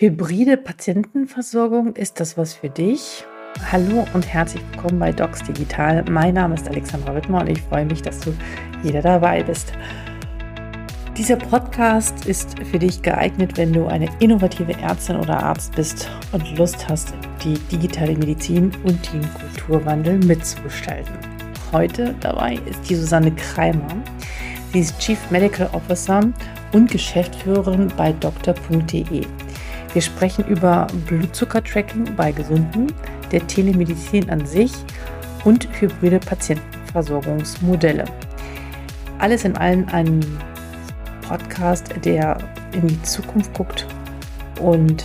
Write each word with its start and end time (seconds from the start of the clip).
Hybride 0.00 0.56
Patientenversorgung, 0.56 1.96
ist 1.96 2.20
das 2.20 2.38
was 2.38 2.54
für 2.54 2.70
dich? 2.70 3.24
Hallo 3.72 4.06
und 4.14 4.32
herzlich 4.32 4.62
willkommen 4.70 5.00
bei 5.00 5.10
Docs 5.10 5.42
Digital. 5.42 6.04
Mein 6.08 6.34
Name 6.34 6.54
ist 6.54 6.68
Alexandra 6.68 7.16
Wittmer 7.16 7.40
und 7.40 7.48
ich 7.48 7.60
freue 7.62 7.84
mich, 7.84 8.00
dass 8.00 8.20
du 8.20 8.32
wieder 8.84 9.02
dabei 9.02 9.42
bist. 9.42 9.72
Dieser 11.16 11.34
Podcast 11.34 12.26
ist 12.26 12.62
für 12.62 12.78
dich 12.78 13.02
geeignet, 13.02 13.56
wenn 13.56 13.72
du 13.72 13.88
eine 13.88 14.08
innovative 14.20 14.72
Ärztin 14.74 15.16
oder 15.16 15.42
Arzt 15.42 15.74
bist 15.74 16.08
und 16.30 16.56
Lust 16.56 16.88
hast, 16.88 17.12
die 17.42 17.54
digitale 17.76 18.16
Medizin 18.16 18.70
und 18.84 19.12
den 19.12 19.28
Kulturwandel 19.34 20.18
mitzugestalten. 20.18 21.16
Heute 21.72 22.14
dabei 22.20 22.60
ist 22.70 22.88
die 22.88 22.94
Susanne 22.94 23.32
Kreimer. 23.32 24.00
Sie 24.72 24.78
ist 24.78 24.96
Chief 25.00 25.18
Medical 25.32 25.68
Officer 25.72 26.20
und 26.72 26.88
Geschäftsführerin 26.88 27.90
bei 27.96 28.12
doktor.de. 28.12 29.26
Wir 29.94 30.02
sprechen 30.02 30.44
über 30.46 30.86
Blutzuckertracking 31.06 32.14
bei 32.14 32.30
Gesunden, 32.32 32.92
der 33.32 33.46
Telemedizin 33.46 34.28
an 34.28 34.44
sich 34.44 34.72
und 35.44 35.68
hybride 35.80 36.20
Patientenversorgungsmodelle. 36.20 38.04
Alles 39.18 39.44
in 39.44 39.56
allem 39.56 39.86
ein 39.90 40.20
Podcast, 41.26 41.94
der 42.04 42.38
in 42.72 42.86
die 42.86 43.02
Zukunft 43.02 43.52
guckt 43.54 43.86
und 44.60 45.04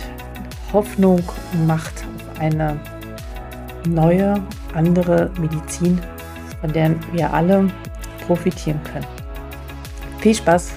Hoffnung 0.72 1.22
macht 1.66 2.04
auf 2.16 2.40
eine 2.40 2.78
neue, 3.86 4.42
andere 4.74 5.30
Medizin, 5.40 5.98
von 6.60 6.72
der 6.72 6.94
wir 7.12 7.32
alle 7.32 7.70
profitieren 8.26 8.80
können. 8.84 9.06
Viel 10.18 10.34
Spaß 10.34 10.72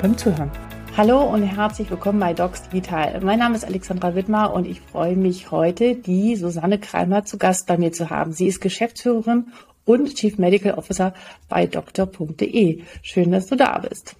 beim 0.00 0.16
Zuhören. 0.16 0.65
Hallo 0.96 1.20
und 1.20 1.42
herzlich 1.42 1.90
willkommen 1.90 2.20
bei 2.20 2.32
Docs 2.32 2.70
Digital. 2.70 3.20
Mein 3.20 3.38
Name 3.38 3.54
ist 3.54 3.66
Alexandra 3.66 4.14
Wittmer 4.14 4.54
und 4.54 4.66
ich 4.66 4.80
freue 4.80 5.14
mich 5.14 5.50
heute, 5.50 5.94
die 5.94 6.36
Susanne 6.36 6.78
Kreimer 6.78 7.26
zu 7.26 7.36
Gast 7.36 7.66
bei 7.66 7.76
mir 7.76 7.92
zu 7.92 8.08
haben. 8.08 8.32
Sie 8.32 8.46
ist 8.46 8.62
Geschäftsführerin 8.62 9.48
und 9.84 10.14
Chief 10.14 10.38
Medical 10.38 10.72
Officer 10.72 11.12
bei 11.50 11.66
doktor.de. 11.66 12.80
Schön, 13.02 13.30
dass 13.30 13.44
du 13.44 13.56
da 13.56 13.76
bist. 13.76 14.16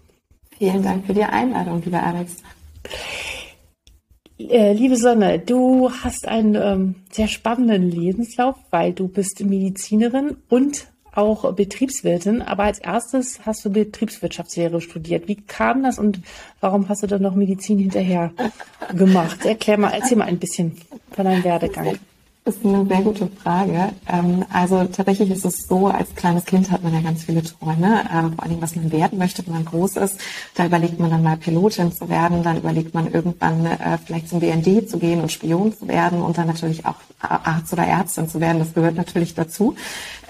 Vielen 0.59 0.83
Dank 0.83 1.07
für 1.07 1.15
die 1.15 1.25
Einladung, 1.25 1.81
lieber 1.83 2.03
Alex. 2.03 2.37
Äh, 4.39 4.75
liebe 4.75 4.97
Sonne, 4.97 5.39
du 5.39 5.91
hast 5.91 6.29
einen 6.29 6.57
ähm, 6.57 6.95
sehr 7.11 7.29
spannenden 7.29 7.91
Lebenslauf, 7.91 8.57
weil 8.71 8.93
du 8.93 9.09
bist 9.09 9.43
Medizinerin 9.43 10.37
und 10.51 10.89
auch 11.17 11.53
Betriebswirtin, 11.53 12.43
aber 12.43 12.65
als 12.65 12.79
erstes 12.79 13.41
hast 13.47 13.65
du 13.65 13.71
Betriebswirtschaftslehre 13.71 14.81
studiert. 14.81 15.29
Wie 15.29 15.37
kam 15.37 15.83
das 15.83 15.99
und 15.99 16.21
warum 16.61 16.89
hast 16.89 17.03
du 17.03 17.07
dann 17.07 17.23
noch 17.23 17.35
Medizin 17.35 17.79
hinterher 17.79 18.33
gemacht? 18.95 19.45
Erklär 19.45 19.79
mal, 19.79 19.93
erzähl 19.93 20.19
mal 20.19 20.27
ein 20.27 20.39
bisschen 20.39 20.77
von 21.13 21.25
deinem 21.25 21.45
Werdegang. 21.45 21.99
Das 22.47 22.55
ist 22.59 22.65
eine 22.65 22.87
sehr 22.87 23.03
gute 23.03 23.27
Frage. 23.43 23.89
Ähm, 24.09 24.45
also 24.53 24.85
tatsächlich 24.85 25.33
ist 25.33 25.45
es 25.45 25.67
so, 25.67 25.89
als 25.89 26.15
kleines 26.15 26.45
Kind 26.45 26.71
hat 26.71 26.85
man 26.85 26.95
ja 26.95 27.01
ganz 27.01 27.25
viele 27.25 27.43
Träume, 27.43 28.05
äh, 28.05 28.37
vor 28.37 28.45
allem 28.45 28.63
was 28.63 28.77
man 28.77 28.93
werden 28.93 29.19
möchte, 29.19 29.45
wenn 29.45 29.55
man 29.55 29.65
groß 29.65 29.97
ist. 29.97 30.21
Da 30.55 30.67
überlegt 30.67 31.01
man 31.01 31.11
dann 31.11 31.25
mal 31.25 31.37
Pilotin 31.37 31.91
zu 31.91 32.09
werden, 32.09 32.45
dann 32.45 32.59
überlegt 32.59 32.95
man 32.95 33.13
irgendwann 33.13 33.67
äh, 33.67 33.99
vielleicht 33.99 34.29
zum 34.29 34.39
BND 34.39 34.89
zu 34.89 35.01
gehen 35.01 35.23
und 35.23 35.33
Spion 35.33 35.77
zu 35.77 35.89
werden 35.89 36.23
und 36.23 36.39
dann 36.39 36.47
natürlich 36.47 36.87
auch 36.87 36.95
Arzt 37.19 37.73
oder 37.73 37.85
Ärztin 37.85 38.29
zu 38.29 38.41
werden. 38.41 38.61
Das 38.61 38.75
gehört 38.75 38.95
natürlich 38.95 39.35
dazu. 39.35 39.75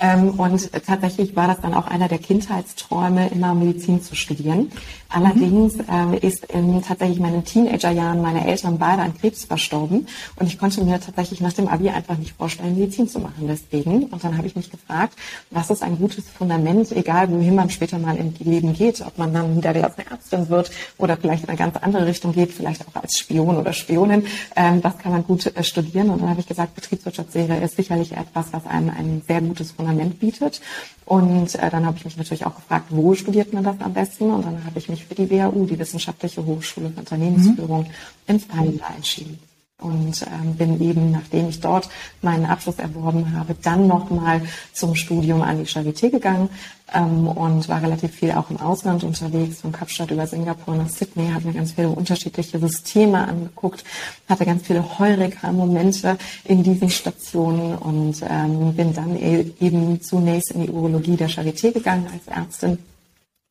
Ähm, 0.01 0.31
und 0.31 0.71
tatsächlich 0.85 1.35
war 1.37 1.47
das 1.47 1.61
dann 1.61 1.75
auch 1.75 1.87
einer 1.87 2.09
der 2.09 2.19
Kindheitsträume, 2.19 3.29
immer 3.29 3.55
Medizin 3.55 4.03
zu 4.03 4.15
studieren. 4.15 4.71
Allerdings 5.09 5.77
ähm, 5.89 6.15
ist 6.15 6.45
in 6.47 6.83
tatsächlich 6.83 7.21
meinen 7.21 7.45
Teenagerjahren 7.45 8.21
meine 8.21 8.47
Eltern 8.47 8.79
beide 8.79 9.03
an 9.03 9.17
Krebs 9.17 9.45
verstorben 9.45 10.07
und 10.37 10.47
ich 10.47 10.59
konnte 10.59 10.83
mir 10.83 11.01
tatsächlich 11.01 11.41
nach 11.41 11.53
dem 11.53 11.69
Abi 11.69 11.89
einfach 11.91 12.19
nicht 12.19 12.37
vorstellen, 12.37 12.77
Medizin 12.77 13.09
zu 13.09 13.21
machen 13.21 13.47
deswegen. 13.49 14.05
Und 14.05 14.25
dann 14.25 14.37
habe 14.37 14.47
ich 14.47 14.57
mich 14.57 14.71
gefragt, 14.71 15.15
was 15.51 15.71
ist 15.71 15.83
ein 15.83 15.97
gutes 15.97 16.29
Fundament, 16.29 16.91
egal 16.93 17.31
wohin 17.31 17.55
man 17.55 17.71
später 17.71 17.99
mal 17.99 18.17
im 18.17 18.35
Leben 18.41 18.75
geht, 18.75 19.01
ob 19.01 19.17
man 19.17 19.33
dann 19.33 19.57
wieder 19.57 19.71
eine 19.71 19.85
Ärztin 20.11 20.49
wird 20.49 20.71
oder 20.99 21.17
vielleicht 21.17 21.45
in 21.45 21.51
eine 21.51 21.59
ganz 21.59 21.77
andere 21.77 22.07
Richtung 22.07 22.33
geht, 22.33 22.53
vielleicht 22.53 22.83
auch 22.87 23.01
als 23.01 23.17
Spion 23.19 23.57
oder 23.57 23.73
Spionin, 23.73 24.27
ähm, 24.57 24.83
was 24.83 24.99
kann 24.99 25.13
man 25.13 25.25
gut 25.25 25.47
äh, 25.47 25.63
studieren? 25.63 26.11
Und 26.11 26.21
dann 26.21 26.31
habe 26.31 26.41
ich 26.41 26.49
gesagt, 26.49 26.75
Betriebswirtschaftslehre 26.75 27.59
ist 27.59 27.77
sicherlich 27.77 28.13
etwas, 28.13 28.47
was 28.53 28.67
einem 28.67 28.91
ein 28.91 29.23
sehr 29.27 29.41
gutes 29.41 29.71
Fundament 29.71 29.86
bietet. 30.19 30.61
Und 31.05 31.55
äh, 31.55 31.71
dann 31.71 31.87
habe 31.87 31.97
ich 31.99 32.05
mich 32.05 32.17
natürlich 32.17 32.47
auch 32.47 32.57
gefragt, 32.57 32.87
wo 32.91 33.15
studiert 33.15 33.53
man 33.53 33.65
das 33.65 33.81
am 33.81 33.95
besten? 33.95 34.31
Und 34.31 34.45
dann 34.45 34.65
habe 34.65 34.79
ich 34.79 34.89
mich 34.89 35.05
für 35.05 35.15
die 35.15 35.31
WHU, 35.31 35.67
die 35.67 35.79
Wissenschaftliche 35.79 36.45
Hochschule 36.45 36.91
für 36.91 37.01
Unternehmensführung, 37.01 37.83
mhm. 37.83 37.89
in 38.27 38.41
Feinda 38.41 38.87
entschieden. 38.95 39.39
Und 39.79 40.23
ähm, 40.23 40.55
bin 40.55 40.81
eben, 40.81 41.11
nachdem 41.11 41.51
ich 41.51 41.61
dort 41.61 41.91
meinen 42.23 42.47
Abschluss 42.47 42.79
erworben 42.79 43.37
habe, 43.37 43.55
dann 43.63 43.87
nochmal 43.87 44.41
zum 44.73 44.95
Studium 44.95 45.43
an 45.43 45.59
die 45.59 45.67
Charité 45.67 46.09
gegangen 46.09 46.49
ähm, 46.95 47.29
und 47.29 47.69
war 47.69 47.83
relativ 47.83 48.13
viel 48.13 48.33
auch 48.33 48.49
im 48.49 48.57
Ausland 48.57 49.05
unterwegs, 49.05 49.61
von 49.61 49.73
Kapstadt 49.73 50.11
über 50.11 50.27
Singapur 50.27 50.77
nach 50.77 50.89
Sydney, 50.89 51.31
habe 51.31 51.49
mir 51.49 51.53
ganz 51.53 51.73
viele 51.73 51.91
unterschiedliche 51.91 52.59
Systeme 52.59 53.29
angeguckt, 53.29 53.85
hatte 54.31 54.47
ganz 54.47 54.67
viele 54.67 54.99
Heureka-Momente 54.99 56.17
in 56.45 56.63
diesen 56.63 56.89
Stationen 56.89 57.77
und 57.77 58.25
ähm, 58.27 58.73
bin 58.75 58.95
dann 58.95 59.15
e-, 59.15 59.53
eben 59.61 60.01
zunächst 60.01 60.53
in 60.53 60.63
die 60.63 60.71
Urologie 60.71 61.17
der 61.17 61.29
Charité 61.29 61.71
gegangen 61.71 62.07
als 62.11 62.35
Ärztin 62.35 62.79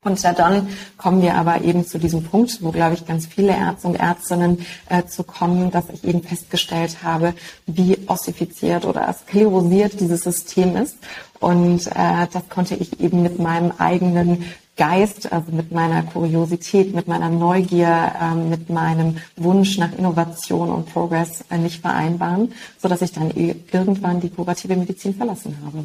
und 0.04 0.22
dann 0.22 0.68
kommen 0.96 1.20
wir 1.20 1.34
aber 1.34 1.62
eben 1.62 1.84
zu 1.84 1.98
diesem 1.98 2.22
Punkt, 2.22 2.62
wo, 2.62 2.70
glaube 2.70 2.94
ich, 2.94 3.06
ganz 3.06 3.26
viele 3.26 3.56
Ärzte 3.56 3.88
und 3.88 3.96
Ärztinnen 3.96 4.64
äh, 4.88 5.04
zu 5.04 5.24
kommen, 5.24 5.72
dass 5.72 5.88
ich 5.92 6.04
eben 6.04 6.22
festgestellt 6.22 7.02
habe, 7.02 7.34
wie 7.66 7.98
ossifiziert 8.06 8.84
oder 8.84 9.12
sklerosiert 9.12 9.98
dieses 9.98 10.22
System 10.22 10.76
ist. 10.76 10.96
Und 11.40 11.88
äh, 11.88 12.28
das 12.32 12.48
konnte 12.48 12.76
ich 12.76 13.00
eben 13.00 13.22
mit 13.22 13.40
meinem 13.40 13.72
eigenen 13.78 14.44
Geist, 14.76 15.32
also 15.32 15.50
mit 15.50 15.72
meiner 15.72 16.02
Kuriosität, 16.02 16.94
mit 16.94 17.08
meiner 17.08 17.30
Neugier, 17.30 18.12
äh, 18.20 18.34
mit 18.34 18.70
meinem 18.70 19.16
Wunsch 19.36 19.78
nach 19.78 19.92
Innovation 19.96 20.70
und 20.70 20.92
Progress 20.92 21.44
äh, 21.50 21.58
nicht 21.58 21.80
vereinbaren, 21.80 22.52
so 22.78 22.86
dass 22.86 23.02
ich 23.02 23.12
dann 23.12 23.30
irgendwann 23.30 24.20
die 24.20 24.30
kurative 24.30 24.76
Medizin 24.76 25.14
verlassen 25.14 25.56
habe. 25.64 25.84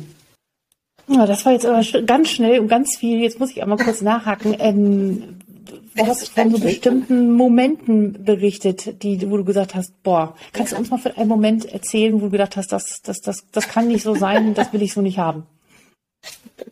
Ja, 1.11 1.25
das 1.25 1.45
war 1.45 1.51
jetzt 1.51 1.65
aber 1.65 1.83
ganz 2.05 2.29
schnell 2.29 2.59
und 2.59 2.67
ganz 2.67 2.95
viel. 2.97 3.19
Jetzt 3.19 3.39
muss 3.39 3.51
ich 3.51 3.61
einmal 3.61 3.77
kurz 3.77 4.01
nachhaken. 4.01 4.55
Ähm, 4.59 5.41
du 5.95 6.07
hast 6.07 6.29
von 6.29 6.51
so 6.51 6.59
bestimmten 6.59 7.33
Momenten 7.33 8.23
berichtet, 8.23 9.03
die, 9.03 9.29
wo 9.29 9.37
du 9.37 9.43
gesagt 9.43 9.75
hast, 9.75 10.01
boah, 10.03 10.35
kannst 10.53 10.71
du 10.71 10.77
uns 10.77 10.89
mal 10.89 10.97
für 10.97 11.17
einen 11.17 11.27
Moment 11.27 11.65
erzählen, 11.65 12.13
wo 12.13 12.25
du 12.25 12.31
gedacht 12.31 12.55
hast, 12.55 12.71
das, 12.71 13.01
das, 13.01 13.19
das, 13.19 13.45
das 13.51 13.67
kann 13.67 13.89
nicht 13.89 14.03
so 14.03 14.15
sein, 14.15 14.53
das 14.53 14.71
will 14.71 14.81
ich 14.81 14.93
so 14.93 15.01
nicht 15.01 15.19
haben? 15.19 15.45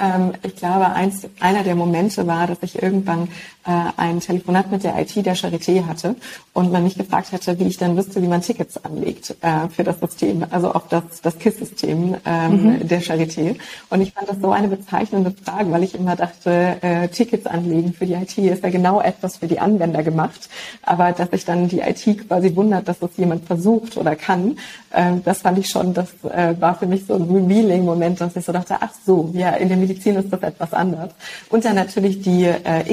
Ähm, 0.00 0.32
ich 0.42 0.56
glaube, 0.56 0.86
eins, 0.92 1.28
einer 1.38 1.62
der 1.62 1.74
Momente 1.74 2.26
war, 2.26 2.46
dass 2.46 2.62
ich 2.62 2.82
irgendwann 2.82 3.28
ein 3.64 4.20
Telefonat 4.20 4.70
mit 4.70 4.84
der 4.84 4.98
IT 4.98 5.14
der 5.24 5.36
Charité 5.36 5.86
hatte 5.86 6.16
und 6.52 6.72
man 6.72 6.84
mich 6.84 6.96
gefragt 6.96 7.32
hätte, 7.32 7.58
wie 7.58 7.64
ich 7.64 7.76
dann 7.76 7.96
wüsste, 7.96 8.22
wie 8.22 8.28
man 8.28 8.42
Tickets 8.42 8.82
anlegt 8.84 9.36
äh, 9.40 9.68
für 9.68 9.84
das 9.84 10.00
System, 10.00 10.44
also 10.50 10.72
auf 10.72 10.88
das, 10.88 11.04
das 11.22 11.38
KISS-System 11.38 12.16
ähm, 12.24 12.64
mhm. 12.64 12.88
der 12.88 13.00
Charité. 13.00 13.56
Und 13.90 14.00
ich 14.00 14.12
fand 14.12 14.28
das 14.28 14.38
so 14.40 14.50
eine 14.50 14.68
bezeichnende 14.68 15.32
Frage, 15.44 15.70
weil 15.70 15.82
ich 15.82 15.94
immer 15.94 16.16
dachte, 16.16 16.76
äh, 16.82 17.08
Tickets 17.08 17.46
anlegen 17.46 17.94
für 17.94 18.06
die 18.06 18.14
IT 18.14 18.36
ist 18.36 18.62
ja 18.62 18.70
genau 18.70 19.00
etwas 19.00 19.38
für 19.38 19.46
die 19.46 19.60
Anwender 19.60 20.02
gemacht. 20.02 20.48
Aber 20.82 21.12
dass 21.12 21.30
sich 21.30 21.44
dann 21.44 21.68
die 21.68 21.80
IT 21.80 22.28
quasi 22.28 22.54
wundert, 22.54 22.88
dass 22.88 22.98
das 22.98 23.10
jemand 23.16 23.46
versucht 23.46 23.96
oder 23.96 24.16
kann, 24.16 24.56
äh, 24.90 25.12
das 25.24 25.42
fand 25.42 25.58
ich 25.58 25.68
schon, 25.68 25.94
das 25.94 26.08
äh, 26.24 26.54
war 26.60 26.74
für 26.74 26.86
mich 26.86 27.06
so 27.06 27.14
ein 27.14 27.22
Revealing-Moment, 27.22 28.20
dass 28.20 28.36
ich 28.36 28.44
so 28.44 28.52
dachte, 28.52 28.76
ach 28.80 28.92
so, 29.06 29.30
ja, 29.32 29.50
in 29.50 29.68
der 29.68 29.76
Medizin 29.78 30.16
ist 30.16 30.32
das 30.32 30.42
etwas 30.42 30.72
anders. 30.72 31.10
Und 31.48 31.64
dann 31.64 31.76
natürlich 31.76 32.20
die 32.20 32.44
äh, 32.44 32.90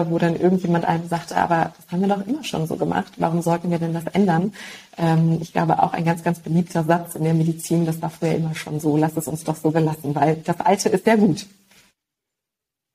Male, 0.00 0.10
wo 0.10 0.18
dann 0.18 0.36
irgendjemand 0.36 0.84
einem 0.84 1.08
sagte, 1.08 1.36
aber 1.36 1.72
das 1.76 1.92
haben 1.92 2.00
wir 2.00 2.08
doch 2.08 2.26
immer 2.26 2.44
schon 2.44 2.66
so 2.66 2.76
gemacht. 2.76 3.12
Warum 3.16 3.42
sollten 3.42 3.70
wir 3.70 3.78
denn 3.78 3.94
das 3.94 4.06
ändern? 4.12 4.52
Ähm, 4.96 5.38
ich 5.40 5.52
glaube 5.52 5.82
auch 5.82 5.92
ein 5.92 6.04
ganz, 6.04 6.22
ganz 6.22 6.40
beliebter 6.40 6.84
Satz 6.84 7.14
in 7.14 7.24
der 7.24 7.34
Medizin, 7.34 7.86
das 7.86 8.00
war 8.02 8.10
früher 8.10 8.34
immer 8.34 8.54
schon 8.54 8.80
so, 8.80 8.96
lass 8.96 9.16
es 9.16 9.28
uns 9.28 9.44
doch 9.44 9.56
so 9.56 9.70
belassen, 9.70 10.14
weil 10.14 10.36
das 10.36 10.60
Alte 10.60 10.88
ist 10.88 11.04
sehr 11.04 11.16
gut. 11.16 11.46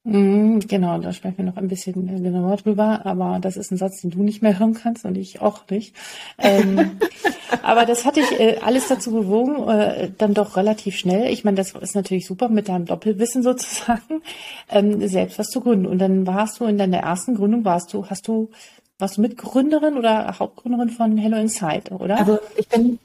Mhm, 0.08 0.60
genau, 0.60 1.00
da 1.00 1.12
sprechen 1.14 1.40
wir 1.40 1.46
noch 1.46 1.58
ein 1.58 1.68
bisschen 1.68 2.06
genauer 2.24 2.58
drüber, 2.58 3.08
aber 3.08 3.40
das 3.42 3.58
ist 3.58 3.72
ein 3.72 3.78
Satz, 3.78 4.02
den 4.02 4.12
du 4.12 4.22
nicht 4.22 4.44
mehr 4.44 4.60
hören 4.60 4.76
kannst 4.76 5.04
und 5.04 5.18
ich 5.18 5.42
auch 5.42 5.68
nicht. 5.72 5.96
Ähm, 6.38 7.00
aber 7.64 7.88
das 7.88 8.06
hatte 8.06 8.20
ich 8.20 8.40
äh, 8.40 8.60
alles 8.64 8.88
dazu 8.88 9.12
bewogen, 9.12 9.68
äh, 9.68 10.12
dann 10.16 10.36
doch 10.36 10.58
relativ 10.58 10.96
schnell. 10.96 11.34
Ich 11.34 11.44
meine, 11.44 11.58
das 11.58 11.72
ist 11.72 11.96
natürlich 11.96 12.28
super 12.28 12.50
mit 12.50 12.70
deinem 12.70 12.86
Doppelwissen 12.86 13.42
sozusagen, 13.42 14.22
ähm, 14.70 15.08
selbst 15.08 15.40
was 15.40 15.48
zu 15.48 15.60
gründen. 15.60 15.88
Und 15.88 15.98
dann 15.98 16.28
warst 16.28 16.60
du 16.60 16.66
in 16.66 16.78
deiner 16.78 17.00
ersten 17.00 17.34
Gründung, 17.34 17.66
warst 17.66 17.92
du, 17.92 18.06
hast 18.06 18.28
du, 18.28 18.52
warst 19.00 19.18
du 19.18 19.22
Mitgründerin 19.22 19.98
oder 19.98 20.38
Hauptgründerin 20.38 20.90
von 20.90 21.18
Hello 21.18 21.38
Inside, 21.38 21.90
oder? 21.90 22.20
Also 22.20 22.38
ich 22.56 22.68
bin 22.68 23.00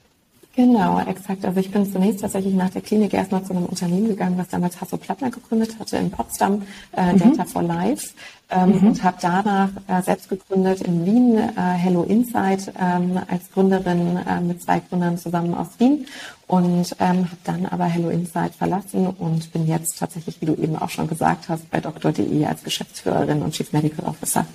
Genau, 0.53 0.99
exakt. 0.99 1.45
Also 1.45 1.61
ich 1.61 1.71
bin 1.71 1.89
zunächst 1.89 2.19
tatsächlich 2.19 2.53
nach 2.53 2.69
der 2.69 2.81
Klinik 2.81 3.13
erstmal 3.13 3.41
zu 3.43 3.53
einem 3.53 3.65
Unternehmen 3.67 4.09
gegangen, 4.09 4.37
was 4.37 4.49
damals 4.49 4.81
Hasso 4.81 4.97
Plattner 4.97 5.29
gegründet 5.29 5.79
hatte 5.79 5.95
in 5.95 6.11
Potsdam, 6.11 6.63
äh, 6.95 7.13
mhm. 7.13 7.19
Data 7.19 7.45
for 7.45 7.63
Life, 7.63 8.09
ähm, 8.49 8.77
mhm. 8.77 8.87
und 8.87 9.03
habe 9.03 9.17
danach 9.21 9.69
äh, 9.87 10.01
selbst 10.01 10.27
gegründet 10.27 10.81
in 10.81 11.05
Wien 11.05 11.37
äh, 11.37 11.51
Hello 11.55 12.03
Insight 12.03 12.73
ähm, 12.77 13.17
als 13.29 13.49
Gründerin 13.53 14.17
äh, 14.17 14.41
mit 14.41 14.61
zwei 14.61 14.81
Gründern 14.81 15.17
zusammen 15.17 15.53
aus 15.53 15.67
Wien 15.77 16.05
und 16.47 16.97
ähm, 16.99 17.25
habe 17.25 17.37
dann 17.45 17.65
aber 17.67 17.85
Hello 17.85 18.09
Insight 18.09 18.53
verlassen 18.53 19.07
und 19.07 19.53
bin 19.53 19.67
jetzt 19.67 19.99
tatsächlich, 19.99 20.41
wie 20.41 20.47
du 20.47 20.55
eben 20.55 20.75
auch 20.75 20.89
schon 20.89 21.07
gesagt 21.07 21.47
hast, 21.47 21.71
bei 21.71 21.79
Dr.de 21.79 22.45
als 22.45 22.61
Geschäftsführerin 22.61 23.41
und 23.41 23.53
Chief 23.53 23.71
Medical 23.71 24.05
Officer. 24.05 24.45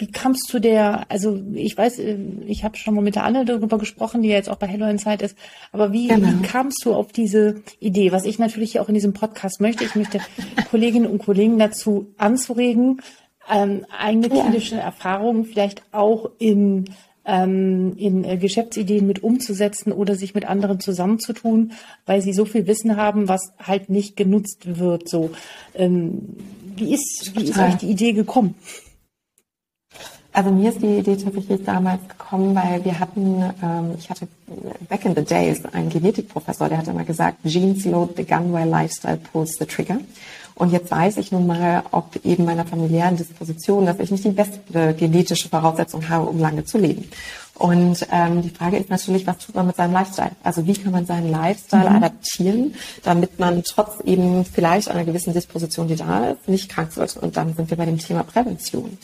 Wie 0.00 0.10
kamst 0.10 0.50
du 0.52 0.58
der, 0.58 1.04
also 1.10 1.38
ich 1.52 1.76
weiß, 1.76 1.98
äh, 1.98 2.16
ich 2.46 2.64
habe 2.64 2.78
schon 2.78 2.94
mal 2.94 3.02
mit 3.02 3.16
der 3.16 3.24
Anne 3.24 3.44
darüber 3.44 3.76
gesprochen, 3.76 4.22
die 4.22 4.28
jetzt 4.28 4.48
auch 4.48 4.56
bei 4.56 4.66
Hello 4.66 4.88
Insight 4.88 5.20
ist, 5.20 5.36
aber 5.72 5.92
wie, 5.92 6.08
genau. 6.08 6.26
wie 6.26 6.42
kamst 6.42 6.84
du 6.84 6.94
auf 6.94 7.12
diese 7.12 7.62
Idee, 7.80 8.10
was 8.10 8.24
ich 8.24 8.38
natürlich 8.38 8.80
auch 8.80 8.88
in 8.88 8.94
diesem 8.94 9.12
Podcast 9.12 9.60
möchte? 9.60 9.84
Ich 9.84 9.94
möchte 9.94 10.20
Kolleginnen 10.70 11.06
und 11.06 11.18
Kollegen 11.18 11.58
dazu 11.58 12.06
anzuregen, 12.16 13.02
ähm, 13.52 13.84
eigene 13.96 14.30
klinische 14.30 14.76
ja. 14.76 14.82
Erfahrungen 14.82 15.44
vielleicht 15.44 15.82
auch 15.92 16.30
in 16.38 16.86
ähm, 17.26 17.94
in 17.96 18.24
äh, 18.24 18.38
Geschäftsideen 18.38 19.06
mit 19.06 19.22
umzusetzen 19.22 19.92
oder 19.92 20.14
sich 20.14 20.34
mit 20.34 20.46
anderen 20.46 20.80
zusammenzutun, 20.80 21.72
weil 22.06 22.22
sie 22.22 22.32
so 22.32 22.46
viel 22.46 22.66
Wissen 22.66 22.96
haben, 22.96 23.28
was 23.28 23.52
halt 23.58 23.90
nicht 23.90 24.16
genutzt 24.16 24.78
wird. 24.78 25.08
So, 25.08 25.30
ähm, 25.74 26.36
wie 26.76 26.94
ist 26.94 27.32
wie 27.34 27.44
ist 27.44 27.58
euch 27.58 27.74
die 27.76 27.90
Idee 27.90 28.12
gekommen? 28.12 28.54
Also 30.32 30.50
mir 30.50 30.70
ist 30.70 30.80
die 30.80 30.98
Idee 30.98 31.16
tatsächlich 31.16 31.64
damals 31.64 32.00
gekommen, 32.08 32.54
weil 32.54 32.84
wir 32.84 33.00
hatten, 33.00 33.42
ähm, 33.62 33.94
ich 33.98 34.08
hatte 34.08 34.28
back 34.88 35.04
in 35.04 35.14
the 35.14 35.24
days 35.24 35.64
einen 35.72 35.90
Genetikprofessor, 35.90 36.68
der 36.68 36.78
hat 36.78 36.88
immer 36.88 37.04
gesagt, 37.04 37.38
Genes 37.44 37.84
load 37.84 38.14
the 38.16 38.24
gun 38.24 38.52
while 38.52 38.68
lifestyle 38.68 39.16
pulls 39.16 39.58
the 39.58 39.66
trigger. 39.66 39.98
Und 40.54 40.72
jetzt 40.72 40.90
weiß 40.90 41.16
ich 41.16 41.32
nun 41.32 41.46
mal, 41.46 41.82
ob 41.90 42.20
eben 42.22 42.44
meiner 42.44 42.66
familiären 42.66 43.16
Disposition, 43.16 43.86
dass 43.86 43.98
ich 43.98 44.10
nicht 44.10 44.24
die 44.24 44.30
beste 44.30 44.94
genetische 44.94 45.48
Voraussetzung 45.48 46.06
habe, 46.08 46.26
um 46.26 46.38
lange 46.38 46.64
zu 46.64 46.76
leben. 46.76 47.08
Und 47.54 48.06
ähm, 48.10 48.40
die 48.42 48.50
Frage 48.50 48.78
ist 48.78 48.88
natürlich, 48.88 49.26
was 49.26 49.38
tut 49.38 49.54
man 49.54 49.66
mit 49.66 49.76
seinem 49.76 49.92
Lifestyle? 49.92 50.30
Also 50.42 50.66
wie 50.66 50.72
kann 50.72 50.92
man 50.92 51.06
seinen 51.06 51.30
Lifestyle 51.30 51.90
mhm. 51.90 51.96
adaptieren, 51.96 52.74
damit 53.02 53.38
man 53.38 53.62
trotz 53.64 54.00
eben 54.04 54.44
vielleicht 54.44 54.90
einer 54.90 55.04
gewissen 55.04 55.34
Disposition, 55.34 55.88
die 55.88 55.96
da 55.96 56.30
ist, 56.30 56.48
nicht 56.48 56.70
krank 56.70 56.96
wird. 56.96 57.16
Und 57.18 57.36
dann 57.36 57.54
sind 57.54 57.68
wir 57.68 57.76
bei 57.76 57.86
dem 57.86 57.98
Thema 57.98 58.22
Prävention. 58.22 58.96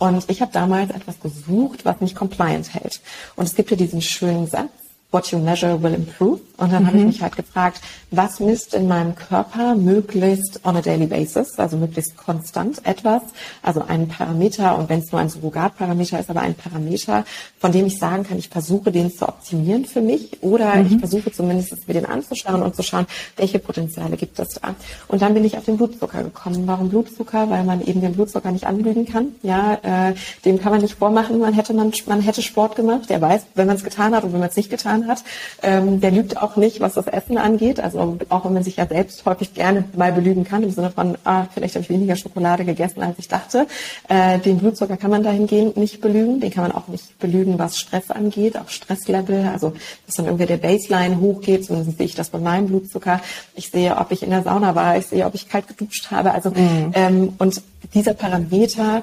Und 0.00 0.24
ich 0.30 0.40
habe 0.40 0.50
damals 0.50 0.90
etwas 0.90 1.20
gesucht, 1.20 1.84
was 1.84 2.00
mich 2.00 2.14
compliant 2.14 2.72
hält. 2.72 3.02
Und 3.36 3.44
es 3.44 3.54
gibt 3.54 3.70
ja 3.70 3.76
diesen 3.76 4.00
schönen 4.00 4.46
Satz, 4.46 4.70
what 5.10 5.30
you 5.30 5.38
measure 5.38 5.80
will 5.82 5.92
improve. 5.92 6.40
Und 6.60 6.72
dann 6.72 6.82
mhm. 6.82 6.86
habe 6.88 6.98
ich 6.98 7.04
mich 7.04 7.22
halt 7.22 7.36
gefragt, 7.36 7.80
was 8.10 8.38
misst 8.38 8.74
in 8.74 8.86
meinem 8.86 9.14
Körper 9.14 9.74
möglichst 9.74 10.60
on 10.64 10.76
a 10.76 10.82
daily 10.82 11.06
basis, 11.06 11.58
also 11.58 11.78
möglichst 11.78 12.16
konstant 12.18 12.84
etwas, 12.86 13.22
also 13.62 13.82
einen 13.82 14.08
Parameter 14.08 14.76
und 14.78 14.90
wenn 14.90 15.00
es 15.00 15.10
nur 15.10 15.20
ein 15.22 15.30
Surrogatparameter 15.30 16.20
ist, 16.20 16.28
aber 16.28 16.40
ein 16.40 16.54
Parameter, 16.54 17.24
von 17.58 17.72
dem 17.72 17.86
ich 17.86 17.98
sagen 17.98 18.24
kann, 18.24 18.38
ich 18.38 18.50
versuche 18.50 18.92
den 18.92 19.10
zu 19.10 19.26
optimieren 19.26 19.86
für 19.86 20.02
mich 20.02 20.42
oder 20.42 20.76
mhm. 20.76 20.86
ich 20.86 20.98
versuche 20.98 21.32
zumindest 21.32 21.88
mir 21.88 21.94
den 21.94 22.04
anzuschauen 22.04 22.62
und 22.62 22.76
zu 22.76 22.82
schauen, 22.82 23.06
welche 23.36 23.58
Potenziale 23.58 24.18
gibt 24.18 24.38
es 24.38 24.60
da. 24.60 24.74
Und 25.08 25.22
dann 25.22 25.32
bin 25.32 25.44
ich 25.44 25.56
auf 25.56 25.64
den 25.64 25.78
Blutzucker 25.78 26.22
gekommen. 26.22 26.66
Warum 26.66 26.90
Blutzucker? 26.90 27.48
Weil 27.48 27.64
man 27.64 27.80
eben 27.86 28.02
den 28.02 28.12
Blutzucker 28.12 28.50
nicht 28.50 28.66
anlügen 28.66 29.06
kann. 29.06 29.28
Ja, 29.42 29.78
äh, 29.82 30.14
dem 30.44 30.60
kann 30.60 30.72
man 30.72 30.82
nicht 30.82 30.98
vormachen, 30.98 31.38
man 31.38 31.54
hätte 31.54 31.72
man, 31.72 31.90
man 32.06 32.20
hätte 32.20 32.42
Sport 32.42 32.76
gemacht. 32.76 33.08
Der 33.08 33.20
weiß, 33.20 33.46
wenn 33.54 33.66
man 33.66 33.76
es 33.76 33.84
getan 33.84 34.14
hat 34.14 34.24
und 34.24 34.34
wenn 34.34 34.40
man 34.40 34.50
es 34.50 34.56
nicht 34.56 34.68
getan 34.68 35.08
hat, 35.08 35.24
ähm, 35.62 36.00
der 36.00 36.10
lügt 36.10 36.36
auch 36.36 36.49
nicht, 36.56 36.80
was 36.80 36.94
das 36.94 37.06
Essen 37.06 37.38
angeht. 37.38 37.80
Also 37.80 38.18
auch 38.28 38.44
wenn 38.44 38.54
man 38.54 38.62
sich 38.62 38.76
ja 38.76 38.86
selbst 38.86 39.24
häufig 39.26 39.54
gerne 39.54 39.84
mal 39.96 40.12
belügen 40.12 40.44
kann, 40.44 40.62
im 40.62 40.70
Sinne 40.70 40.90
von, 40.90 41.16
ah, 41.24 41.46
vielleicht 41.52 41.74
habe 41.74 41.84
ich 41.84 41.90
weniger 41.90 42.16
Schokolade 42.16 42.64
gegessen, 42.64 43.02
als 43.02 43.18
ich 43.18 43.28
dachte. 43.28 43.66
Äh, 44.08 44.38
den 44.38 44.58
Blutzucker 44.58 44.96
kann 44.96 45.10
man 45.10 45.22
dahingehend 45.22 45.76
nicht 45.76 46.00
belügen. 46.00 46.40
Den 46.40 46.50
kann 46.50 46.64
man 46.64 46.72
auch 46.72 46.88
nicht 46.88 47.18
belügen, 47.18 47.58
was 47.58 47.78
Stress 47.78 48.10
angeht, 48.10 48.56
auch 48.56 48.68
Stresslevel. 48.68 49.48
Also 49.52 49.72
dass 50.06 50.16
dann 50.16 50.26
irgendwie 50.26 50.46
der 50.46 50.56
Baseline 50.56 51.20
hochgeht, 51.20 51.64
zumindest 51.64 51.98
sehe 51.98 52.06
ich 52.06 52.14
das 52.14 52.30
bei 52.30 52.38
meinem 52.38 52.66
Blutzucker. 52.66 53.20
Ich 53.54 53.70
sehe, 53.70 53.96
ob 53.96 54.12
ich 54.12 54.22
in 54.22 54.30
der 54.30 54.42
Sauna 54.42 54.74
war, 54.74 54.96
ich 54.96 55.06
sehe, 55.06 55.26
ob 55.26 55.34
ich 55.34 55.48
kalt 55.48 55.68
geduscht 55.68 56.10
habe. 56.10 56.32
Also 56.32 56.50
mhm. 56.50 56.92
ähm, 56.94 57.32
und 57.38 57.62
dieser 57.94 58.14
Parameter, 58.14 59.02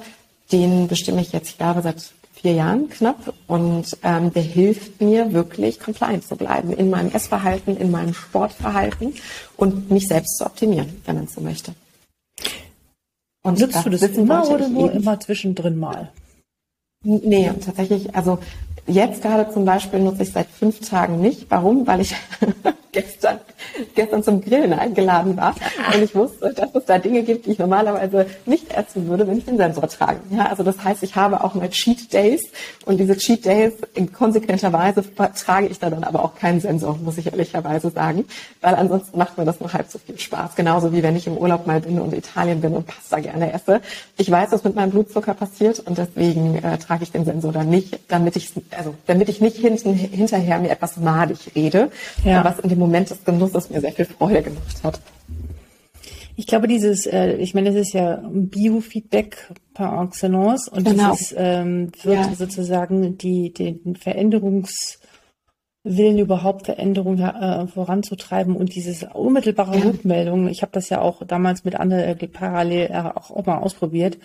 den 0.52 0.88
bestimme 0.88 1.22
ich 1.22 1.32
jetzt, 1.32 1.50
ich 1.50 1.58
glaube, 1.58 1.82
seit 1.82 2.12
vier 2.42 2.54
Jahren 2.54 2.90
knapp 2.90 3.34
und 3.48 3.98
ähm, 4.04 4.32
der 4.32 4.44
hilft 4.44 5.02
mir 5.02 5.34
wirklich 5.34 5.80
compliant 5.80 6.24
zu 6.24 6.36
bleiben 6.36 6.72
in 6.72 6.90
meinem 6.90 7.12
Essverhalten, 7.12 7.78
in 7.78 7.92
meinem 7.92 8.14
Sportverhalten 8.14 9.14
und 9.56 9.90
mich 9.90 10.08
selbst 10.08 10.38
zu 10.38 10.46
optimieren, 10.46 11.02
wenn 11.06 11.16
man 11.16 11.28
so 11.28 11.42
möchte. 11.42 11.74
Und 13.44 13.60
Nutzt 13.60 13.86
du 13.86 13.90
das 13.90 14.02
immer 14.04 14.50
oder 14.50 14.68
nur 14.68 14.92
immer 14.92 15.20
zwischendrin 15.20 15.78
mal? 15.78 16.12
Nee, 17.04 17.52
tatsächlich, 17.64 18.14
also 18.16 18.40
jetzt 18.88 19.22
gerade 19.22 19.52
zum 19.52 19.66
Beispiel 19.66 20.00
nutze 20.00 20.24
ich 20.24 20.32
seit 20.32 20.48
fünf 20.48 20.82
Tagen 20.82 21.22
nicht. 21.22 21.50
Warum? 21.50 21.88
Weil 21.88 22.02
ich 22.02 22.16
gestern, 22.92 23.40
gestern 23.96 24.24
zum 24.24 24.42
Grillen 24.42 24.74
eingeladen 24.74 25.38
war 25.38 25.56
und 25.94 26.04
ich 26.04 26.16
wusste, 26.16 26.54
dass 26.54 26.74
es 26.74 26.86
da 26.86 26.98
Dinge 26.98 27.24
gibt, 27.24 27.46
die 27.46 27.52
ich 27.52 27.60
normalerweise 27.60 28.26
nicht 28.46 28.74
essen 28.74 29.08
würde, 29.08 29.28
wenn 29.28 29.38
ich 29.38 29.46
den 29.46 29.58
Sensor 29.58 29.88
trage. 29.88 30.20
Ja, 30.30 30.48
also 30.48 30.64
das 30.64 30.84
heißt, 30.84 31.04
ich 31.04 31.16
habe 31.16 31.44
auch 31.44 31.54
mal 31.54 31.70
Cheat 31.70 32.14
Days 32.14 32.42
und 32.86 33.00
diese 33.00 33.18
Cheat 33.18 33.46
Days 33.46 33.74
in 33.94 34.12
konsequenter 34.12 34.74
Weise 34.74 35.04
trage 35.36 35.68
ich 35.68 35.80
da 35.80 35.90
dann 35.90 36.04
aber 36.04 36.24
auch 36.24 36.36
keinen 36.36 36.60
Sensor, 36.60 36.98
muss 37.04 37.18
ich 37.18 37.28
ehrlicherweise 37.28 37.90
sagen, 37.90 38.26
weil 38.62 38.76
ansonsten 38.76 39.18
macht 39.18 39.38
mir 39.38 39.46
das 39.46 39.60
nur 39.60 39.72
halb 39.74 39.88
so 39.90 40.00
viel 40.00 40.18
Spaß. 40.18 40.56
Genauso 40.56 40.92
wie 40.94 41.04
wenn 41.04 41.16
ich 41.16 41.28
im 41.28 41.38
Urlaub 41.38 41.68
mal 41.68 41.82
bin 41.82 42.00
und 42.00 42.14
Italien 42.14 42.62
bin 42.62 42.74
und 42.74 42.88
Pasta 42.88 43.20
gerne 43.20 43.54
esse. 43.54 43.82
Ich 44.18 44.30
weiß, 44.30 44.52
was 44.52 44.64
mit 44.64 44.76
meinem 44.76 44.92
Blutzucker 44.92 45.34
passiert 45.34 45.80
und 45.80 45.98
deswegen 45.98 46.56
äh, 46.56 46.78
trage 46.78 47.04
ich 47.04 47.12
den 47.12 47.26
Sensor 47.26 47.52
dann 47.52 47.70
nicht, 47.70 48.00
damit 48.08 48.36
ich, 48.36 48.52
also 48.78 48.94
damit 49.06 49.30
ich 49.30 49.42
nicht 49.42 49.58
hinten, 49.58 49.94
hinterher 49.94 50.60
mir 50.60 50.70
etwas 50.70 50.98
madig 50.98 51.52
rede, 51.56 51.90
ja. 52.24 52.44
was 52.44 52.60
in 52.60 52.70
dem 52.70 52.80
Moment 52.80 53.10
des 53.10 53.24
Genusses 53.24 53.57
mir 53.70 53.82
sehr 53.82 53.92
viel 53.92 54.06
Freude 54.06 54.42
gemacht 54.44 54.84
hat. 54.84 55.02
Ich 56.40 56.46
glaube, 56.46 56.68
dieses, 56.68 57.08
äh, 57.08 57.34
ich 57.38 57.56
meine, 57.56 57.72
das 57.72 57.88
ist 57.88 57.94
ja 57.94 58.22
Biofeedback 58.32 59.52
par 59.74 60.04
excellence 60.04 60.68
und 60.68 60.84
genau. 60.84 61.14
dieses 61.14 61.34
ähm, 61.36 61.92
wird 62.04 62.16
ja. 62.16 62.36
sozusagen 62.36 63.18
die, 63.18 63.52
den 63.52 63.96
Veränderungswillen 63.96 65.00
überhaupt 66.20 66.68
Veränderungen 66.68 67.20
äh, 67.22 67.66
voranzutreiben 67.68 68.56
und 68.56 68.76
dieses 68.76 69.02
unmittelbare 69.02 69.80
ja. 69.80 69.86
Rückmeldung. 69.86 70.48
Ich 70.48 70.62
habe 70.62 70.72
das 70.74 70.90
ja 70.90 71.02
auch 71.02 71.26
damals 71.26 71.66
mit 71.66 71.76
Anne 71.76 72.06
äh, 72.06 72.28
parallel 72.28 72.92
äh, 72.92 72.98
auch, 72.98 73.32
auch 73.32 73.46
mal 73.48 73.58
ausprobiert 73.58 74.20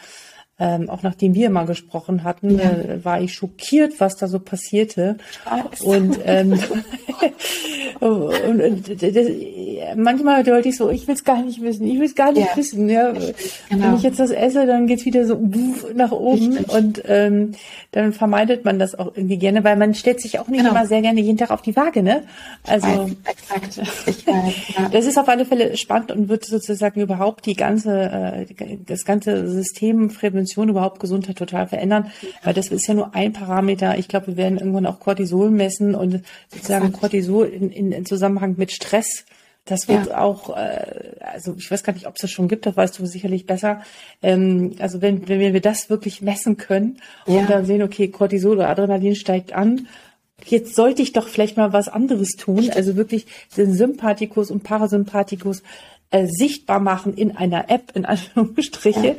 ähm, 0.58 0.88
auch 0.90 1.02
nachdem 1.02 1.34
wir 1.34 1.50
mal 1.50 1.66
gesprochen 1.66 2.24
hatten, 2.24 2.58
ja. 2.58 2.70
äh, 2.70 3.04
war 3.04 3.20
ich 3.20 3.34
schockiert, 3.34 4.00
was 4.00 4.16
da 4.16 4.28
so 4.28 4.38
passierte. 4.38 5.16
Und, 5.80 6.18
ähm, 6.24 6.52
und, 8.00 8.60
und 8.60 9.02
das, 9.02 9.26
manchmal 9.96 10.46
wollte 10.46 10.68
ich 10.68 10.76
so, 10.76 10.90
ich 10.90 11.06
will 11.06 11.14
es 11.14 11.24
gar 11.24 11.42
nicht 11.42 11.62
wissen, 11.62 11.86
ich 11.86 11.98
will 11.98 12.06
es 12.06 12.14
gar 12.14 12.32
nicht 12.32 12.48
ja. 12.50 12.56
wissen. 12.56 12.88
Ja. 12.88 13.12
Genau. 13.12 13.30
Wenn 13.70 13.94
ich 13.94 14.02
jetzt 14.02 14.20
das 14.20 14.30
esse, 14.30 14.66
dann 14.66 14.86
geht's 14.86 15.04
wieder 15.04 15.26
so 15.26 15.40
nach 15.94 16.12
oben 16.12 16.56
Richtig. 16.56 16.74
und 16.74 17.02
ähm, 17.06 17.52
dann 17.92 18.12
vermeidet 18.12 18.64
man 18.64 18.78
das 18.78 18.94
auch 18.94 19.16
irgendwie 19.16 19.38
gerne, 19.38 19.64
weil 19.64 19.76
man 19.76 19.94
stellt 19.94 20.20
sich 20.20 20.38
auch 20.38 20.48
nicht 20.48 20.60
genau. 20.60 20.72
immer 20.72 20.86
sehr 20.86 21.02
gerne 21.02 21.20
jeden 21.20 21.38
Tag 21.38 21.50
auf 21.50 21.62
die 21.62 21.76
Waage, 21.76 22.02
ne? 22.02 22.22
Also 22.66 22.86
weiß, 22.86 23.78
weiß, 23.78 24.24
ja. 24.26 24.88
das 24.90 25.06
ist 25.06 25.18
auf 25.18 25.28
alle 25.28 25.44
Fälle 25.44 25.76
spannend 25.76 26.12
und 26.12 26.28
wird 26.28 26.44
sozusagen 26.44 27.00
überhaupt 27.00 27.46
die 27.46 27.54
ganze, 27.54 28.46
äh, 28.56 28.76
das 28.86 29.04
ganze 29.04 29.48
System 29.48 30.10
Prävention 30.42 30.68
überhaupt 30.68 31.00
Gesundheit 31.00 31.36
total 31.36 31.66
verändern, 31.68 32.10
weil 32.42 32.54
das 32.54 32.68
ist 32.68 32.86
ja 32.86 32.94
nur 32.94 33.14
ein 33.14 33.32
Parameter. 33.32 33.98
Ich 33.98 34.08
glaube, 34.08 34.28
wir 34.28 34.36
werden 34.36 34.58
irgendwann 34.58 34.86
auch 34.86 35.00
Cortisol 35.00 35.50
messen 35.50 35.94
und 35.94 36.22
sozusagen. 36.48 36.92
Cortisol 36.92 37.46
in, 37.46 37.70
in, 37.70 37.92
in 37.92 38.06
Zusammenhang 38.06 38.54
mit 38.58 38.72
Stress 38.72 39.24
das 39.64 39.86
wird 39.86 40.08
ja. 40.08 40.18
auch, 40.18 40.56
äh, 40.56 41.14
also 41.20 41.54
ich 41.56 41.70
weiß 41.70 41.84
gar 41.84 41.92
nicht, 41.92 42.08
ob 42.08 42.16
es 42.16 42.22
das 42.22 42.32
schon 42.32 42.48
gibt, 42.48 42.66
das 42.66 42.76
weißt 42.76 42.98
du 42.98 43.06
sicherlich 43.06 43.46
besser. 43.46 43.82
Ähm, 44.20 44.74
also 44.80 45.00
wenn, 45.00 45.28
wenn 45.28 45.38
wir 45.38 45.60
das 45.60 45.88
wirklich 45.88 46.20
messen 46.20 46.56
können 46.56 46.98
ja. 47.28 47.38
und 47.38 47.48
dann 47.48 47.64
sehen, 47.64 47.80
okay, 47.80 48.08
Cortisol 48.08 48.56
oder 48.56 48.68
Adrenalin 48.68 49.14
steigt 49.14 49.52
an, 49.52 49.86
jetzt 50.44 50.74
sollte 50.74 51.02
ich 51.02 51.12
doch 51.12 51.28
vielleicht 51.28 51.56
mal 51.56 51.72
was 51.72 51.86
anderes 51.88 52.30
tun. 52.30 52.70
Also 52.74 52.96
wirklich 52.96 53.26
den 53.56 53.72
Sympathikus 53.72 54.50
und 54.50 54.64
Parasympathikus 54.64 55.62
äh, 56.10 56.26
sichtbar 56.26 56.80
machen 56.80 57.14
in 57.14 57.36
einer 57.36 57.70
App, 57.70 57.92
in 57.94 58.04
Anführungsstriche. 58.04 59.06
Ja. 59.06 59.14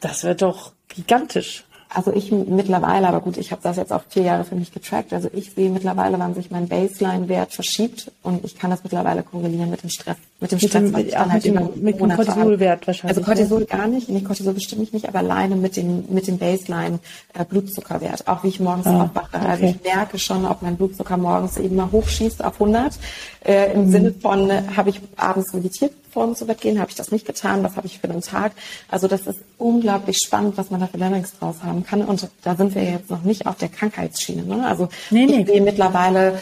Das 0.00 0.24
wird 0.24 0.42
doch 0.42 0.72
gigantisch. 0.88 1.64
Also 1.92 2.12
ich 2.12 2.30
mittlerweile, 2.30 3.08
aber 3.08 3.20
gut, 3.20 3.36
ich 3.36 3.50
habe 3.50 3.62
das 3.64 3.76
jetzt 3.76 3.92
auf 3.92 4.02
vier 4.08 4.22
Jahre 4.22 4.44
für 4.44 4.54
mich 4.54 4.70
getrackt. 4.70 5.12
Also 5.12 5.28
ich 5.32 5.50
sehe 5.54 5.70
mittlerweile, 5.70 6.20
wann 6.20 6.34
sich 6.34 6.48
mein 6.52 6.68
Baseline-Wert 6.68 7.52
verschiebt 7.52 8.12
und 8.22 8.44
ich 8.44 8.56
kann 8.56 8.70
das 8.70 8.84
mittlerweile 8.84 9.24
korrelieren 9.24 9.70
mit 9.70 9.82
dem 9.82 9.90
Stress. 9.90 10.16
mit 10.38 10.52
dem 10.52 10.60
Stress. 10.60 10.82
Mit, 10.92 11.12
dem, 11.12 11.18
halt 11.18 11.44
mit, 11.44 11.44
dem, 11.44 11.82
mit 11.82 11.98
dem 11.98 12.10
Cortisolwert 12.10 12.86
wahrscheinlich. 12.86 13.16
Also 13.16 13.28
Cortisol 13.28 13.60
ne? 13.60 13.66
gar 13.66 13.88
nicht, 13.88 14.08
nee, 14.08 14.20
Cortisol 14.20 14.54
bestimmt 14.54 14.82
ich 14.82 14.92
nicht, 14.92 15.08
aber 15.08 15.18
alleine 15.18 15.56
mit 15.56 15.76
dem, 15.76 16.04
mit 16.08 16.28
dem 16.28 16.38
Baseline 16.38 17.00
äh, 17.34 17.44
Blutzuckerwert. 17.44 18.28
Auch 18.28 18.44
wie 18.44 18.48
ich 18.48 18.60
morgens 18.60 18.86
ah, 18.86 19.02
aufwache. 19.02 19.36
Okay. 19.36 19.46
Also 19.48 19.64
ich 19.64 19.82
merke 19.82 20.16
schon, 20.20 20.46
ob 20.46 20.62
mein 20.62 20.76
Blutzucker 20.76 21.16
morgens 21.16 21.58
eben 21.58 21.74
mal 21.74 21.90
hochschießt 21.90 22.44
auf 22.44 22.54
100. 22.54 23.00
Äh, 23.44 23.72
Im 23.72 23.86
mhm. 23.86 23.90
Sinne 23.90 24.12
von, 24.12 24.48
äh, 24.48 24.62
habe 24.76 24.90
ich 24.90 25.00
abends 25.16 25.52
meditiert 25.52 25.92
vor 26.10 26.26
dem 26.26 26.34
zu 26.34 26.46
Bett 26.46 26.60
gehen, 26.60 26.80
habe 26.80 26.90
ich 26.90 26.96
das 26.96 27.10
nicht 27.10 27.26
getan, 27.26 27.62
was 27.62 27.76
habe 27.76 27.86
ich 27.86 27.98
für 27.98 28.08
einen 28.08 28.22
Tag. 28.22 28.52
Also 28.88 29.08
das 29.08 29.26
ist 29.26 29.40
unglaublich 29.58 30.18
spannend, 30.18 30.56
was 30.56 30.70
man 30.70 30.80
da 30.80 30.86
für 30.86 30.98
Learnings 30.98 31.38
draus 31.38 31.56
haben 31.62 31.84
kann. 31.84 32.02
Und 32.02 32.28
da 32.42 32.56
sind 32.56 32.74
wir 32.74 32.82
jetzt 32.82 33.10
noch 33.10 33.22
nicht 33.22 33.46
auf 33.46 33.56
der 33.56 33.68
Krankheitsschiene. 33.68 34.42
Ne? 34.42 34.66
Also 34.66 34.88
nee, 35.10 35.26
nee. 35.26 35.40
ich 35.40 35.46
sehe 35.46 35.60
mittlerweile 35.60 36.38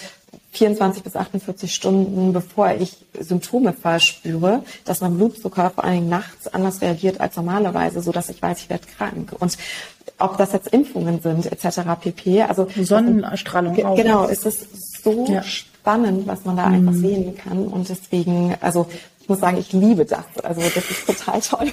24 0.52 1.02
bis 1.02 1.14
48 1.14 1.72
Stunden, 1.72 2.32
bevor 2.32 2.72
ich 2.72 2.96
Symptome 3.18 3.72
verspüre, 3.72 4.62
dass 4.84 5.00
mein 5.00 5.16
Blutzucker 5.16 5.70
vor 5.70 5.84
allen 5.84 5.94
Dingen 5.94 6.08
nachts 6.08 6.48
anders 6.48 6.80
reagiert 6.80 7.20
als 7.20 7.36
normalerweise, 7.36 8.00
so 8.00 8.12
dass 8.12 8.28
ich 8.28 8.40
weiß, 8.40 8.58
ich 8.60 8.70
werde 8.70 8.86
krank. 8.96 9.32
Und 9.38 9.58
ob 10.18 10.36
das 10.38 10.52
jetzt 10.52 10.68
Impfungen 10.68 11.20
sind, 11.20 11.46
etc. 11.46 11.80
pp. 12.00 12.42
Also 12.42 12.66
Sonnenstrahlung 12.76 13.84
auch. 13.84 13.96
Genau, 13.96 14.26
es 14.26 14.44
ist 14.44 15.02
so 15.02 15.26
ja. 15.28 15.42
spannend, 15.42 16.26
was 16.26 16.44
man 16.44 16.56
da 16.56 16.66
mhm. 16.66 16.88
einfach 16.88 17.00
sehen 17.00 17.36
kann. 17.36 17.66
Und 17.68 17.88
deswegen, 17.88 18.54
also 18.60 18.86
ich 19.28 19.30
muss 19.30 19.40
sagen, 19.40 19.58
ich 19.58 19.74
liebe 19.74 20.06
das. 20.06 20.24
Also 20.42 20.62
das 20.62 20.90
ist 20.90 21.06
total 21.06 21.40
toll. 21.42 21.70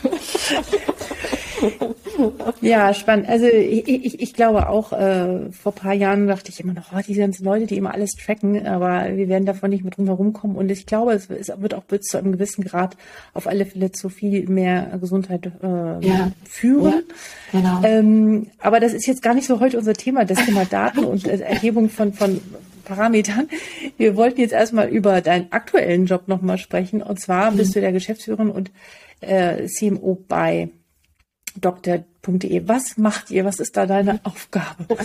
Ja, 2.59 2.93
spannend. 2.93 3.29
Also 3.29 3.45
ich, 3.45 3.87
ich, 3.87 4.19
ich 4.19 4.33
glaube 4.33 4.67
auch, 4.67 4.91
äh, 4.91 5.51
vor 5.51 5.71
paar 5.73 5.93
Jahren 5.93 6.27
dachte 6.27 6.51
ich 6.51 6.59
immer 6.59 6.73
noch, 6.73 6.91
oh, 6.93 6.99
diese 7.07 7.21
ganzen 7.21 7.45
Leute, 7.45 7.65
die 7.65 7.77
immer 7.77 7.93
alles 7.93 8.11
tracken, 8.11 8.67
aber 8.67 9.15
wir 9.15 9.29
werden 9.29 9.45
davon 9.45 9.69
nicht 9.69 9.85
mehr 9.85 9.91
drum 9.91 10.07
herum 10.07 10.33
kommen. 10.33 10.57
Und 10.57 10.69
ich 10.69 10.85
glaube, 10.85 11.13
es, 11.13 11.29
es 11.29 11.49
wird 11.57 11.73
auch 11.73 11.83
bis 11.83 12.01
zu 12.01 12.17
einem 12.17 12.33
gewissen 12.33 12.65
Grad 12.65 12.97
auf 13.33 13.47
alle 13.47 13.65
Fälle 13.65 13.93
zu 13.93 14.09
viel 14.09 14.49
mehr 14.49 14.97
Gesundheit 14.99 15.49
äh, 15.63 16.05
ja. 16.05 16.31
führen. 16.43 17.03
Ja, 17.53 17.59
genau. 17.59 17.79
Ähm, 17.83 18.47
aber 18.59 18.81
das 18.81 18.93
ist 18.93 19.07
jetzt 19.07 19.21
gar 19.21 19.33
nicht 19.33 19.47
so 19.47 19.61
heute 19.61 19.77
unser 19.77 19.93
Thema, 19.93 20.25
das 20.25 20.43
Thema 20.43 20.65
Daten 20.65 21.05
und 21.05 21.25
Erhebung 21.27 21.89
von, 21.89 22.11
von 22.11 22.41
Parametern. 22.85 23.49
Wir 23.97 24.15
wollten 24.15 24.39
jetzt 24.39 24.53
erstmal 24.53 24.87
über 24.87 25.21
deinen 25.21 25.51
aktuellen 25.51 26.05
Job 26.05 26.27
nochmal 26.27 26.57
sprechen. 26.57 27.01
Und 27.01 27.19
zwar 27.19 27.51
bist 27.51 27.71
mhm. 27.71 27.73
du 27.73 27.81
der 27.81 27.91
Geschäftsführerin 27.91 28.49
und 28.49 28.71
äh, 29.21 29.65
CMO 29.67 30.23
bei 30.27 30.69
Doktor.de. 32.25 32.67
Was 32.67 32.97
macht 32.97 33.31
ihr? 33.31 33.45
Was 33.45 33.59
ist 33.59 33.77
da 33.77 33.85
deine 33.85 34.19
Aufgabe? 34.23 34.85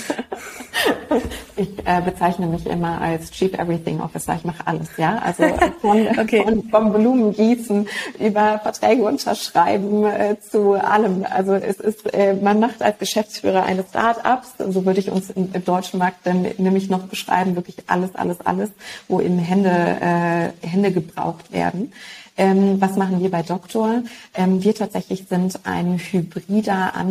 Ich 1.57 1.69
äh, 1.85 2.01
bezeichne 2.03 2.47
mich 2.47 2.65
immer 2.65 3.01
als 3.03 3.31
Chief 3.33 3.53
Everything 3.53 4.01
Officer. 4.01 4.35
Ich 4.37 4.45
mache 4.45 4.67
alles, 4.67 4.89
ja. 4.97 5.19
Also 5.19 5.45
von, 5.83 6.09
okay. 6.19 6.43
von, 6.43 6.63
vom 6.71 6.93
Blumengießen 6.93 7.87
über 8.19 8.61
Verträge 8.61 9.03
unterschreiben 9.03 10.05
äh, 10.07 10.37
zu 10.41 10.73
allem. 10.73 11.27
Also 11.29 11.53
es 11.53 11.79
ist, 11.79 12.15
äh, 12.15 12.35
man 12.35 12.61
macht 12.61 12.81
als 12.81 12.99
Geschäftsführer 12.99 13.65
eines 13.65 13.91
Start-ups, 13.91 14.55
so 14.73 14.87
würde 14.87 15.01
ich 15.01 15.11
uns 15.11 15.29
im, 15.31 15.51
im, 15.53 15.65
deutschen 15.65 15.99
Markt 15.99 16.25
dann 16.25 16.47
nämlich 16.57 16.89
noch 16.89 17.03
beschreiben, 17.03 17.57
wirklich 17.57 17.77
alles, 17.89 18.15
alles, 18.15 18.41
alles, 18.41 18.71
wo 19.09 19.21
eben 19.21 19.39
Hände, 19.39 19.69
äh, 19.71 20.67
Hände 20.67 20.93
gebraucht 20.93 21.53
werden. 21.53 21.93
Ähm, 22.41 22.81
was 22.81 22.97
machen 22.97 23.21
wir 23.21 23.31
bei 23.31 23.43
Doktor? 23.43 24.03
Ähm, 24.33 24.65
wir 24.65 24.75
tatsächlich 24.75 25.27
sind 25.29 25.61
ein 25.65 25.99
hybrider 25.99 26.95
Anbieter 26.95 27.10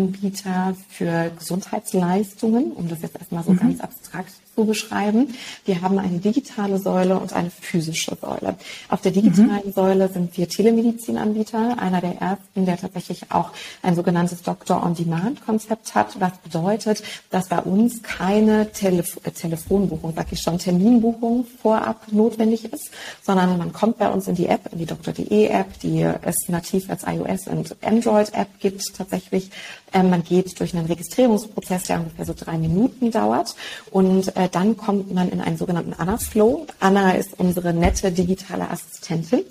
für 0.89 1.31
Gesundheitsleistungen, 1.37 2.71
um 2.71 2.87
das 2.87 3.01
jetzt 3.01 3.15
erstmal 3.15 3.43
so 3.43 3.51
mhm. 3.51 3.59
ganz 3.59 3.81
abstrakt 3.81 4.33
zu 4.59 4.65
beschreiben. 4.65 5.33
Wir 5.65 5.81
haben 5.81 5.97
eine 5.99 6.19
digitale 6.19 6.79
Säule 6.79 7.17
und 7.17 7.31
eine 7.31 7.49
physische 7.49 8.17
Säule. 8.19 8.55
Auf 8.89 9.01
der 9.01 9.11
digitalen 9.11 9.67
mhm. 9.67 9.71
Säule 9.71 10.09
sind 10.09 10.35
wir 10.37 10.49
Telemedizinanbieter, 10.49 11.79
einer 11.79 12.01
der 12.01 12.19
ersten, 12.19 12.65
der 12.65 12.77
tatsächlich 12.77 13.31
auch 13.31 13.51
ein 13.81 13.95
sogenanntes 13.95 14.41
Doctor-on-Demand-Konzept 14.41 15.95
hat, 15.95 16.19
was 16.19 16.37
bedeutet, 16.39 17.03
dass 17.29 17.47
bei 17.47 17.59
uns 17.59 18.03
keine 18.03 18.71
Telef 18.71 19.17
äh, 19.23 19.31
Telefonbuchung, 19.31 20.13
sag 20.15 20.27
ich 20.31 20.41
schon, 20.41 20.57
Terminbuchung 20.57 21.45
vorab 21.61 22.11
notwendig 22.11 22.65
ist, 22.73 22.91
sondern 23.21 23.57
man 23.57 23.71
kommt 23.71 23.97
bei 23.97 24.09
uns 24.09 24.27
in 24.27 24.35
die 24.35 24.47
App, 24.47 24.71
in 24.73 24.79
die 24.79 24.85
Doktor.de 24.85 25.47
App, 25.47 25.79
die 25.79 26.01
es 26.01 26.49
nativ 26.49 26.89
als 26.89 27.03
iOS 27.03 27.47
und 27.47 27.75
Android 27.81 28.33
App 28.33 28.47
gibt 28.59 28.93
tatsächlich. 28.95 29.51
Ähm, 29.93 30.09
man 30.09 30.23
geht 30.23 30.59
durch 30.59 30.75
einen 30.75 30.85
Registrierungsprozess, 30.85 31.83
der 31.83 31.99
ungefähr 31.99 32.25
so 32.25 32.33
drei 32.37 32.57
Minuten 32.57 33.11
dauert 33.11 33.55
und 33.91 34.35
äh, 34.35 34.49
dann 34.49 34.77
kommt 34.77 35.13
man 35.13 35.29
in 35.29 35.41
einen 35.41 35.57
sogenannten 35.57 35.93
Anna-Flow. 35.93 36.67
Anna 36.79 37.11
ist 37.11 37.39
unsere 37.39 37.73
nette 37.73 38.11
digitale 38.11 38.69
Assistentin, 38.69 39.41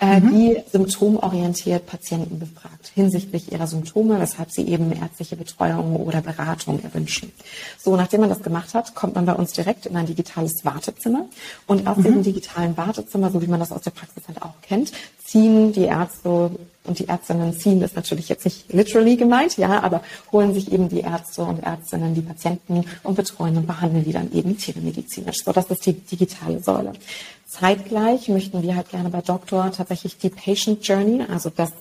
äh, 0.00 0.20
mhm. 0.20 0.30
die 0.30 0.62
symptomorientiert 0.70 1.86
Patienten 1.86 2.38
befragt 2.38 2.92
hinsichtlich 2.94 3.52
ihrer 3.52 3.66
Symptome, 3.66 4.20
weshalb 4.20 4.50
sie 4.50 4.66
eben 4.68 4.92
ärztliche 4.92 5.36
Betreuung 5.36 5.96
oder 5.96 6.20
Beratung 6.20 6.82
erwünschen. 6.82 7.32
So, 7.78 7.96
nachdem 7.96 8.20
man 8.20 8.28
das 8.28 8.42
gemacht 8.42 8.74
hat, 8.74 8.94
kommt 8.94 9.14
man 9.14 9.26
bei 9.26 9.34
uns 9.34 9.52
direkt 9.52 9.86
in 9.86 9.96
ein 9.96 10.06
digitales 10.06 10.64
Wartezimmer 10.64 11.26
und 11.66 11.86
aus 11.86 11.96
mhm. 11.98 12.02
diesem 12.02 12.22
digitalen 12.22 12.76
Wartezimmer, 12.76 13.30
so 13.30 13.42
wie 13.42 13.48
man 13.48 13.60
das 13.60 13.72
aus 13.72 13.82
der 13.82 13.90
Praxis 13.90 14.22
halt 14.28 14.42
auch 14.42 14.54
kennt, 14.62 14.92
ziehen 15.24 15.72
die 15.72 15.84
Ärzte 15.84 16.50
und 16.88 16.98
die 16.98 17.08
Ärztinnen 17.08 17.52
ziehen 17.58 17.80
das 17.80 17.94
natürlich 17.94 18.28
jetzt 18.28 18.44
nicht 18.44 18.72
literally 18.72 19.16
gemeint, 19.16 19.56
ja, 19.56 19.82
aber 19.82 20.02
holen 20.32 20.54
sich 20.54 20.72
eben 20.72 20.88
die 20.88 21.00
Ärzte 21.00 21.42
und 21.42 21.62
Ärztinnen 21.62 22.14
die 22.14 22.22
Patienten 22.22 22.84
und 23.02 23.14
betreuen 23.14 23.56
und 23.56 23.66
behandeln 23.66 24.04
die 24.04 24.12
dann 24.12 24.32
eben 24.32 24.58
telemedizinisch. 24.58 25.44
So, 25.44 25.52
das 25.52 25.66
ist 25.66 25.86
die 25.86 25.92
digitale 25.92 26.60
Säule. 26.62 26.92
Zeitgleich 27.46 28.28
möchten 28.28 28.62
wir 28.62 28.76
halt 28.76 28.90
gerne 28.90 29.08
bei 29.10 29.20
Doktor 29.20 29.70
tatsächlich 29.70 30.18
die 30.18 30.28
Patient 30.28 30.86
Journey, 30.86 31.24
also 31.30 31.50
das, 31.50 31.72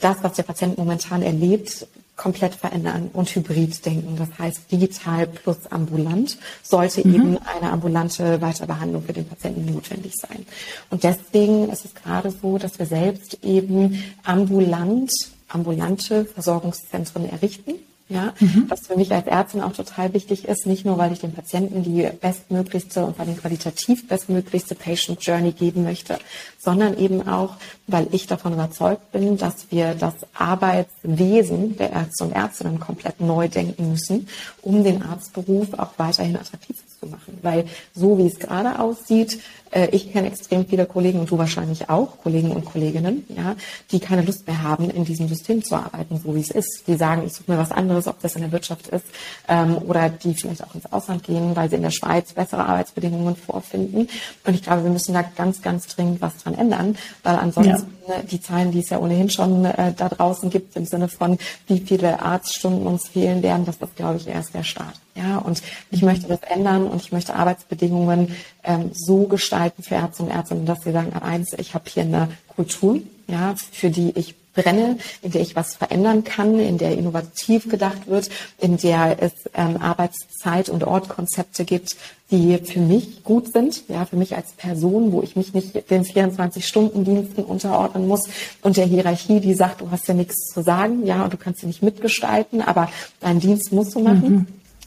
das, 0.00 0.16
was 0.22 0.32
der 0.34 0.42
Patient 0.42 0.78
momentan 0.78 1.22
erlebt, 1.22 1.86
komplett 2.16 2.54
verändern 2.54 3.10
und 3.12 3.28
hybrid 3.28 3.84
denken. 3.84 4.16
Das 4.16 4.38
heißt, 4.38 4.72
digital 4.72 5.26
plus 5.26 5.66
ambulant 5.70 6.38
sollte 6.62 7.06
mhm. 7.06 7.14
eben 7.14 7.38
eine 7.38 7.70
ambulante 7.70 8.40
Weiterbehandlung 8.40 9.02
für 9.02 9.12
den 9.12 9.28
Patienten 9.28 9.66
notwendig 9.66 10.12
sein. 10.16 10.46
Und 10.90 11.04
deswegen 11.04 11.68
ist 11.68 11.84
es 11.84 11.94
gerade 11.94 12.30
so, 12.30 12.56
dass 12.58 12.78
wir 12.78 12.86
selbst 12.86 13.38
eben 13.44 14.02
ambulant, 14.24 15.12
ambulante 15.48 16.24
Versorgungszentren 16.24 17.28
errichten 17.28 17.74
ja, 18.08 18.34
mhm. 18.38 18.66
was 18.68 18.86
für 18.86 18.96
mich 18.96 19.12
als 19.12 19.26
Ärztin 19.26 19.62
auch 19.62 19.72
total 19.72 20.14
wichtig 20.14 20.46
ist, 20.46 20.66
nicht 20.66 20.84
nur, 20.84 20.96
weil 20.96 21.12
ich 21.12 21.18
dem 21.18 21.32
Patienten 21.32 21.82
die 21.82 22.08
bestmöglichste 22.20 23.04
und 23.04 23.16
vor 23.16 23.26
allem 23.26 23.36
qualitativ 23.36 24.06
bestmöglichste 24.06 24.76
Patient 24.76 25.20
Journey 25.20 25.50
geben 25.50 25.82
möchte, 25.82 26.18
sondern 26.58 26.96
eben 26.98 27.26
auch, 27.26 27.56
weil 27.88 28.06
ich 28.12 28.28
davon 28.28 28.52
überzeugt 28.52 29.10
bin, 29.10 29.36
dass 29.38 29.72
wir 29.72 29.94
das 29.94 30.14
Arbeitswesen 30.34 31.76
der 31.76 31.90
Ärzte 31.90 32.24
und 32.24 32.32
Ärztinnen 32.32 32.78
komplett 32.78 33.20
neu 33.20 33.48
denken 33.48 33.90
müssen, 33.90 34.28
um 34.62 34.84
den 34.84 35.02
Arztberuf 35.02 35.74
auch 35.74 35.90
weiterhin 35.96 36.36
attraktiv 36.36 36.76
zu 37.00 37.06
machen. 37.06 37.38
Weil 37.42 37.64
so 37.92 38.18
wie 38.18 38.26
es 38.28 38.38
gerade 38.38 38.78
aussieht, 38.78 39.40
ich 39.84 40.12
kenne 40.12 40.28
extrem 40.28 40.66
viele 40.66 40.86
Kollegen 40.86 41.20
und 41.20 41.30
du 41.30 41.38
wahrscheinlich 41.38 41.88
auch, 41.90 42.18
Kollegen 42.22 42.50
und 42.50 42.64
Kolleginnen, 42.64 43.24
ja, 43.28 43.56
die 43.90 44.00
keine 44.00 44.22
Lust 44.22 44.46
mehr 44.46 44.62
haben, 44.62 44.90
in 44.90 45.04
diesem 45.04 45.28
System 45.28 45.62
zu 45.62 45.74
arbeiten, 45.74 46.20
so 46.22 46.34
wie 46.34 46.40
es 46.40 46.50
ist. 46.50 46.84
Die 46.86 46.96
sagen, 46.96 47.22
ich 47.26 47.32
suche 47.32 47.52
mir 47.52 47.58
was 47.58 47.72
anderes, 47.72 48.06
ob 48.06 48.20
das 48.20 48.36
in 48.36 48.42
der 48.42 48.52
Wirtschaft 48.52 48.88
ist, 48.88 49.04
ähm, 49.48 49.78
oder 49.78 50.08
die 50.08 50.34
vielleicht 50.34 50.64
auch 50.64 50.74
ins 50.74 50.90
Ausland 50.92 51.24
gehen, 51.24 51.54
weil 51.54 51.68
sie 51.68 51.76
in 51.76 51.82
der 51.82 51.90
Schweiz 51.90 52.32
bessere 52.32 52.64
Arbeitsbedingungen 52.64 53.36
vorfinden. 53.36 54.08
Und 54.46 54.54
ich 54.54 54.62
glaube, 54.62 54.84
wir 54.84 54.90
müssen 54.90 55.14
da 55.14 55.22
ganz, 55.22 55.62
ganz 55.62 55.86
dringend 55.88 56.20
was 56.20 56.36
dran 56.38 56.54
ändern, 56.54 56.96
weil 57.22 57.36
ansonsten 57.36 57.90
ja. 58.08 58.22
die 58.22 58.40
Zahlen, 58.40 58.70
die 58.70 58.80
es 58.80 58.90
ja 58.90 58.98
ohnehin 58.98 59.30
schon 59.30 59.64
äh, 59.64 59.92
da 59.94 60.08
draußen 60.08 60.50
gibt, 60.50 60.76
im 60.76 60.86
Sinne 60.86 61.08
von, 61.08 61.38
wie 61.66 61.80
viele 61.80 62.22
Arztstunden 62.22 62.86
uns 62.86 63.08
fehlen 63.08 63.42
werden, 63.42 63.64
das 63.64 63.76
ist, 63.76 63.96
glaube 63.96 64.16
ich, 64.16 64.26
erst 64.26 64.54
der 64.54 64.64
Start. 64.64 64.94
Ja, 65.16 65.38
und 65.38 65.62
ich 65.90 66.02
möchte 66.02 66.28
das 66.28 66.40
ändern 66.42 66.86
und 66.86 67.00
ich 67.00 67.10
möchte 67.10 67.34
Arbeitsbedingungen 67.34 68.36
ähm, 68.64 68.90
so 68.92 69.24
gestalten 69.24 69.82
für 69.82 69.94
Ärzte 69.94 70.22
und 70.22 70.30
Ärztinnen, 70.30 70.66
dass 70.66 70.82
sie 70.82 70.92
sagen, 70.92 71.12
eins, 71.14 71.54
ich 71.54 71.74
habe 71.74 71.84
hier 71.88 72.02
eine 72.02 72.28
Kultur, 72.48 73.00
ja, 73.26 73.54
für 73.72 73.90
die 73.90 74.12
ich 74.16 74.34
brenne, 74.56 74.98
in 75.22 75.30
der 75.30 75.42
ich 75.42 75.54
was 75.54 75.76
verändern 75.76 76.24
kann, 76.24 76.58
in 76.58 76.78
der 76.78 76.92
innovativ 76.92 77.68
gedacht 77.68 78.08
wird, 78.08 78.30
in 78.58 78.76
der 78.78 79.22
es 79.22 79.32
ähm, 79.54 79.76
Arbeitszeit- 79.76 80.70
und 80.70 80.82
Ortkonzepte 80.82 81.64
gibt, 81.64 81.96
die 82.30 82.58
für 82.58 82.80
mich 82.80 83.22
gut 83.22 83.52
sind, 83.52 83.84
ja, 83.88 84.04
für 84.06 84.16
mich 84.16 84.34
als 84.34 84.52
Person, 84.52 85.12
wo 85.12 85.22
ich 85.22 85.36
mich 85.36 85.54
nicht 85.54 85.90
den 85.90 86.04
24-Stunden-Diensten 86.04 87.44
unterordnen 87.44 88.08
muss 88.08 88.28
und 88.62 88.76
der 88.76 88.86
Hierarchie, 88.86 89.40
die 89.40 89.54
sagt, 89.54 89.82
du 89.82 89.90
hast 89.90 90.08
ja 90.08 90.14
nichts 90.14 90.52
zu 90.52 90.62
sagen, 90.62 91.06
ja, 91.06 91.22
und 91.22 91.32
du 91.32 91.36
kannst 91.36 91.60
sie 91.60 91.66
nicht 91.66 91.82
mitgestalten, 91.82 92.62
aber 92.62 92.90
deinen 93.20 93.40
Dienst 93.40 93.72
musst 93.72 93.94
du 93.94 94.00
machen. 94.00 94.30
Mhm. 94.30 94.46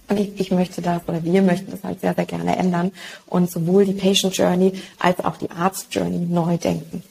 Und 0.10 0.20
ich, 0.20 0.40
ich 0.40 0.52
möchte 0.52 0.82
das 0.82 1.02
oder 1.08 1.24
wir 1.24 1.42
möchten 1.42 1.72
das 1.72 1.84
halt 1.84 2.02
sehr, 2.02 2.16
sehr 2.16 2.26
gerne 2.26 2.58
ändern 2.58 2.92
und 3.28 3.50
sowohl 3.50 3.86
die 3.86 3.94
Patient 3.94 4.36
Journey 4.36 4.74
als 4.98 5.20
auch 5.24 5.38
die 5.38 5.52
Arzt 5.52 5.94
Journey 5.94 6.26
neu 6.26 6.58
denken. 6.58 7.04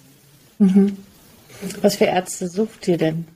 Mhm. 0.59 0.97
Was 1.81 1.97
für 1.97 2.05
Ärzte 2.05 2.49
sucht 2.49 2.87
ihr 2.89 2.99
denn? 2.99 3.27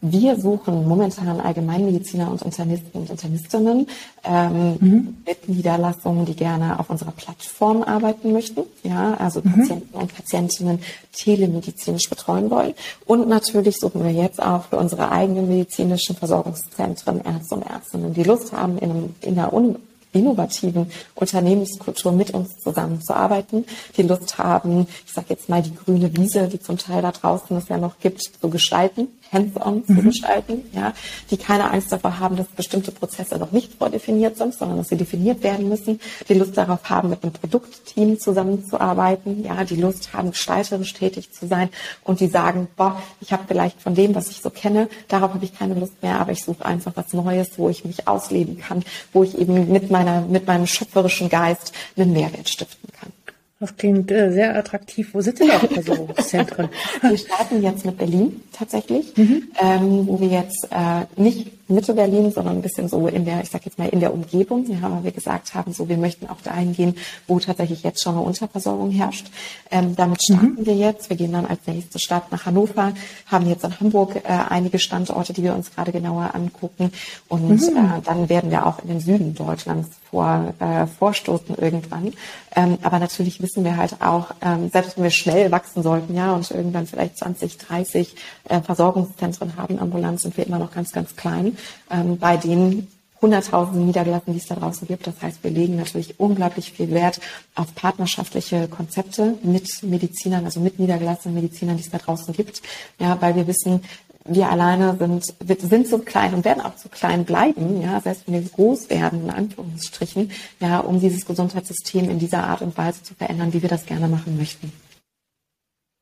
Wir 0.00 0.38
suchen 0.38 0.86
momentan 0.86 1.40
Allgemeinmediziner 1.40 2.30
und 2.30 2.42
Internisten 2.42 3.00
und 3.00 3.10
Internistinnen 3.10 3.88
ähm, 4.22 4.76
mhm. 4.78 5.16
mit 5.26 5.48
Niederlassungen, 5.48 6.24
die 6.24 6.36
gerne 6.36 6.78
auf 6.78 6.88
unserer 6.88 7.10
Plattform 7.10 7.82
arbeiten 7.82 8.32
möchten. 8.32 8.62
Ja, 8.84 9.14
also 9.14 9.40
mhm. 9.42 9.54
Patienten 9.54 9.96
und 9.96 10.14
Patientinnen 10.14 10.78
telemedizinisch 11.12 12.08
betreuen 12.08 12.48
wollen. 12.48 12.74
Und 13.06 13.28
natürlich 13.28 13.76
suchen 13.78 14.04
wir 14.04 14.12
jetzt 14.12 14.40
auch 14.40 14.66
für 14.66 14.76
unsere 14.76 15.10
eigenen 15.10 15.48
medizinischen 15.48 16.14
Versorgungszentren 16.14 17.20
Ärzte 17.24 17.56
und 17.56 17.62
Ärztinnen, 17.62 18.14
die 18.14 18.22
Lust 18.22 18.52
haben, 18.52 18.78
in, 18.78 18.90
einem, 18.90 19.14
in 19.22 19.38
einer 19.38 19.52
Uni 19.52 19.74
innovativen 20.12 20.90
Unternehmenskultur 21.14 22.12
mit 22.12 22.30
uns 22.30 22.56
zusammenzuarbeiten, 22.58 23.66
die 23.96 24.02
Lust 24.02 24.38
haben, 24.38 24.86
ich 25.06 25.12
sage 25.12 25.26
jetzt 25.30 25.50
mal 25.50 25.60
die 25.60 25.74
grüne 25.74 26.16
Wiese, 26.16 26.48
die 26.48 26.58
zum 26.58 26.78
Teil 26.78 27.02
da 27.02 27.12
draußen 27.12 27.56
es 27.58 27.68
ja 27.68 27.76
noch 27.76 27.98
gibt, 28.00 28.22
zu 28.22 28.48
gestalten 28.48 29.08
hands-on 29.32 29.84
mhm. 29.86 29.96
zu 29.96 30.02
gestalten, 30.02 30.64
ja, 30.72 30.92
die 31.30 31.36
keine 31.36 31.70
Angst 31.70 31.92
davor 31.92 32.18
haben, 32.18 32.36
dass 32.36 32.46
bestimmte 32.48 32.92
Prozesse 32.92 33.38
noch 33.38 33.52
nicht 33.52 33.74
vordefiniert 33.74 34.36
sind, 34.36 34.54
sondern 34.54 34.78
dass 34.78 34.88
sie 34.88 34.96
definiert 34.96 35.42
werden 35.42 35.68
müssen, 35.68 36.00
die 36.28 36.34
Lust 36.34 36.56
darauf 36.56 36.88
haben, 36.88 37.10
mit 37.10 37.22
einem 37.22 37.32
Produktteam 37.32 38.18
zusammenzuarbeiten, 38.18 39.44
ja, 39.44 39.64
die 39.64 39.76
Lust 39.76 40.12
haben, 40.12 40.30
gestalterisch 40.30 40.92
tätig 40.94 41.32
zu 41.32 41.46
sein 41.46 41.68
und 42.04 42.20
die 42.20 42.28
sagen, 42.28 42.68
boah, 42.76 43.00
ich 43.20 43.32
habe 43.32 43.44
vielleicht 43.46 43.80
von 43.80 43.94
dem, 43.94 44.14
was 44.14 44.30
ich 44.30 44.40
so 44.40 44.50
kenne, 44.50 44.88
darauf 45.08 45.34
habe 45.34 45.44
ich 45.44 45.56
keine 45.56 45.74
Lust 45.74 46.02
mehr, 46.02 46.20
aber 46.20 46.32
ich 46.32 46.44
suche 46.44 46.64
einfach 46.64 46.92
was 46.94 47.12
Neues, 47.12 47.50
wo 47.56 47.68
ich 47.68 47.84
mich 47.84 48.08
ausleben 48.08 48.58
kann, 48.58 48.84
wo 49.12 49.22
ich 49.24 49.38
eben 49.38 49.70
mit 49.70 49.90
meiner, 49.90 50.22
mit 50.22 50.46
meinem 50.46 50.66
schöpferischen 50.66 51.28
Geist 51.28 51.72
einen 51.96 52.12
Mehrwert 52.12 52.48
stiften 52.48 52.90
kann. 52.98 53.12
Das 53.60 53.76
klingt 53.76 54.10
äh, 54.12 54.30
sehr 54.30 54.56
attraktiv. 54.56 55.14
Wo 55.14 55.20
sind 55.20 55.40
denn 55.40 55.50
eure 55.50 55.66
Versorgungszentren? 55.66 56.68
Wir 57.02 57.18
starten 57.18 57.62
jetzt 57.62 57.84
mit 57.84 57.98
Berlin 57.98 58.40
tatsächlich, 58.52 59.16
mhm. 59.16 59.48
ähm, 59.60 60.06
wo 60.06 60.20
wir 60.20 60.28
jetzt 60.28 60.68
äh, 60.70 61.06
nicht 61.20 61.57
Mitte 61.68 61.92
Berlin, 61.92 62.32
sondern 62.32 62.56
ein 62.56 62.62
bisschen 62.62 62.88
so 62.88 63.06
in 63.08 63.24
der, 63.24 63.42
ich 63.42 63.50
sag 63.50 63.64
jetzt 63.66 63.78
mal, 63.78 63.88
in 63.88 64.00
der 64.00 64.12
Umgebung, 64.12 64.66
ja, 64.68 64.90
weil 64.90 65.04
wir 65.04 65.12
gesagt 65.12 65.54
haben, 65.54 65.72
so 65.72 65.88
wir 65.88 65.98
möchten 65.98 66.26
auch 66.26 66.40
dahin 66.42 66.72
gehen, 66.72 66.94
wo 67.26 67.38
tatsächlich 67.38 67.82
jetzt 67.82 68.02
schon 68.02 68.14
eine 68.14 68.22
Unterversorgung 68.22 68.90
herrscht. 68.90 69.26
Ähm, 69.70 69.94
damit 69.94 70.22
starten 70.22 70.56
mhm. 70.60 70.66
wir 70.66 70.74
jetzt. 70.74 71.10
Wir 71.10 71.16
gehen 71.16 71.32
dann 71.32 71.46
als 71.46 71.60
nächste 71.66 71.98
Stadt 71.98 72.32
nach 72.32 72.46
Hannover, 72.46 72.94
haben 73.26 73.46
jetzt 73.48 73.64
in 73.64 73.78
Hamburg 73.80 74.16
äh, 74.16 74.20
einige 74.48 74.78
Standorte, 74.78 75.34
die 75.34 75.42
wir 75.42 75.54
uns 75.54 75.70
gerade 75.74 75.92
genauer 75.92 76.34
angucken. 76.34 76.90
Und 77.28 77.48
mhm. 77.48 77.76
äh, 77.76 78.00
dann 78.02 78.28
werden 78.30 78.50
wir 78.50 78.66
auch 78.66 78.82
in 78.82 78.88
den 78.88 79.00
Süden 79.00 79.34
Deutschlands 79.34 79.90
vor, 80.10 80.54
äh, 80.60 80.86
vorstoßen 80.86 81.56
irgendwann. 81.56 82.14
Ähm, 82.56 82.78
aber 82.82 82.98
natürlich 82.98 83.42
wissen 83.42 83.62
wir 83.64 83.76
halt 83.76 84.00
auch, 84.00 84.32
ähm, 84.40 84.70
selbst 84.70 84.96
wenn 84.96 85.04
wir 85.04 85.10
schnell 85.10 85.50
wachsen 85.50 85.82
sollten, 85.82 86.14
ja, 86.14 86.32
und 86.32 86.50
irgendwann 86.50 86.86
vielleicht 86.86 87.18
20, 87.18 87.58
30 87.58 88.14
äh, 88.48 88.60
Versorgungszentren 88.62 89.56
haben, 89.56 89.78
ambulant, 89.78 90.20
sind 90.20 90.36
wir 90.36 90.46
immer 90.46 90.58
noch 90.58 90.72
ganz, 90.72 90.92
ganz 90.92 91.14
klein 91.14 91.57
ähm, 91.90 92.18
bei 92.18 92.36
den 92.36 92.88
hunderttausenden 93.20 93.86
Niedergelassenen, 93.86 94.36
die 94.36 94.42
es 94.42 94.48
da 94.48 94.54
draußen 94.54 94.86
gibt. 94.86 95.06
Das 95.06 95.20
heißt, 95.20 95.42
wir 95.42 95.50
legen 95.50 95.76
natürlich 95.76 96.18
unglaublich 96.20 96.72
viel 96.72 96.90
Wert 96.90 97.20
auf 97.54 97.74
partnerschaftliche 97.74 98.68
Konzepte 98.68 99.36
mit 99.42 99.82
Medizinern, 99.82 100.44
also 100.44 100.60
mit 100.60 100.78
niedergelassenen 100.78 101.34
Medizinern, 101.34 101.76
die 101.76 101.82
es 101.82 101.90
da 101.90 101.98
draußen 101.98 102.32
gibt. 102.32 102.62
Ja, 102.98 103.20
weil 103.20 103.34
wir 103.34 103.46
wissen, 103.46 103.82
wir 104.24 104.50
alleine 104.50 104.96
sind, 104.98 105.24
sind 105.60 105.88
so 105.88 105.98
klein 105.98 106.34
und 106.34 106.44
werden 106.44 106.60
auch 106.60 106.76
so 106.76 106.88
klein 106.88 107.24
bleiben, 107.24 107.80
ja, 107.80 108.00
selbst 108.00 108.26
wenn 108.26 108.34
wir 108.34 108.42
groß 108.42 108.90
werden, 108.90 109.24
in 109.24 109.30
Anführungsstrichen, 109.30 110.30
ja, 110.60 110.80
um 110.80 111.00
dieses 111.00 111.24
Gesundheitssystem 111.24 112.10
in 112.10 112.18
dieser 112.18 112.44
Art 112.44 112.60
und 112.60 112.76
Weise 112.76 113.02
zu 113.02 113.14
verändern, 113.14 113.52
wie 113.52 113.62
wir 113.62 113.68
das 113.68 113.86
gerne 113.86 114.06
machen 114.06 114.36
möchten. 114.36 114.72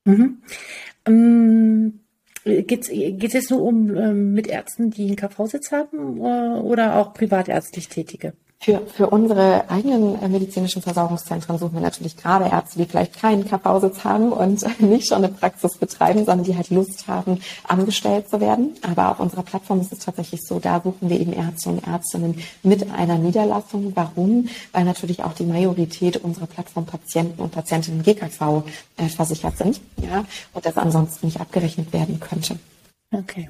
Mhm. 0.05 0.43
Ähm 1.07 2.01
Geht 2.47 3.35
es 3.35 3.50
nur 3.50 3.61
um 3.61 3.97
ähm, 3.97 4.33
mit 4.33 4.47
Ärzten, 4.47 4.91
die 4.91 5.07
einen 5.07 5.17
KV-Sitz 5.17 5.73
haben 5.73 6.21
äh, 6.21 6.61
oder 6.61 6.95
auch 6.97 7.12
privatärztlich 7.12 7.88
Tätige? 7.88 8.35
Für, 8.59 8.81
für 8.87 9.09
unsere 9.09 9.69
eigenen 9.69 10.21
äh, 10.21 10.29
medizinischen 10.29 10.83
Versorgungszentren 10.83 11.59
suchen 11.59 11.75
wir 11.75 11.83
natürlich 11.83 12.17
gerade 12.17 12.47
Ärzte, 12.47 12.79
die 12.79 12.87
vielleicht 12.87 13.21
keinen 13.21 13.47
KV-Sitz 13.47 14.03
haben 14.03 14.33
und 14.33 14.65
nicht 14.81 15.09
schon 15.09 15.19
eine 15.19 15.29
Praxis 15.29 15.77
betreiben, 15.77 16.25
sondern 16.25 16.43
die 16.45 16.57
halt 16.57 16.71
Lust 16.71 17.07
haben, 17.07 17.41
angestellt 17.69 18.29
zu 18.29 18.41
werden. 18.41 18.75
Aber 18.83 19.11
auf 19.11 19.21
unserer 19.21 19.43
Plattform 19.43 19.81
ist 19.81 19.93
es 19.93 20.01
tatsächlich 20.01 20.45
so, 20.45 20.59
da 20.59 20.81
suchen 20.83 21.11
wir 21.11 21.21
eben 21.21 21.33
Ärzte 21.33 21.69
und 21.69 21.87
Ärztinnen 21.87 22.43
mit 22.63 22.91
einer 22.91 23.19
Niederlassung. 23.19 23.93
Warum? 23.95 24.49
Weil 24.73 24.85
natürlich 24.85 25.23
auch 25.23 25.35
die 25.35 25.45
Majorität 25.45 26.17
unserer 26.17 26.47
Plattform 26.47 26.87
Patienten 26.87 27.43
und 27.43 27.53
Patientinnen 27.53 28.03
GKV 28.03 28.65
äh, 28.97 29.09
versichert 29.09 29.59
sind, 29.59 29.81
ja, 30.03 30.25
und 30.55 30.65
das 30.65 30.77
ansonsten 30.77 31.27
nicht 31.27 31.41
abgerechnet 31.41 31.93
werden 31.93 32.19
könnte. 32.21 32.59
Okay. 33.13 33.49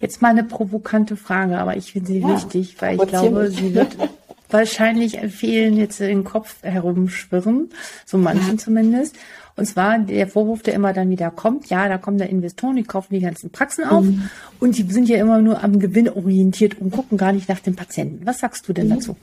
Jetzt 0.00 0.22
mal 0.22 0.28
eine 0.28 0.44
provokante 0.44 1.16
Frage, 1.16 1.58
aber 1.58 1.76
ich 1.76 1.92
finde 1.92 2.08
sie 2.08 2.20
ja, 2.20 2.28
wichtig, 2.28 2.76
weil 2.80 2.96
ich 2.96 3.08
glaube, 3.08 3.50
sie 3.50 3.74
wird 3.74 3.96
wahrscheinlich 4.52 5.18
vielen 5.30 5.76
jetzt 5.76 6.00
den 6.00 6.24
Kopf 6.24 6.62
herumschwirren, 6.62 7.70
so 8.04 8.18
manchen 8.18 8.52
ja. 8.52 8.58
zumindest. 8.58 9.16
Und 9.56 9.66
zwar 9.66 9.98
der 9.98 10.26
Vorwurf, 10.26 10.62
der 10.62 10.74
immer 10.74 10.92
dann 10.92 11.10
wieder 11.10 11.30
kommt, 11.30 11.68
ja, 11.68 11.88
da 11.88 11.98
kommen 11.98 12.18
da 12.18 12.24
Investoren, 12.24 12.76
die 12.76 12.82
kaufen 12.82 13.14
die 13.14 13.20
ganzen 13.20 13.50
Praxen 13.50 13.84
auf 13.84 14.04
mhm. 14.04 14.30
und 14.58 14.78
die 14.78 14.90
sind 14.90 15.08
ja 15.08 15.18
immer 15.18 15.42
nur 15.42 15.62
am 15.62 15.78
Gewinn 15.78 16.08
orientiert 16.08 16.80
und 16.80 16.90
gucken 16.92 17.18
gar 17.18 17.32
nicht 17.32 17.48
nach 17.48 17.60
dem 17.60 17.76
Patienten. 17.76 18.24
Was 18.24 18.38
sagst 18.38 18.68
du 18.68 18.72
denn 18.72 18.88
mhm. 18.88 19.16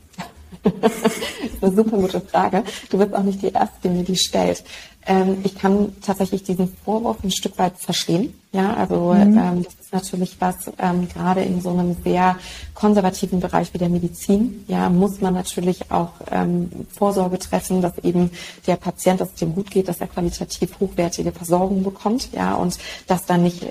Das 0.82 0.92
ist 0.94 1.64
eine 1.64 1.76
super 1.76 1.98
gute 1.98 2.22
Frage. 2.22 2.64
Du 2.90 2.98
bist 2.98 3.14
auch 3.14 3.24
nicht 3.24 3.42
die 3.42 3.52
Erste, 3.52 3.76
die 3.84 3.90
mir 3.90 4.04
die 4.04 4.16
stellt. 4.16 4.64
Ähm, 5.08 5.38
ich 5.44 5.56
kann 5.56 5.96
tatsächlich 6.02 6.44
diesen 6.44 6.76
Vorwurf 6.84 7.24
ein 7.24 7.32
Stück 7.32 7.58
weit 7.58 7.78
verstehen. 7.78 8.34
Ja, 8.52 8.74
also 8.74 9.14
mhm. 9.14 9.38
ähm, 9.38 9.64
das 9.64 9.74
ist 9.76 9.94
natürlich 9.94 10.36
was, 10.40 10.72
ähm, 10.80 11.08
gerade 11.08 11.42
in 11.42 11.62
so 11.62 11.70
einem 11.70 11.96
sehr 12.04 12.38
konservativen 12.74 13.40
Bereich 13.40 13.74
wie 13.74 13.78
der 13.78 13.90
Medizin, 13.90 14.66
ja, 14.68 14.90
muss 14.90 15.22
man 15.22 15.34
natürlich 15.34 15.92
auch 15.92 16.12
ähm, 16.32 16.70
Vorsorge 16.92 17.40
treffen, 17.40 17.82
dass 17.82 17.98
eben 18.00 18.32
der 18.66 18.76
Patient, 18.78 19.22
dass 19.22 19.30
es 19.30 19.36
dem 19.36 19.54
gut 19.54 19.70
geht, 19.70 19.88
dass 19.88 20.02
er 20.02 20.08
qualitativ 20.08 20.80
hochwertige 20.80 21.32
Versorgung 21.32 21.84
bekommt, 21.84 22.30
ja, 22.34 22.56
und 22.56 22.78
dass 23.08 23.26
dann 23.26 23.44
nicht, 23.44 23.66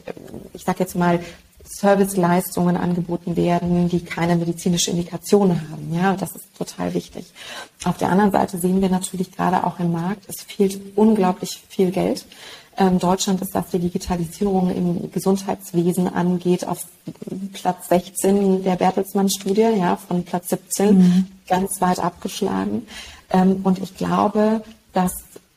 ich 0.53 0.65
sag 0.65 0.79
jetzt 0.79 0.95
mal, 0.95 1.21
Serviceleistungen 1.69 2.77
angeboten 2.77 3.37
werden, 3.37 3.89
die 3.89 4.01
keine 4.01 4.37
medizinische 4.37 4.91
Indikation 4.91 5.51
haben. 5.51 5.93
Ja, 5.93 6.15
das 6.15 6.35
ist 6.35 6.57
total 6.57 6.95
wichtig. 6.95 7.27
Auf 7.85 7.97
der 7.99 8.11
anderen 8.11 8.33
Seite 8.33 8.59
sehen 8.59 8.81
wir 8.81 8.89
natürlich 8.89 9.33
gerade 9.33 9.65
auch 9.65 9.79
im 9.79 9.93
Markt, 9.93 10.25
es 10.29 10.43
fehlt 10.43 10.81
unglaublich 10.97 11.63
viel 11.69 11.91
Geld. 11.91 12.27
Ähm, 12.79 12.99
Deutschland 12.99 13.41
ist, 13.41 13.55
was 13.55 13.71
die 13.71 13.79
Digitalisierung 13.79 14.71
im 14.71 15.11
Gesundheitswesen 15.11 16.13
angeht, 16.13 16.67
auf 16.67 16.87
Platz 17.55 17.89
16 17.89 18.65
der 18.65 18.77
Bertelsmann-Studie, 18.77 19.79
ja, 19.79 19.97
von 19.97 20.25
Platz 20.25 20.51
17 20.51 20.99
mhm. 20.99 21.27
ganz 21.49 21.81
weit 21.81 22.01
abgeschlagen. 22.01 22.87
Ähm, 23.31 23.61
und 23.65 23.79
ich 23.79 23.97
glaube, 23.97 24.63
dass 24.93 25.13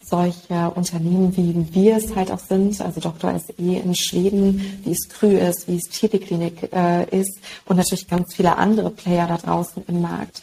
solche 0.09 0.71
Unternehmen, 0.71 1.35
wie 1.37 1.73
wir 1.73 1.97
es 1.97 2.15
halt 2.15 2.31
auch 2.31 2.39
sind, 2.39 2.79
also 2.81 2.99
Dr. 2.99 3.39
SE 3.39 3.53
in 3.57 3.95
Schweden, 3.95 4.81
wie 4.83 4.91
es 4.91 5.07
Krü 5.09 5.37
ist, 5.37 5.67
wie 5.67 5.77
es 5.77 5.83
Tierklinik 5.83 6.71
äh, 6.73 7.05
ist 7.17 7.39
und 7.65 7.77
natürlich 7.77 8.07
ganz 8.07 8.35
viele 8.35 8.57
andere 8.57 8.89
Player 8.89 9.27
da 9.27 9.37
draußen 9.37 9.83
im 9.87 10.01
Markt, 10.01 10.41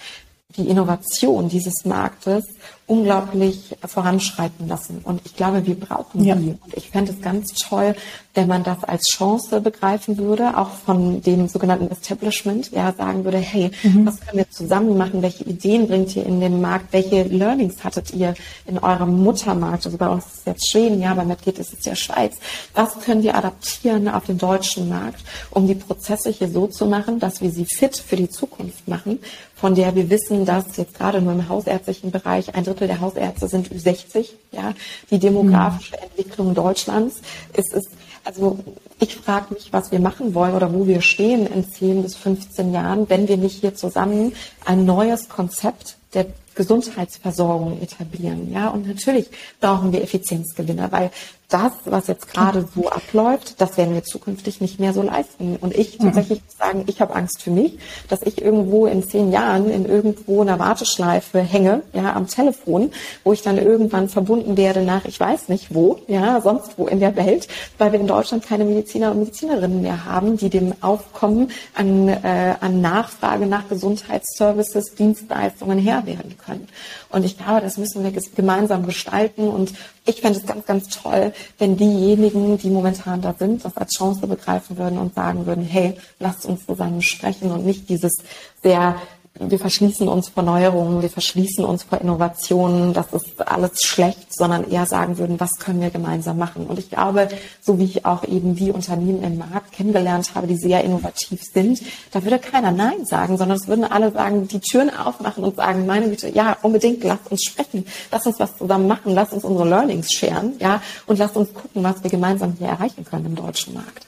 die 0.57 0.69
Innovation 0.69 1.49
dieses 1.49 1.85
Marktes 1.85 2.45
unglaublich 2.87 3.77
voranschreiten 3.85 4.69
lassen. 4.69 5.01
Und 5.03 5.21
ich 5.25 5.35
glaube, 5.35 5.67
wir 5.67 5.79
brauchen 5.79 6.25
ja. 6.25 6.37
die. 6.37 6.51
Und 6.51 6.77
ich 6.77 6.91
fände 6.91 7.13
es 7.13 7.21
ganz 7.21 7.53
toll, 7.55 7.97
wenn 8.35 8.47
man 8.47 8.63
das 8.63 8.85
als 8.85 9.09
Chance 9.09 9.61
begreifen 9.61 10.19
würde, 10.19 10.57
auch 10.57 10.71
von 10.71 11.21
dem 11.23 11.49
sogenannten 11.49 11.91
Establishment, 11.91 12.71
ja, 12.71 12.93
sagen 12.93 13.25
würde, 13.25 13.39
hey, 13.39 13.73
mhm. 13.83 14.07
was 14.07 14.21
können 14.21 14.39
wir 14.39 14.51
zusammen 14.51 14.97
machen? 14.97 15.23
Welche 15.23 15.45
Ideen 15.45 15.89
bringt 15.89 16.15
ihr 16.15 16.25
in 16.25 16.41
den 16.41 16.61
Markt? 16.61 16.93
Welche 16.93 17.25
Learnings 17.25 17.83
hattet 17.83 18.13
ihr 18.15 18.35
in 18.67 18.79
eurem 18.79 19.23
Muttermarkt? 19.23 19.87
Also 19.87 19.99
bei 19.99 20.09
uns 20.09 20.27
ist 20.27 20.39
es 20.39 20.45
jetzt 20.45 20.71
Schweden, 20.71 21.01
ja, 21.01 21.13
bei 21.15 21.25
MedGate 21.25 21.61
ist 21.61 21.73
es 21.77 21.85
ja 21.85 21.97
Schweiz. 21.97 22.37
Was 22.75 23.01
können 23.01 23.23
wir 23.23 23.35
adaptieren 23.35 24.07
auf 24.09 24.27
den 24.27 24.39
deutschen 24.39 24.89
Markt, 24.89 25.25
um 25.51 25.67
die 25.67 25.75
Prozesse 25.75 26.31
hier 26.31 26.49
so 26.49 26.69
zu 26.69 26.87
machen, 26.87 27.19
dass 27.19 27.41
wir 27.41 27.51
sie 27.51 27.65
fit 27.65 27.97
für 27.97 28.17
die 28.17 28.29
Zukunft 28.29 28.87
machen, 28.87 29.19
von 29.57 29.75
der 29.75 29.95
wir 29.95 30.11
wissen, 30.11 30.45
dass 30.45 30.77
jetzt 30.77 30.99
gerade 30.99 31.23
nur 31.23 31.33
im 31.33 31.49
hausärztlichen 31.49 32.11
Bereich 32.11 32.55
ein 32.55 32.65
Drittel 32.65 32.76
der 32.81 33.01
Hausärzte 33.01 33.49
sind 33.49 33.71
Ü60. 33.71 34.29
Ja, 34.53 34.75
die 35.11 35.19
demografische 35.19 35.97
mhm. 35.97 36.03
Entwicklung 36.03 36.55
Deutschlands 36.55 37.23
ist, 37.55 37.73
ist 37.73 37.91
also 38.25 38.59
ich 38.99 39.15
frage 39.15 39.55
mich, 39.55 39.73
was 39.73 39.93
wir 39.93 40.01
machen 40.01 40.35
wollen 40.35 40.55
oder 40.55 40.73
wo 40.75 40.87
wir 40.87 41.01
stehen 41.01 41.47
in 41.47 41.69
10 41.69 42.03
bis 42.03 42.17
15 42.17 42.73
Jahren, 42.73 43.09
wenn 43.09 43.29
wir 43.29 43.37
nicht 43.37 43.61
hier 43.61 43.75
zusammen 43.75 44.33
ein 44.65 44.85
neues 44.85 45.29
Konzept 45.29 45.97
der 46.13 46.27
Gesundheitsversorgung 46.57 47.81
etablieren. 47.81 48.51
Ja, 48.53 48.69
und 48.69 48.89
natürlich 48.89 49.31
brauchen 49.61 49.93
wir 49.93 50.03
Effizienzgewinne, 50.03 50.89
weil 50.91 51.11
das, 51.49 51.73
was 51.85 52.09
jetzt 52.09 52.33
gerade 52.33 52.67
so 52.75 52.89
abläuft, 52.89 53.61
das 53.61 53.77
werden 53.77 53.95
wir 53.95 54.03
zukünftig 54.03 54.61
nicht 54.61 54.81
mehr 54.81 54.93
so 54.93 55.03
leisten. 55.03 55.57
Und 55.61 55.77
ich 55.77 55.99
mhm. 55.99 56.05
tatsächlich 56.05 56.43
muss 56.43 56.59
sagen, 56.59 56.85
ich 56.87 57.01
habe 57.01 57.15
Angst 57.15 57.43
für 57.43 57.51
mich, 57.51 57.79
dass 58.09 58.23
ich 58.23 58.43
irgendwo 58.43 58.87
in 58.87 59.05
zehn 59.05 59.31
Jahren 59.31 59.71
in 59.71 59.87
irgendwo 59.87 60.43
einer 60.43 60.59
Warteschleife 60.59 61.41
hänge, 61.41 61.83
ja, 61.93 62.15
am 62.15 62.27
Telefon, 62.27 62.91
wo 63.23 63.33
ich 63.33 63.43
dann 63.43 63.59
irgendwann 63.59 64.09
verbunden 64.09 64.57
werde 64.57 64.83
nach, 64.83 65.05
ich 65.05 65.21
weiß 65.21 65.49
nicht 65.49 65.73
wo, 65.73 66.01
ja, 66.09 66.41
sonst 66.41 66.79
wo 66.79 66.87
in 66.87 66.99
der 66.99 67.15
Welt, 67.17 67.47
weil 67.79 67.93
wir 67.93 68.01
in 68.01 68.09
Deutschland 68.09 68.45
keine 68.45 68.65
Mediziner 68.65 69.13
und 69.13 69.21
Medizinerinnen 69.21 69.83
mehr 69.83 70.05
haben, 70.05 70.37
die 70.37 70.51
dem 70.51 70.75
Aufkommen 70.81 71.51
an, 71.75 72.09
äh, 72.09 72.55
an 72.61 72.81
Nachfrage 72.81 73.47
nach 73.47 73.69
Gesundheitsservices, 73.69 74.95
Dienstleistungen 74.97 75.79
Herr 75.79 76.07
werden 76.07 76.37
können. 76.47 76.69
Und 77.11 77.25
ich 77.25 77.37
glaube, 77.37 77.61
das 77.61 77.77
müssen 77.77 78.05
wir 78.05 78.13
gemeinsam 78.35 78.87
gestalten. 78.87 79.49
Und 79.49 79.73
ich 80.07 80.21
fände 80.21 80.39
es 80.39 80.47
ganz, 80.47 80.65
ganz 80.65 80.89
toll, 80.89 81.33
wenn 81.59 81.77
diejenigen, 81.77 82.59
die 82.59 82.71
momentan 82.71 83.21
da 83.21 83.35
sind, 83.39 83.65
das 83.65 83.77
als 83.77 83.93
Chance 83.93 84.27
begreifen 84.27 84.79
würden 84.79 84.99
und 84.99 85.15
sagen 85.15 85.47
würden, 85.47 85.65
hey, 85.65 85.99
lasst 86.19 86.47
uns 86.47 86.65
zusammen 86.65 87.03
sprechen 87.03 87.51
und 87.51 87.67
nicht 87.67 87.89
dieses 87.89 88.15
sehr 88.63 88.97
wir 89.39 89.59
verschließen 89.59 90.09
uns 90.09 90.29
vor 90.29 90.43
Neuerungen, 90.43 91.03
wir 91.03 91.11
verschließen 91.11 91.65
uns 91.65 91.83
vor 91.83 92.01
Innovationen, 92.01 92.93
das 92.93 93.13
ist 93.13 93.47
alles 93.47 93.83
schlecht, 93.85 94.35
sondern 94.35 94.71
eher 94.71 94.87
sagen 94.87 95.19
würden, 95.19 95.39
was 95.41 95.51
können 95.59 95.81
wir 95.81 95.91
gemeinsam 95.91 96.39
machen. 96.39 96.67
Und 96.67 96.79
ich 96.79 96.91
glaube, 96.91 97.29
so 97.61 97.79
wie 97.79 97.85
ich 97.85 98.07
auch 98.07 98.25
eben 98.25 98.55
die 98.55 98.71
Unternehmen 98.71 99.23
im 99.23 99.39
Markt 99.39 99.73
kennengelernt 99.73 100.35
habe, 100.35 100.47
die 100.47 100.57
sehr 100.57 100.85
innovativ 100.85 101.41
sind, 101.43 101.83
da 102.13 102.23
würde 102.23 102.39
keiner 102.39 102.73
Nein 102.73 103.05
sagen, 103.05 103.37
sondern 103.37 103.59
es 103.59 103.69
würden 103.69 103.85
alle 103.85 104.13
sagen, 104.13 104.49
die 104.49 104.61
Türen 104.61 104.91
aufmachen 104.91 105.45
und 105.45 105.57
sagen, 105.57 105.87
meine 105.87 106.09
Güte, 106.09 106.29
ja, 106.31 106.57
unbedingt, 106.63 107.05
lasst 107.05 107.31
uns 107.31 107.45
sprechen, 107.45 107.87
lasst 108.11 108.27
uns 108.27 108.41
was 108.41 108.57
zusammen 108.57 108.87
machen, 108.87 109.15
lasst 109.15 109.33
uns 109.33 109.45
unsere 109.45 109.69
Learnings 109.69 110.13
scheren, 110.13 110.55
ja, 110.61 110.83
und 111.07 111.19
lasst 111.19 111.37
uns 111.37 111.53
gucken, 111.53 111.83
was 111.85 112.03
wir 112.03 112.11
gemeinsam 112.11 112.55
hier 112.59 112.69
erreichen 112.69 113.05
können 113.05 113.27
im 113.27 113.35
deutschen 113.35 113.75
Markt. 113.75 114.07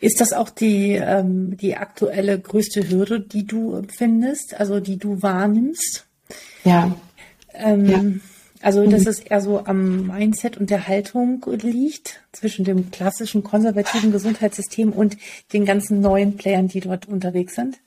Ist 0.00 0.20
das 0.20 0.32
auch 0.32 0.50
die, 0.50 0.92
ähm, 0.92 1.56
die 1.56 1.76
aktuelle 1.76 2.38
größte 2.38 2.88
Hürde, 2.88 3.20
die 3.20 3.46
du 3.46 3.82
findest, 3.88 4.58
also 4.58 4.80
die 4.80 4.96
du 4.96 5.22
wahrnimmst? 5.22 6.06
Ja. 6.64 6.96
Ähm, 7.54 7.86
ja. 7.86 8.04
Also, 8.60 8.84
dass 8.88 9.02
mhm. 9.02 9.08
es 9.08 9.20
eher 9.20 9.40
so 9.40 9.64
am 9.64 10.08
Mindset 10.08 10.56
und 10.56 10.70
der 10.70 10.88
Haltung 10.88 11.44
liegt 11.62 12.20
zwischen 12.32 12.64
dem 12.64 12.90
klassischen 12.90 13.44
konservativen 13.44 14.10
Gesundheitssystem 14.10 14.92
und 14.92 15.16
den 15.52 15.64
ganzen 15.64 16.00
neuen 16.00 16.36
Playern, 16.36 16.66
die 16.66 16.80
dort 16.80 17.06
unterwegs 17.06 17.54
sind? 17.54 17.78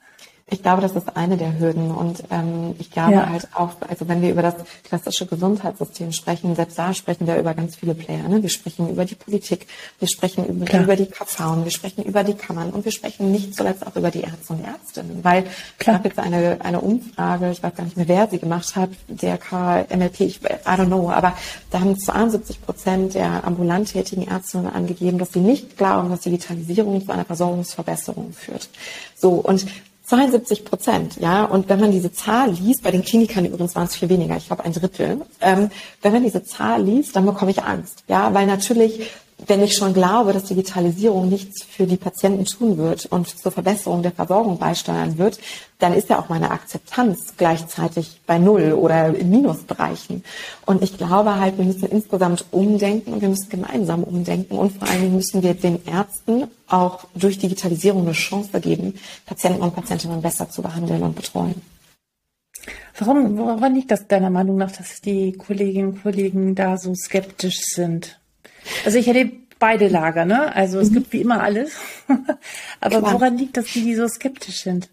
Ich 0.54 0.62
glaube, 0.62 0.82
das 0.82 0.98
ist 0.98 1.16
eine 1.16 1.38
der 1.38 1.58
Hürden. 1.58 1.92
Und 1.92 2.26
ähm, 2.30 2.76
ich 2.78 2.92
glaube 2.92 3.14
ja. 3.14 3.30
halt 3.30 3.48
auch, 3.54 3.72
also 3.88 4.10
wenn 4.10 4.22
wir 4.22 4.32
über 4.32 4.42
das 4.42 4.56
klassische 4.84 5.26
Gesundheitssystem 5.26 6.12
sprechen, 6.12 6.56
selbst 6.58 6.78
da 6.78 6.94
sprechen 6.94 7.26
wir 7.26 7.38
über 7.38 7.54
ganz 7.54 7.78
viele 7.78 7.96
Player. 7.96 8.28
Ne? 8.28 8.44
Wir 8.44 8.50
sprechen 8.50 8.90
über 8.90 9.06
die 9.06 9.16
Politik, 9.16 9.68
wir 10.00 10.10
sprechen 10.10 10.46
über, 10.46 10.78
über 10.78 10.96
die 10.98 11.06
KV, 11.06 11.64
wir 11.64 11.72
sprechen 11.72 12.04
über 12.04 12.26
die 12.26 12.34
Kammern 12.34 12.72
und 12.72 12.84
wir 12.84 12.92
sprechen 12.92 13.32
nicht 13.32 13.56
zuletzt 13.56 13.88
auch 13.88 13.96
über 13.96 14.12
die 14.12 14.22
Ärzte 14.22 14.52
und 14.52 14.66
Ärztinnen. 14.66 15.24
Weil 15.24 15.46
ich 15.80 15.88
habe 15.88 16.10
jetzt 16.10 16.20
eine, 16.20 16.58
eine 16.60 16.82
Umfrage, 16.82 17.50
ich 17.52 17.64
weiß 17.64 17.74
gar 17.74 17.86
nicht 17.86 17.96
mehr, 17.96 18.10
wer 18.10 18.28
sie 18.28 18.40
gemacht 18.40 18.76
hat, 18.76 18.90
der 19.08 19.38
KMLP, 19.38 20.20
ich, 20.20 20.44
I 20.44 20.48
don't 20.66 20.88
know, 20.88 21.10
aber 21.10 21.34
da 21.70 21.80
haben 21.80 21.98
72 21.98 22.62
Prozent 22.62 23.14
der 23.14 23.46
ambulant 23.46 23.90
tätigen 23.90 24.28
Ärztinnen 24.28 24.68
angegeben, 24.68 25.18
dass 25.18 25.32
sie 25.32 25.40
nicht 25.40 25.78
glauben, 25.78 26.10
dass 26.10 26.20
Digitalisierung 26.20 27.06
zu 27.06 27.12
einer 27.14 27.24
Versorgungsverbesserung 27.24 28.34
führt. 28.34 28.68
So, 29.16 29.36
und 29.36 29.66
72 30.12 30.66
Prozent, 30.66 31.16
ja. 31.22 31.46
Und 31.46 31.70
wenn 31.70 31.80
man 31.80 31.92
diese 31.92 32.12
Zahl 32.12 32.52
liest, 32.52 32.84
bei 32.84 32.92
den 32.92 33.02
Klinikern 33.02 33.46
übrigens 33.46 33.76
waren 33.76 33.86
es 33.86 33.96
viel 33.96 34.10
weniger, 34.10 34.36
ich 34.36 34.48
glaube 34.48 34.66
ein 34.66 34.74
Drittel. 34.74 35.22
Ähm, 35.40 35.70
wenn 36.02 36.12
man 36.12 36.24
diese 36.24 36.44
Zahl 36.44 36.84
liest, 36.84 37.16
dann 37.16 37.26
bekomme 37.26 37.52
ich 37.52 37.64
Angst, 37.64 38.04
ja, 38.10 38.34
weil 38.34 38.46
natürlich 38.46 39.10
wenn 39.48 39.64
ich 39.64 39.74
schon 39.74 39.94
glaube, 39.94 40.34
dass 40.34 40.46
Digitalisierung 40.46 41.30
nichts 41.30 41.64
für 41.64 41.88
die 41.88 41.98
Patienten 41.98 42.46
tun 42.46 42.78
wird 42.78 43.06
und 43.08 43.28
zur 43.28 43.52
Verbesserung 43.52 44.04
der 44.04 44.12
Versorgung 44.12 44.58
beisteuern 44.58 45.18
wird, 45.18 45.40
dann 45.80 45.94
ist 45.94 46.10
ja 46.10 46.20
auch 46.20 46.30
meine 46.30 46.52
Akzeptanz 46.52 47.34
gleichzeitig 47.38 48.22
bei 48.28 48.38
Null 48.38 48.74
oder 48.74 49.16
in 49.16 49.30
Minusbereichen. 49.30 50.24
Und 50.66 50.84
ich 50.84 50.98
glaube 50.98 51.40
halt, 51.40 51.58
wir 51.58 51.66
müssen 51.66 51.90
insgesamt 51.90 52.46
umdenken 52.52 53.14
und 53.14 53.22
wir 53.22 53.30
müssen 53.30 53.50
gemeinsam 53.50 54.04
umdenken 54.04 54.58
und 54.58 54.78
vor 54.78 54.88
allen 54.88 55.02
Dingen 55.02 55.16
müssen 55.16 55.42
wir 55.42 55.54
den 55.54 55.84
Ärzten 55.86 56.48
auch 56.68 57.06
durch 57.16 57.40
Digitalisierung 57.40 58.04
eine 58.04 58.14
Chance 58.14 58.62
geben, 58.62 58.94
Patienten 59.26 59.62
und 59.62 59.76
Patientinnen 59.76 60.22
besser 60.22 60.50
zu 60.50 60.62
behandeln 60.62 61.02
und 61.04 61.16
betreuen. 61.16 61.62
Warum, 63.00 63.38
woran 63.38 63.74
liegt 63.74 63.90
das 63.90 64.08
deiner 64.08 64.30
Meinung 64.30 64.58
nach, 64.58 64.72
dass 64.72 65.02
die 65.02 65.32
Kolleginnen 65.34 65.94
und 65.94 66.04
Kollegen 66.04 66.54
da 66.54 66.78
so 66.78 66.94
skeptisch 66.94 67.62
sind? 67.64 68.21
Also 68.86 68.98
ich 68.98 69.08
erlebe 69.08 69.38
beide 69.60 69.88
Lager, 69.88 70.26
ne? 70.26 70.54
Also 70.56 70.80
es 70.80 70.90
mhm. 70.90 70.96
gibt 70.96 71.14
wie 71.14 71.22
immer 71.22 71.42
alles. 71.42 71.72
Aber 72.82 73.00
Klar. 73.00 73.14
woran 73.14 73.38
liegt 73.38 73.58
das, 73.58 73.66
die, 73.66 73.84
die 73.84 73.96
so 73.96 74.08
skeptisch 74.08 74.64
sind? 74.64 74.90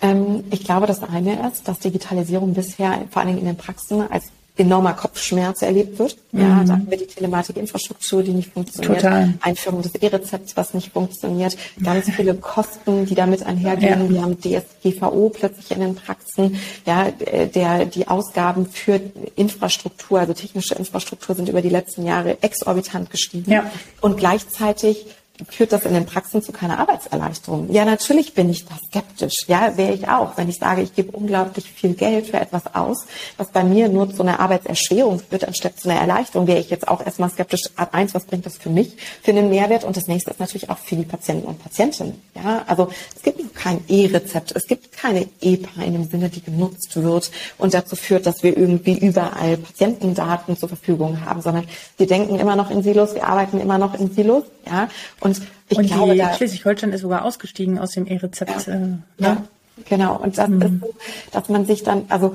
Ähm, 0.00 0.44
ich 0.50 0.64
glaube, 0.64 0.86
das 0.86 1.02
eine 1.02 1.48
ist, 1.48 1.68
dass 1.68 1.78
Digitalisierung 1.78 2.54
bisher 2.54 3.04
vor 3.10 3.20
allen 3.20 3.28
Dingen 3.28 3.40
in 3.40 3.46
den 3.46 3.56
Praxen 3.56 4.10
als 4.10 4.30
enormer 4.56 4.92
Kopfschmerz 4.92 5.62
erlebt 5.62 5.98
wird. 5.98 6.16
Ja, 6.32 6.44
mhm. 6.44 6.66
da 6.66 6.72
haben 6.74 6.90
wir 6.90 6.98
die 6.98 7.06
Telematikinfrastruktur, 7.06 8.22
die 8.22 8.32
nicht 8.32 8.52
funktioniert, 8.52 9.00
Total. 9.00 9.34
Einführung 9.40 9.80
des 9.80 9.94
E-Rezepts, 9.94 10.56
was 10.56 10.74
nicht 10.74 10.92
funktioniert, 10.92 11.56
ganz 11.82 12.10
viele 12.10 12.34
Kosten, 12.34 13.06
die 13.06 13.14
damit 13.14 13.44
einhergehen. 13.44 14.04
Ja. 14.04 14.10
Wir 14.10 14.22
haben 14.22 14.38
DSGVO 14.38 15.30
plötzlich 15.30 15.70
in 15.70 15.80
den 15.80 15.94
Praxen. 15.94 16.56
Ja, 16.84 17.10
der, 17.10 17.86
die 17.86 18.08
Ausgaben 18.08 18.66
für 18.66 19.00
Infrastruktur, 19.36 20.20
also 20.20 20.34
technische 20.34 20.74
Infrastruktur, 20.74 21.34
sind 21.34 21.48
über 21.48 21.62
die 21.62 21.70
letzten 21.70 22.04
Jahre 22.04 22.42
exorbitant 22.42 23.10
gestiegen. 23.10 23.50
Ja. 23.50 23.70
Und 24.02 24.18
gleichzeitig 24.18 25.06
führt 25.48 25.72
das 25.72 25.84
in 25.84 25.94
den 25.94 26.06
Praxen 26.06 26.42
zu 26.42 26.52
keiner 26.52 26.78
Arbeitserleichterung? 26.78 27.72
Ja, 27.72 27.84
natürlich 27.84 28.34
bin 28.34 28.50
ich 28.50 28.66
da 28.66 28.74
skeptisch. 28.86 29.34
Ja, 29.46 29.76
wäre 29.76 29.92
ich 29.92 30.08
auch. 30.08 30.36
Wenn 30.36 30.48
ich 30.48 30.58
sage, 30.58 30.82
ich 30.82 30.94
gebe 30.94 31.12
unglaublich 31.12 31.70
viel 31.70 31.94
Geld 31.94 32.26
für 32.26 32.38
etwas 32.38 32.74
aus, 32.74 33.06
was 33.36 33.48
bei 33.48 33.64
mir 33.64 33.88
nur 33.88 34.14
zu 34.14 34.22
einer 34.22 34.40
Arbeitserschwerung 34.40 35.20
führt, 35.20 35.44
anstatt 35.44 35.78
zu 35.78 35.88
einer 35.88 36.00
Erleichterung, 36.00 36.46
wäre 36.46 36.60
ich 36.60 36.70
jetzt 36.70 36.86
auch 36.88 37.04
erstmal 37.04 37.30
skeptisch. 37.30 37.62
Ab 37.76 37.94
eins, 37.94 38.14
was 38.14 38.24
bringt 38.24 38.46
das 38.46 38.58
für 38.58 38.70
mich 38.70 38.96
für 39.22 39.30
einen 39.30 39.48
Mehrwert? 39.48 39.84
Und 39.84 39.96
das 39.96 40.06
nächste 40.06 40.30
ist 40.30 40.40
natürlich 40.40 40.70
auch 40.70 40.78
für 40.78 40.96
die 40.96 41.04
Patienten 41.04 41.46
und 41.46 41.62
Patientinnen. 41.62 42.20
Ja, 42.34 42.64
also 42.66 42.88
es 43.16 43.22
gibt 43.22 43.54
kein 43.54 43.82
E-Rezept. 43.88 44.52
Es 44.54 44.66
gibt 44.66 44.92
keine 44.92 45.26
EPA 45.40 45.82
in 45.82 45.94
dem 45.94 46.08
Sinne, 46.08 46.28
die 46.28 46.42
genutzt 46.42 46.96
wird 47.02 47.30
und 47.58 47.74
dazu 47.74 47.96
führt, 47.96 48.26
dass 48.26 48.42
wir 48.42 48.56
irgendwie 48.56 48.98
überall 48.98 49.56
Patientendaten 49.56 50.56
zur 50.56 50.68
Verfügung 50.68 51.24
haben, 51.24 51.40
sondern 51.40 51.66
wir 51.96 52.06
denken 52.06 52.38
immer 52.38 52.56
noch 52.56 52.70
in 52.70 52.82
Silos, 52.82 53.14
wir 53.14 53.26
arbeiten 53.26 53.60
immer 53.60 53.78
noch 53.78 53.98
in 53.98 54.12
Silos. 54.12 54.44
Ja, 54.64 54.88
und 55.22 55.40
ich 55.68 55.78
und 55.78 55.86
glaube, 55.86 56.16
da, 56.16 56.34
Schleswig-Holstein 56.34 56.92
ist 56.92 57.02
sogar 57.02 57.24
ausgestiegen 57.24 57.78
aus 57.78 57.92
dem 57.92 58.06
E-Rezept. 58.06 58.66
Ja, 58.66 58.74
äh, 58.74 58.88
ja, 59.18 59.44
genau. 59.88 60.16
Und 60.16 60.36
das 60.36 60.48
mhm. 60.48 60.62
ist 60.62 60.80
so, 60.80 60.94
dass 61.30 61.48
man 61.48 61.64
sich 61.64 61.84
dann, 61.84 62.04
also 62.08 62.34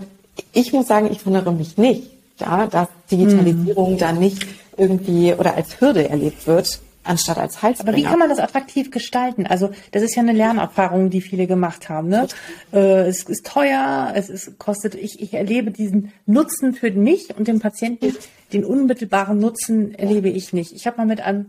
ich 0.53 0.71
muss 0.71 0.87
sagen, 0.87 1.09
ich 1.11 1.25
wundere 1.25 1.51
mich 1.51 1.77
nicht, 1.77 2.03
ja, 2.39 2.67
dass 2.67 2.87
Digitalisierung 3.11 3.93
mhm. 3.93 3.97
da 3.97 4.11
nicht 4.13 4.45
irgendwie 4.77 5.33
oder 5.33 5.55
als 5.55 5.81
Hürde 5.81 6.07
erlebt 6.07 6.47
wird, 6.47 6.79
anstatt 7.03 7.37
als 7.37 7.61
Heilsbringer. 7.61 7.89
Aber 7.89 7.97
wie 7.97 8.03
kann 8.03 8.19
man 8.19 8.29
das 8.29 8.39
attraktiv 8.39 8.89
gestalten? 8.89 9.45
Also 9.45 9.71
das 9.91 10.03
ist 10.03 10.15
ja 10.15 10.21
eine 10.21 10.33
Lernerfahrung, 10.33 11.09
die 11.09 11.21
viele 11.21 11.45
gemacht 11.47 11.89
haben. 11.89 12.07
Ne? 12.07 12.27
Äh, 12.71 13.07
es 13.07 13.23
ist 13.23 13.45
teuer, 13.45 14.13
es 14.15 14.29
ist, 14.29 14.59
kostet, 14.59 14.95
ich, 14.95 15.21
ich 15.21 15.33
erlebe 15.33 15.71
diesen 15.71 16.13
Nutzen 16.25 16.73
für 16.73 16.91
mich 16.91 17.35
und 17.37 17.47
den 17.47 17.59
Patienten, 17.59 18.15
den 18.53 18.63
unmittelbaren 18.63 19.39
Nutzen 19.39 19.93
erlebe 19.95 20.29
ich 20.29 20.53
nicht. 20.53 20.71
Ich 20.71 20.87
habe 20.87 20.97
mal 20.97 21.07
mit 21.07 21.21
einem 21.21 21.47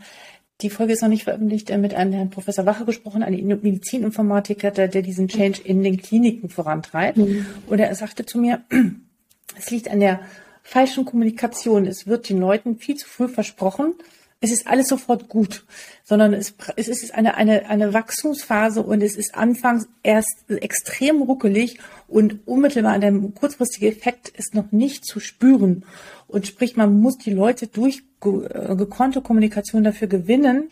die 0.60 0.70
Folge 0.70 0.92
ist 0.92 1.02
noch 1.02 1.08
nicht 1.08 1.24
veröffentlicht, 1.24 1.70
äh, 1.70 1.78
mit 1.78 1.94
einem 1.94 2.12
Herrn 2.12 2.30
Professor 2.30 2.66
Wache 2.66 2.84
gesprochen, 2.84 3.22
einem 3.22 3.46
Medizininformatiker, 3.46 4.70
der, 4.70 4.88
der 4.88 5.02
diesen 5.02 5.28
Change 5.28 5.60
in 5.62 5.82
den 5.82 5.98
Kliniken 5.98 6.48
vorantreibt. 6.48 7.18
Mhm. 7.18 7.46
Und 7.66 7.78
er 7.78 7.94
sagte 7.94 8.26
zu 8.26 8.38
mir, 8.38 8.62
es 9.58 9.70
liegt 9.70 9.88
an 9.88 10.00
der 10.00 10.20
falschen 10.62 11.04
Kommunikation. 11.04 11.86
Es 11.86 12.06
wird 12.06 12.28
den 12.28 12.38
Leuten 12.38 12.76
viel 12.78 12.96
zu 12.96 13.08
früh 13.08 13.28
versprochen, 13.28 13.94
es 14.40 14.52
ist 14.52 14.68
alles 14.68 14.88
sofort 14.88 15.28
gut, 15.28 15.64
sondern 16.04 16.32
es, 16.32 16.54
es 16.76 16.86
ist 16.88 17.12
eine, 17.14 17.34
eine, 17.34 17.68
eine 17.68 17.92
Wachstumsphase 17.92 18.82
und 18.82 19.02
es 19.02 19.16
ist 19.16 19.34
anfangs 19.34 19.88
erst 20.04 20.44
extrem 20.48 21.22
ruckelig 21.22 21.80
und 22.06 22.46
unmittelbar 22.46 23.00
der 23.00 23.12
kurzfristige 23.12 23.88
Effekt 23.88 24.28
ist 24.28 24.54
noch 24.54 24.70
nicht 24.70 25.04
zu 25.04 25.18
spüren. 25.18 25.84
Und 26.28 26.46
sprich, 26.46 26.76
man 26.76 27.00
muss 27.00 27.18
die 27.18 27.32
Leute 27.32 27.66
durch 27.66 28.04
gekonnte 28.20 29.20
Kommunikation 29.20 29.84
dafür 29.84 30.08
gewinnen, 30.08 30.70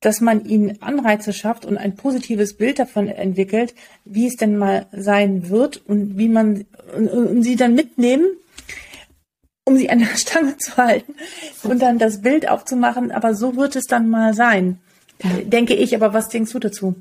dass 0.00 0.20
man 0.20 0.44
ihnen 0.44 0.82
Anreize 0.82 1.32
schafft 1.32 1.64
und 1.64 1.78
ein 1.78 1.96
positives 1.96 2.56
Bild 2.56 2.78
davon 2.78 3.08
entwickelt, 3.08 3.74
wie 4.04 4.26
es 4.26 4.36
denn 4.36 4.56
mal 4.56 4.86
sein 4.92 5.48
wird 5.48 5.78
und 5.86 6.18
wie 6.18 6.28
man 6.28 6.66
und, 6.96 7.08
und 7.08 7.42
sie 7.42 7.56
dann 7.56 7.74
mitnehmen 7.74 8.26
um 9.64 9.76
sie 9.76 9.90
an 9.90 9.98
der 9.98 10.14
Stange 10.16 10.56
zu 10.58 10.76
halten 10.76 11.14
und 11.62 11.80
dann 11.80 11.98
das 11.98 12.22
Bild 12.22 12.48
aufzumachen. 12.48 13.10
Aber 13.10 13.34
so 13.34 13.56
wird 13.56 13.76
es 13.76 13.84
dann 13.84 14.08
mal 14.08 14.34
sein, 14.34 14.78
ja. 15.22 15.30
denke 15.42 15.74
ich. 15.74 15.94
Aber 15.94 16.12
was 16.12 16.28
denkst 16.28 16.52
du 16.52 16.58
dazu? 16.58 16.94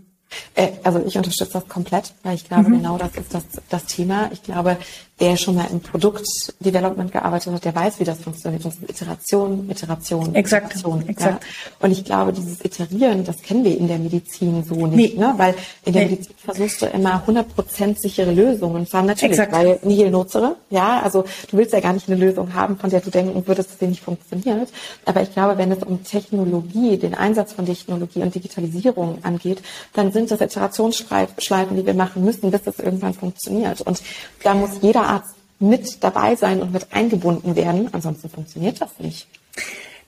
Äh, 0.56 0.70
also 0.84 1.04
ich 1.06 1.18
unterstütze 1.18 1.54
das 1.54 1.68
komplett, 1.68 2.14
weil 2.24 2.36
ich 2.36 2.48
glaube, 2.48 2.70
mhm. 2.70 2.78
genau 2.78 2.98
das 2.98 3.16
ist 3.16 3.34
das, 3.34 3.44
das 3.70 3.86
Thema. 3.86 4.30
Ich 4.32 4.44
glaube, 4.44 4.78
wer 5.20 5.38
schon 5.38 5.56
mal 5.56 5.68
im 5.72 5.80
Produktdevelopment 5.80 7.12
gearbeitet 7.12 7.54
hat, 7.54 7.66
der 7.66 7.76
weiß, 7.76 8.00
wie 8.00 8.04
das 8.04 8.20
funktioniert. 8.20 8.66
Das 8.66 8.76
ist 8.76 8.90
Iteration, 8.90 9.70
Iteration, 9.70 10.34
exakt, 10.34 10.76
Iteration. 10.76 11.08
Exakt. 11.08 11.44
Ja. 11.44 11.72
Und 11.80 11.92
ich 11.92 12.04
glaube, 12.04 12.34
dieses 12.34 12.66
Iterieren, 12.66 13.24
das 13.24 13.42
kennen 13.42 13.64
wir 13.64 13.78
in 13.78 13.88
der 13.88 14.00
Medizin 14.00 14.64
so 14.64 14.88
nicht, 14.88 15.16
nee. 15.16 15.20
ne? 15.20 15.34
weil 15.38 15.54
in 15.86 15.94
der 15.94 16.06
nee. 16.06 16.12
Medizin 16.12 16.36
versuchst 16.38 16.82
du 16.82 16.86
immer 16.88 17.24
100% 17.28 18.00
sichere 18.00 18.32
Lösungen. 18.32 18.88
Zwar 18.88 19.04
natürlich, 19.04 19.38
exakt. 19.38 19.54
weil 19.54 19.80
nihil 19.84 20.10
nocere, 20.10 20.56
ja, 20.72 21.02
also 21.02 21.26
du 21.50 21.58
willst 21.58 21.74
ja 21.74 21.80
gar 21.80 21.94
nicht 21.94 22.10
eine 22.10 22.18
Lösung 22.18 22.54
haben, 22.54 22.78
von 22.78 22.90
der 22.90 23.02
du 23.02 23.12
denken 23.12 23.46
würdest, 23.48 23.72
dass 23.72 23.80
sie 23.80 23.88
nicht 23.88 24.04
funktioniert. 24.04 24.70
Aber 25.06 25.22
ich 25.22 25.32
glaube, 25.32 25.58
wenn 25.60 25.72
es 25.72 25.84
um 25.84 26.04
Technologie, 26.04 26.98
den 26.98 27.14
Einsatz 27.14 27.54
von 27.54 27.66
Technologie 27.66 28.22
und 28.22 28.34
Digitalisierung 28.34 29.20
angeht, 29.22 29.62
dann 29.94 30.12
sind 30.12 30.32
das 30.32 30.42
Iterationsschleifen, 30.42 31.78
die 31.78 31.86
wir 31.86 31.94
machen 31.94 32.26
müssen, 32.26 32.50
bis 32.50 32.64
das 32.64 32.80
irgendwann 32.80 33.14
funktioniert. 33.14 33.82
Und 33.82 34.02
da 34.42 34.56
muss 34.56 34.72
jeder 34.82 35.03
Arzt 35.04 35.36
mit 35.60 36.04
dabei 36.04 36.36
sein 36.36 36.62
und 36.62 36.74
mit 36.74 36.88
eingebunden 36.92 37.56
werden. 37.56 37.90
Ansonsten 37.92 38.30
funktioniert 38.30 38.82
das 38.82 38.92
nicht. 39.00 39.28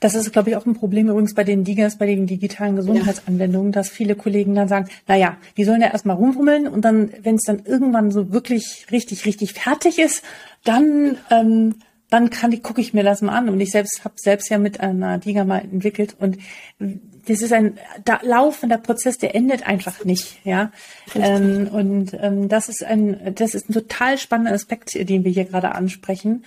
Das 0.00 0.14
ist, 0.14 0.30
glaube 0.32 0.50
ich, 0.50 0.56
auch 0.56 0.66
ein 0.66 0.74
Problem 0.74 1.08
übrigens 1.08 1.34
bei 1.34 1.44
den 1.44 1.64
DIGAs, 1.64 1.96
bei 1.96 2.06
den 2.06 2.26
digitalen 2.26 2.76
Gesundheitsanwendungen, 2.76 3.72
dass 3.72 3.88
viele 3.88 4.14
Kollegen 4.14 4.54
dann 4.54 4.68
sagen, 4.68 4.88
na 5.06 5.16
ja, 5.16 5.38
die 5.56 5.64
sollen 5.64 5.80
ja 5.80 5.88
erstmal 5.88 6.16
rumfummeln 6.16 6.68
und 6.68 6.84
dann, 6.84 7.10
wenn 7.22 7.36
es 7.36 7.44
dann 7.44 7.62
irgendwann 7.64 8.10
so 8.10 8.30
wirklich 8.30 8.86
richtig, 8.90 9.24
richtig 9.24 9.54
fertig 9.54 9.98
ist, 9.98 10.22
dann, 10.64 11.16
ähm, 11.30 11.76
dann 12.10 12.30
kann 12.30 12.50
die, 12.50 12.60
gucke 12.60 12.80
ich 12.80 12.94
mir 12.94 13.02
das 13.02 13.22
mal 13.22 13.36
an. 13.36 13.48
Und 13.48 13.60
ich 13.60 13.70
selbst 13.70 14.04
habe 14.04 14.14
selbst 14.16 14.48
ja 14.48 14.58
mit 14.58 14.80
einer 14.80 15.18
DIGA 15.18 15.44
mal 15.44 15.58
entwickelt 15.58 16.16
und 16.18 16.38
das 16.78 17.42
ist 17.42 17.52
ein 17.52 17.78
da, 18.04 18.20
laufender 18.22 18.78
Prozess, 18.78 19.18
der 19.18 19.34
endet 19.34 19.66
einfach 19.66 20.04
nicht, 20.04 20.44
ja. 20.44 20.70
Ähm, 21.14 21.68
und 21.72 22.16
ähm, 22.20 22.48
das 22.48 22.68
ist 22.68 22.84
ein, 22.84 23.34
das 23.34 23.54
ist 23.54 23.68
ein 23.68 23.72
total 23.72 24.18
spannender 24.18 24.52
Aspekt, 24.52 24.94
den 24.94 25.24
wir 25.24 25.32
hier 25.32 25.44
gerade 25.44 25.74
ansprechen, 25.74 26.44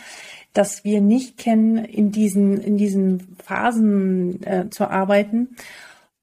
dass 0.54 0.84
wir 0.84 1.02
nicht 1.02 1.38
kennen, 1.38 1.84
in 1.84 2.12
diesen 2.12 2.62
in 2.62 2.78
diesen 2.78 3.36
Phasen 3.44 4.42
äh, 4.44 4.70
zu 4.70 4.90
arbeiten 4.90 5.56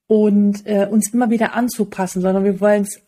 und 0.07 0.67
äh, 0.67 0.87
uns 0.91 1.13
immer 1.13 1.31
wieder 1.31 1.55
anzupassen, 1.55 2.23
sondern 2.23 2.45
wir 2.45 2.61
wollen 2.61 2.83
es 2.83 3.03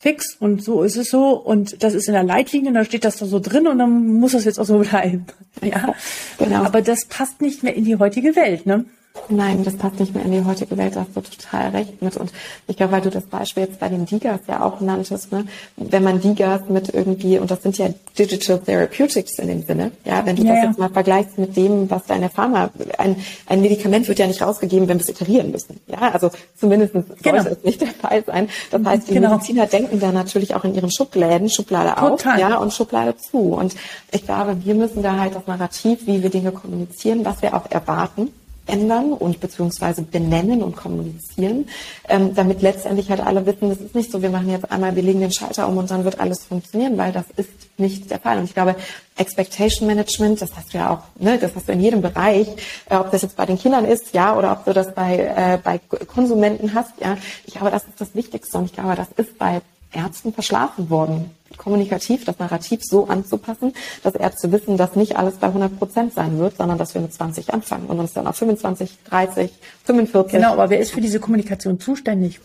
fix 0.00 0.34
und 0.40 0.64
so 0.64 0.82
ist 0.82 0.96
es 0.96 1.10
so 1.10 1.34
und 1.34 1.82
das 1.82 1.92
ist 1.92 2.08
in 2.08 2.14
der 2.14 2.22
Leitlinie, 2.22 2.72
da 2.72 2.84
steht 2.84 3.04
das 3.04 3.18
da 3.18 3.26
so 3.26 3.38
drin 3.38 3.66
und 3.66 3.78
dann 3.78 4.18
muss 4.18 4.32
das 4.32 4.46
jetzt 4.46 4.58
auch 4.58 4.64
so 4.64 4.78
bleiben. 4.90 5.26
Ja, 5.62 5.94
genau. 6.38 6.64
Aber 6.64 6.80
das 6.80 7.04
passt 7.04 7.42
nicht 7.42 7.62
mehr 7.62 7.74
in 7.74 7.84
die 7.84 7.96
heutige 7.96 8.34
Welt, 8.34 8.64
ne? 8.66 8.86
Nein, 9.28 9.62
das 9.64 9.76
passt 9.76 10.00
nicht 10.00 10.14
mehr 10.14 10.24
in 10.24 10.32
die 10.32 10.44
heutige 10.44 10.76
Welt, 10.76 10.96
da 10.96 11.00
hast 11.00 11.16
du 11.16 11.20
total 11.20 11.70
recht 11.70 12.02
mit. 12.02 12.16
Und 12.16 12.32
ich 12.66 12.76
glaube, 12.76 12.92
weil 12.92 13.00
du 13.00 13.10
das 13.10 13.24
Beispiel 13.24 13.64
jetzt 13.64 13.78
bei 13.78 13.88
den 13.88 14.06
Digas 14.06 14.40
ja 14.48 14.62
auch 14.62 14.80
nanntest, 14.80 15.30
ne? 15.32 15.44
wenn 15.76 16.02
man 16.02 16.20
Digas 16.20 16.62
mit 16.68 16.92
irgendwie, 16.92 17.38
und 17.38 17.50
das 17.50 17.62
sind 17.62 17.78
ja 17.78 17.88
Digital 18.18 18.58
Therapeutics 18.58 19.38
in 19.38 19.48
dem 19.48 19.62
Sinne, 19.62 19.92
ja, 20.04 20.24
wenn 20.26 20.36
du 20.36 20.42
ja, 20.42 20.52
das 20.52 20.62
ja. 20.62 20.68
jetzt 20.68 20.78
mal 20.78 20.90
vergleichst 20.90 21.38
mit 21.38 21.56
dem, 21.56 21.88
was 21.90 22.04
deine 22.06 22.28
Pharma, 22.28 22.70
ein, 22.98 23.16
ein 23.46 23.60
Medikament 23.60 24.08
wird 24.08 24.18
ja 24.18 24.26
nicht 24.26 24.42
rausgegeben, 24.42 24.88
wenn 24.88 24.98
wir 24.98 25.02
es 25.02 25.08
iterieren 25.08 25.50
müssen. 25.50 25.80
Ja, 25.86 26.10
also 26.12 26.30
zumindest 26.56 26.92
sollte 26.92 27.14
genau. 27.22 27.44
es 27.44 27.62
nicht 27.64 27.80
der 27.80 27.88
Fall 27.88 28.24
sein. 28.24 28.48
Das 28.70 28.84
heißt, 28.84 29.08
die 29.08 29.14
genau. 29.14 29.30
Mediziner 29.30 29.66
denken 29.66 30.00
da 30.00 30.12
natürlich 30.12 30.54
auch 30.54 30.64
in 30.64 30.74
ihren 30.74 30.90
Schubläden, 30.90 31.48
Schublade 31.48 31.94
total. 32.00 32.34
auf, 32.34 32.40
ja, 32.40 32.56
und 32.56 32.72
Schublade 32.72 33.16
zu. 33.16 33.54
Und 33.54 33.74
ich 34.12 34.24
glaube, 34.24 34.56
wir 34.64 34.74
müssen 34.74 35.02
da 35.02 35.18
halt 35.18 35.34
das 35.34 35.46
Narrativ, 35.46 36.06
wie 36.06 36.22
wir 36.22 36.30
Dinge 36.30 36.52
kommunizieren, 36.52 37.24
was 37.24 37.42
wir 37.42 37.54
auch 37.54 37.70
erwarten, 37.70 38.32
ändern 38.70 39.12
und 39.12 39.40
beziehungsweise 39.40 40.02
benennen 40.02 40.62
und 40.62 40.76
kommunizieren, 40.76 41.68
ähm, 42.08 42.34
damit 42.34 42.62
letztendlich 42.62 43.10
halt 43.10 43.20
alle 43.20 43.44
wissen, 43.46 43.68
das 43.68 43.80
ist 43.80 43.94
nicht 43.94 44.10
so, 44.10 44.22
wir 44.22 44.30
machen 44.30 44.50
jetzt 44.50 44.70
einmal, 44.70 44.94
wir 44.96 45.02
legen 45.02 45.20
den 45.20 45.32
Schalter 45.32 45.68
um 45.68 45.76
und 45.76 45.90
dann 45.90 46.04
wird 46.04 46.20
alles 46.20 46.44
funktionieren, 46.44 46.96
weil 46.96 47.12
das 47.12 47.24
ist 47.36 47.50
nicht 47.78 48.10
der 48.10 48.20
Fall. 48.20 48.38
Und 48.38 48.44
ich 48.44 48.54
glaube, 48.54 48.76
Expectation 49.16 49.86
Management, 49.86 50.40
das 50.40 50.56
hast 50.56 50.72
du 50.72 50.78
ja 50.78 50.90
auch, 50.90 51.22
ne, 51.22 51.38
das 51.38 51.54
hast 51.54 51.68
du 51.68 51.72
in 51.72 51.80
jedem 51.80 52.00
Bereich, 52.00 52.48
äh, 52.88 52.96
ob 52.96 53.10
das 53.10 53.22
jetzt 53.22 53.36
bei 53.36 53.46
den 53.46 53.58
Kindern 53.58 53.84
ist, 53.84 54.14
ja, 54.14 54.36
oder 54.36 54.52
ob 54.52 54.64
du 54.64 54.72
das 54.72 54.94
bei, 54.94 55.18
äh, 55.18 55.58
bei 55.62 55.78
Konsumenten 56.06 56.74
hast, 56.74 56.92
ja. 57.00 57.16
Ich 57.46 57.54
glaube, 57.54 57.70
das 57.70 57.84
ist 57.84 58.00
das 58.00 58.14
Wichtigste 58.14 58.58
und 58.58 58.66
ich 58.66 58.72
glaube, 58.72 58.94
das 58.94 59.08
ist 59.16 59.38
bei 59.38 59.60
Ärzten 59.92 60.32
verschlafen 60.32 60.88
worden, 60.90 61.30
kommunikativ 61.56 62.24
das 62.24 62.38
Narrativ 62.38 62.80
so 62.82 63.06
anzupassen, 63.06 63.72
dass 64.02 64.14
Ärzte 64.14 64.52
wissen, 64.52 64.76
dass 64.76 64.96
nicht 64.96 65.16
alles 65.16 65.36
bei 65.36 65.48
100 65.48 65.78
Prozent 65.78 66.14
sein 66.14 66.38
wird, 66.38 66.56
sondern 66.56 66.78
dass 66.78 66.94
wir 66.94 67.00
mit 67.00 67.12
20 67.12 67.52
anfangen 67.52 67.86
und 67.86 67.98
uns 67.98 68.12
dann 68.12 68.26
auf 68.26 68.36
25, 68.36 68.98
30, 69.04 69.50
45. 69.84 70.32
Genau, 70.32 70.52
aber 70.52 70.70
wer 70.70 70.80
ist 70.80 70.92
für 70.92 71.00
diese 71.00 71.20
Kommunikation 71.20 71.80
zuständig? 71.80 72.40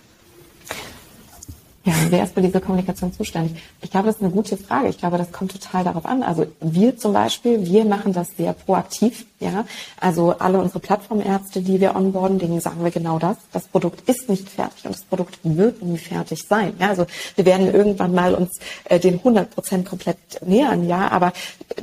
Ja, 1.85 1.93
wer 2.09 2.23
ist 2.23 2.33
für 2.33 2.41
diese 2.41 2.59
Kommunikation 2.59 3.13
zuständig? 3.13 3.61
Ich 3.83 3.91
glaube, 3.91 4.07
das 4.07 4.15
ist 4.15 4.23
eine 4.23 4.31
gute 4.31 4.57
Frage. 4.57 4.87
Ich 4.87 4.97
glaube, 4.97 5.19
das 5.19 5.31
kommt 5.31 5.51
total 5.51 5.83
darauf 5.83 6.05
an. 6.07 6.23
Also 6.23 6.47
wir 6.59 6.97
zum 6.97 7.13
Beispiel, 7.13 7.63
wir 7.63 7.85
machen 7.85 8.11
das 8.11 8.35
sehr 8.35 8.53
proaktiv. 8.53 9.27
Ja, 9.45 9.65
also 9.99 10.31
alle 10.39 10.57
unsere 10.57 10.79
Plattformärzte, 10.79 11.61
die 11.61 11.79
wir 11.79 11.95
onboarden, 11.95 12.39
denen 12.39 12.59
sagen 12.59 12.83
wir 12.83 12.89
genau 12.89 13.19
das. 13.19 13.37
Das 13.53 13.67
Produkt 13.67 14.09
ist 14.09 14.27
nicht 14.27 14.49
fertig 14.49 14.85
und 14.85 14.95
das 14.95 15.03
Produkt 15.03 15.37
wird 15.43 15.83
nie 15.83 15.99
fertig 15.99 16.43
sein. 16.49 16.73
Ja, 16.79 16.89
also 16.89 17.05
wir 17.35 17.45
werden 17.45 17.71
irgendwann 17.71 18.13
mal 18.15 18.33
uns 18.33 18.59
äh, 18.85 18.99
den 18.99 19.15
100 19.15 19.51
Prozent 19.51 19.87
komplett 19.87 20.17
nähern. 20.43 20.87
Ja, 20.87 21.11
aber 21.11 21.31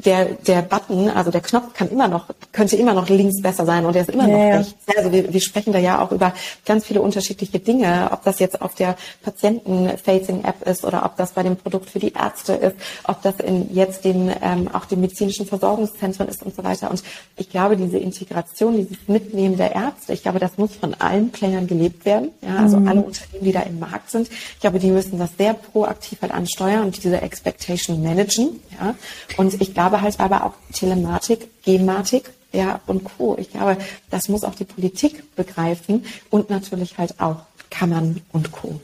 der 0.05 0.25
der 0.25 0.63
Button, 0.63 1.09
also 1.09 1.31
der 1.31 1.41
Knopf 1.41 1.73
kann 1.73 1.89
immer 1.89 2.09
noch 2.09 2.27
könnte 2.51 2.77
immer 2.77 2.95
noch 2.95 3.09
links 3.09 3.41
besser 3.41 3.65
sein 3.65 3.87
und 3.87 3.95
der 3.95 4.03
ist 4.03 4.11
immer 4.11 4.27
ja, 4.27 4.37
noch 4.37 4.45
ja. 4.45 4.57
rechts. 4.57 4.75
Also 4.97 5.13
wir, 5.13 5.33
wir 5.33 5.41
sprechen 5.41 5.73
da 5.73 5.79
ja 5.79 6.03
auch 6.03 6.11
über 6.11 6.35
ganz 6.67 6.85
viele 6.87 7.01
unterschiedliche 7.01 7.61
Dinge, 7.61 8.09
ob 8.11 8.25
das 8.25 8.41
jetzt 8.41 8.61
auf 8.61 8.75
der 8.75 8.97
Patienten-Facing-App 9.23 10.67
ist 10.67 10.85
oder 10.85 11.05
ob 11.05 11.17
das 11.17 11.31
bei 11.33 11.45
dem 11.45 11.57
Produkt 11.57 11.91
für 11.91 12.01
die 12.01 12.13
Ärzte 12.13 12.55
ist, 12.55 12.77
ob 13.05 13.23
das 13.23 13.37
in 13.37 13.73
jetzt 13.73 14.05
den 14.05 14.33
ähm, 14.43 14.69
auch 14.73 14.85
den 14.87 15.01
medizinischen 15.01 15.47
Versorgungszentren 15.47 16.29
ist 16.29 16.43
und 16.43 16.57
so 16.57 16.65
weiter. 16.65 16.91
Und 16.91 17.03
ich 17.37 17.49
glaube, 17.53 17.77
diese 17.77 17.99
Integration, 17.99 18.77
dieses 18.77 18.97
Mitnehmen 19.07 19.57
der 19.57 19.75
Ärzte, 19.75 20.13
ich 20.13 20.23
glaube, 20.23 20.41
das 20.41 20.59
muss 20.59 20.75
von 20.75 20.95
allen 20.95 21.31
Playern 21.31 21.67
gelebt 21.67 22.05
werden. 22.05 22.31
Ja, 22.41 22.57
also 22.57 22.79
mhm. 22.79 22.89
alle 22.89 23.03
Unternehmen, 23.03 23.45
die 23.45 23.53
da 23.53 23.61
im 23.61 23.79
Markt 23.79 24.11
sind. 24.11 24.29
Ich 24.29 24.61
glaube, 24.61 24.81
die 24.81 24.91
müssen 24.91 25.19
das 25.19 25.31
sehr 25.39 25.55
proaktiv 25.55 26.21
halt 26.23 26.33
ansteuern 26.33 26.87
und 26.87 27.03
diese 27.03 27.21
Expectation 27.21 28.03
managen. 28.03 28.61
Ja, 28.81 28.95
und 29.37 29.61
ich 29.61 29.73
glaube 29.73 30.01
halt 30.01 30.19
aber 30.19 30.45
auch 30.45 30.55
Telematik, 30.73 31.63
Gematik, 31.63 32.31
ja, 32.53 32.81
und 32.87 33.05
Co. 33.05 33.37
Ich 33.39 33.51
glaube, 33.51 33.77
das 34.11 34.29
muss 34.29 34.45
auch 34.45 34.55
die 34.55 34.65
Politik 34.65 35.37
begreifen 35.37 36.05
und 36.31 36.51
natürlich 36.51 36.99
halt 36.99 37.21
auch 37.21 37.43
Kammern 37.71 38.21
und 38.33 38.53
Co. 38.53 38.81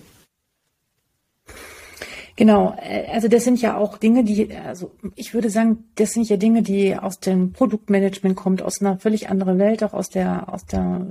Genau, 2.38 2.76
äh, 2.80 3.06
also 3.12 3.26
das 3.26 3.42
sind 3.42 3.60
ja 3.60 3.76
auch 3.76 3.98
Dinge, 3.98 4.22
die, 4.22 4.54
also 4.56 4.92
ich 5.16 5.34
würde 5.34 5.50
sagen, 5.50 5.90
das 5.96 6.12
sind 6.12 6.28
ja 6.28 6.36
Dinge, 6.36 6.62
die 6.62 6.96
aus 6.96 7.18
dem 7.18 7.52
Produktmanagement 7.52 8.36
kommt, 8.36 8.62
aus 8.62 8.80
einer 8.80 8.96
völlig 8.96 9.28
anderen 9.28 9.58
Welt, 9.58 9.82
auch 9.82 9.92
aus 9.92 10.08
der, 10.08 10.54
aus 10.54 10.64
der, 10.64 11.04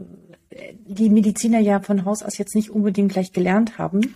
die 0.86 1.10
Mediziner 1.10 1.60
ja 1.60 1.82
von 1.82 2.06
Haus 2.06 2.24
aus 2.24 2.38
jetzt 2.38 2.56
nicht 2.56 2.70
unbedingt 2.70 3.12
gleich 3.12 3.34
gelernt 3.34 3.78
haben. 3.78 4.16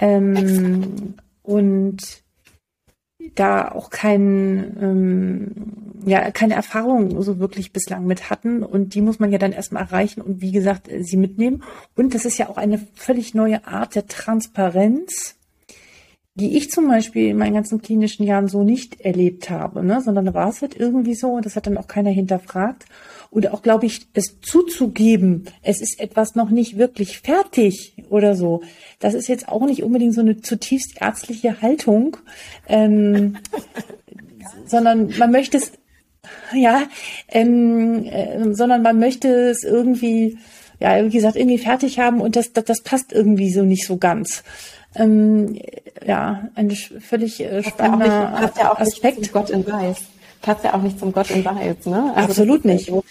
Ähm, 0.00 1.14
und 1.44 2.24
da 3.36 3.70
auch 3.70 3.90
kein, 3.90 4.76
ähm, 4.80 5.52
ja, 6.06 6.32
keine 6.32 6.54
Erfahrung 6.54 7.22
so 7.22 7.38
wirklich 7.38 7.72
bislang 7.72 8.04
mit 8.04 8.30
hatten. 8.30 8.64
Und 8.64 8.96
die 8.96 9.00
muss 9.00 9.20
man 9.20 9.30
ja 9.30 9.38
dann 9.38 9.52
erstmal 9.52 9.84
erreichen 9.84 10.22
und 10.22 10.40
wie 10.40 10.50
gesagt, 10.50 10.90
sie 11.02 11.16
mitnehmen. 11.16 11.62
Und 11.94 12.16
das 12.16 12.24
ist 12.24 12.36
ja 12.36 12.48
auch 12.48 12.56
eine 12.56 12.80
völlig 12.94 13.32
neue 13.32 13.64
Art 13.64 13.94
der 13.94 14.08
Transparenz 14.08 15.36
die 16.36 16.58
ich 16.58 16.70
zum 16.70 16.86
Beispiel 16.86 17.28
in 17.28 17.38
meinen 17.38 17.54
ganzen 17.54 17.80
klinischen 17.80 18.24
Jahren 18.24 18.48
so 18.48 18.62
nicht 18.62 19.00
erlebt 19.00 19.48
habe, 19.48 19.82
ne? 19.82 20.02
sondern 20.02 20.26
da 20.26 20.34
war 20.34 20.50
es 20.50 20.60
halt 20.60 20.78
irgendwie 20.78 21.14
so 21.14 21.30
und 21.30 21.46
das 21.46 21.56
hat 21.56 21.66
dann 21.66 21.78
auch 21.78 21.88
keiner 21.88 22.10
hinterfragt. 22.10 22.84
Oder 23.30 23.54
auch, 23.54 23.62
glaube 23.62 23.86
ich, 23.86 24.06
es 24.12 24.40
zuzugeben, 24.40 25.46
es 25.62 25.80
ist 25.80 25.98
etwas 25.98 26.36
noch 26.36 26.50
nicht 26.50 26.78
wirklich 26.78 27.20
fertig 27.20 27.94
oder 28.08 28.34
so. 28.34 28.62
Das 28.98 29.14
ist 29.14 29.28
jetzt 29.28 29.48
auch 29.48 29.64
nicht 29.66 29.82
unbedingt 29.82 30.14
so 30.14 30.20
eine 30.20 30.40
zutiefst 30.40 31.00
ärztliche 31.00 31.60
Haltung, 31.62 32.18
ähm, 32.68 33.38
sondern 34.66 35.12
man 35.18 35.30
möchte 35.30 35.56
es, 35.56 35.72
ja, 36.54 36.82
ähm, 37.28 38.04
äh, 38.04 38.54
sondern 38.54 38.82
man 38.82 38.98
möchte 38.98 39.28
es 39.28 39.64
irgendwie, 39.64 40.38
ja, 40.80 41.02
wie 41.02 41.10
gesagt, 41.10 41.36
irgendwie 41.36 41.58
fertig 41.58 41.98
haben 41.98 42.20
und 42.20 42.36
das, 42.36 42.52
das, 42.52 42.64
das 42.64 42.82
passt 42.82 43.12
irgendwie 43.12 43.50
so 43.50 43.62
nicht 43.62 43.86
so 43.86 43.96
ganz. 43.96 44.44
Ähm, 44.96 45.58
ja, 46.04 46.48
ein 46.54 46.70
völlig 46.70 47.40
äh, 47.40 47.62
spannender 47.62 48.06
ja 48.06 48.30
nicht, 48.30 48.40
passt 48.40 48.58
ja 48.58 48.72
auch 48.72 48.78
Aspekt. 48.78 49.18
Nicht 49.18 49.32
zum 49.32 49.40
Gott 49.40 49.50
in 49.50 49.66
Weiß. 49.66 49.98
Passt 50.42 50.64
ja 50.64 50.74
auch 50.74 50.82
nicht 50.82 50.98
zum 50.98 51.12
Gott 51.12 51.30
in 51.30 51.44
Weiß, 51.44 51.86
ne? 51.86 52.12
Also 52.14 52.30
Absolut 52.30 52.64
nicht. 52.64 52.88
So, 52.88 53.04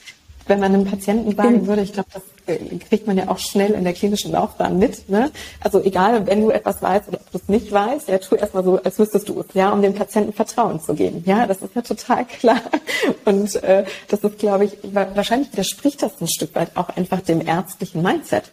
wenn 0.48 0.60
man 0.60 0.74
einem 0.74 0.86
Patienten 0.86 1.36
sagen 1.36 1.68
würde, 1.68 1.82
ich 1.82 1.94
glaube, 1.94 2.10
das 2.14 2.24
äh, 2.48 2.78
kriegt 2.78 3.08
man 3.08 3.18
ja 3.18 3.30
auch 3.30 3.40
schnell 3.40 3.72
in 3.72 3.84
der 3.84 3.94
klinischen 3.94 4.32
Laufbahn 4.32 4.78
mit. 4.78 5.10
Ne? 5.10 5.32
Also 5.60 5.82
egal, 5.84 6.28
wenn 6.28 6.42
du 6.42 6.52
etwas 6.52 6.82
weißt 6.82 7.08
oder 7.08 7.20
ob 7.20 7.32
du 7.32 7.38
es 7.38 7.50
nicht 7.50 7.72
weißt, 7.72 8.08
ja, 8.08 8.18
tu 8.20 8.36
erstmal 8.36 8.64
so, 8.64 8.82
als 8.82 9.00
wüsstest 9.00 9.28
du 9.30 9.40
es, 9.40 9.48
ja, 9.54 9.72
um 9.72 9.82
dem 9.82 9.96
Patienten 9.96 10.34
Vertrauen 10.34 10.80
zu 10.80 10.94
geben. 10.94 11.24
Ja, 11.26 11.48
das 11.48 11.62
ist 11.62 11.76
ja 11.76 11.82
total 11.82 12.26
klar. 12.40 12.62
Und 13.26 13.56
äh, 13.64 13.86
das 14.08 14.24
ist, 14.24 14.40
glaube 14.40 14.66
ich, 14.66 14.78
wahrscheinlich 14.84 15.52
widerspricht 15.52 16.02
das 16.02 16.22
ein 16.22 16.28
Stück 16.28 16.54
weit 16.56 16.72
auch 16.76 16.90
einfach 16.90 17.22
dem 17.22 17.46
ärztlichen 17.46 18.02
Mindset. 18.02 18.52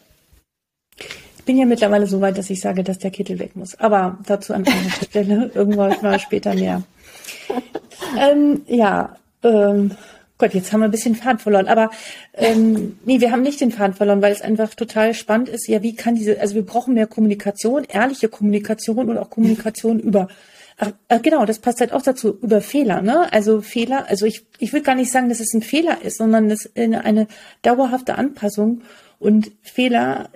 Ich 1.42 1.46
bin 1.46 1.58
ja 1.58 1.66
mittlerweile 1.66 2.06
so 2.06 2.20
weit, 2.20 2.38
dass 2.38 2.50
ich 2.50 2.60
sage, 2.60 2.84
dass 2.84 3.00
der 3.00 3.10
Kittel 3.10 3.40
weg 3.40 3.56
muss. 3.56 3.74
Aber 3.80 4.16
dazu 4.26 4.54
an 4.54 4.64
anderer 4.64 5.04
Stelle 5.04 5.50
irgendwann 5.54 5.96
mal 6.00 6.20
später 6.20 6.54
mehr. 6.54 6.84
Ähm, 8.16 8.62
ja, 8.68 9.16
ähm, 9.42 9.90
Gott, 10.38 10.54
jetzt 10.54 10.72
haben 10.72 10.82
wir 10.82 10.84
ein 10.84 10.92
bisschen 10.92 11.16
Faden 11.16 11.40
verloren. 11.40 11.66
Aber 11.66 11.90
ähm, 12.34 12.96
nee, 13.04 13.20
wir 13.20 13.32
haben 13.32 13.42
nicht 13.42 13.60
den 13.60 13.72
Faden 13.72 13.94
verloren, 13.94 14.22
weil 14.22 14.30
es 14.30 14.40
einfach 14.40 14.72
total 14.74 15.14
spannend 15.14 15.48
ist. 15.48 15.66
Ja, 15.66 15.82
wie 15.82 15.96
kann 15.96 16.14
diese, 16.14 16.40
also 16.40 16.54
wir 16.54 16.64
brauchen 16.64 16.94
mehr 16.94 17.08
Kommunikation, 17.08 17.86
ehrliche 17.88 18.28
Kommunikation 18.28 19.10
und 19.10 19.18
auch 19.18 19.28
Kommunikation 19.28 19.98
über 19.98 20.28
Ach, 20.78 20.92
äh, 21.08 21.18
genau, 21.18 21.44
das 21.44 21.58
passt 21.58 21.80
halt 21.80 21.92
auch 21.92 22.02
dazu, 22.02 22.38
über 22.40 22.60
Fehler, 22.60 23.02
ne? 23.02 23.32
Also 23.32 23.62
Fehler, 23.62 24.08
also 24.08 24.26
ich, 24.26 24.46
ich 24.58 24.72
will 24.72 24.82
gar 24.82 24.94
nicht 24.94 25.10
sagen, 25.10 25.28
dass 25.28 25.40
es 25.40 25.52
ein 25.54 25.62
Fehler 25.62 26.02
ist, 26.02 26.18
sondern 26.18 26.50
es 26.52 26.66
ist 26.66 26.78
eine, 26.78 27.04
eine 27.04 27.26
dauerhafte 27.62 28.14
Anpassung 28.14 28.82
und 29.18 29.50
Fehler 29.60 30.30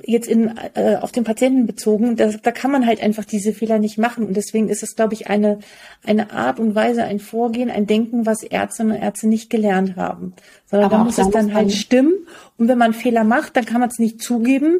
jetzt 0.00 0.26
in, 0.26 0.58
äh, 0.74 0.96
auf 1.00 1.12
den 1.12 1.24
Patienten 1.24 1.66
bezogen, 1.66 2.16
da, 2.16 2.28
da 2.28 2.50
kann 2.50 2.70
man 2.70 2.86
halt 2.86 3.02
einfach 3.02 3.24
diese 3.24 3.52
Fehler 3.52 3.78
nicht 3.78 3.98
machen. 3.98 4.26
Und 4.26 4.36
deswegen 4.36 4.68
ist 4.68 4.82
es, 4.82 4.96
glaube 4.96 5.14
ich, 5.14 5.28
eine, 5.28 5.58
eine 6.04 6.32
Art 6.32 6.58
und 6.58 6.74
Weise, 6.74 7.04
ein 7.04 7.20
Vorgehen, 7.20 7.70
ein 7.70 7.86
Denken, 7.86 8.24
was 8.24 8.42
Ärztinnen 8.42 8.96
und 8.96 9.02
Ärzte 9.02 9.28
nicht 9.28 9.50
gelernt 9.50 9.96
haben. 9.96 10.32
Sondern 10.66 10.86
Aber 10.86 10.98
da 10.98 11.04
muss 11.04 11.18
es 11.18 11.28
dann 11.30 11.52
halt 11.52 11.72
stimmen. 11.72 12.26
Und 12.56 12.68
wenn 12.68 12.78
man 12.78 12.94
Fehler 12.94 13.24
macht, 13.24 13.56
dann 13.56 13.66
kann 13.66 13.80
man 13.80 13.90
es 13.90 13.98
nicht 13.98 14.22
zugeben, 14.22 14.78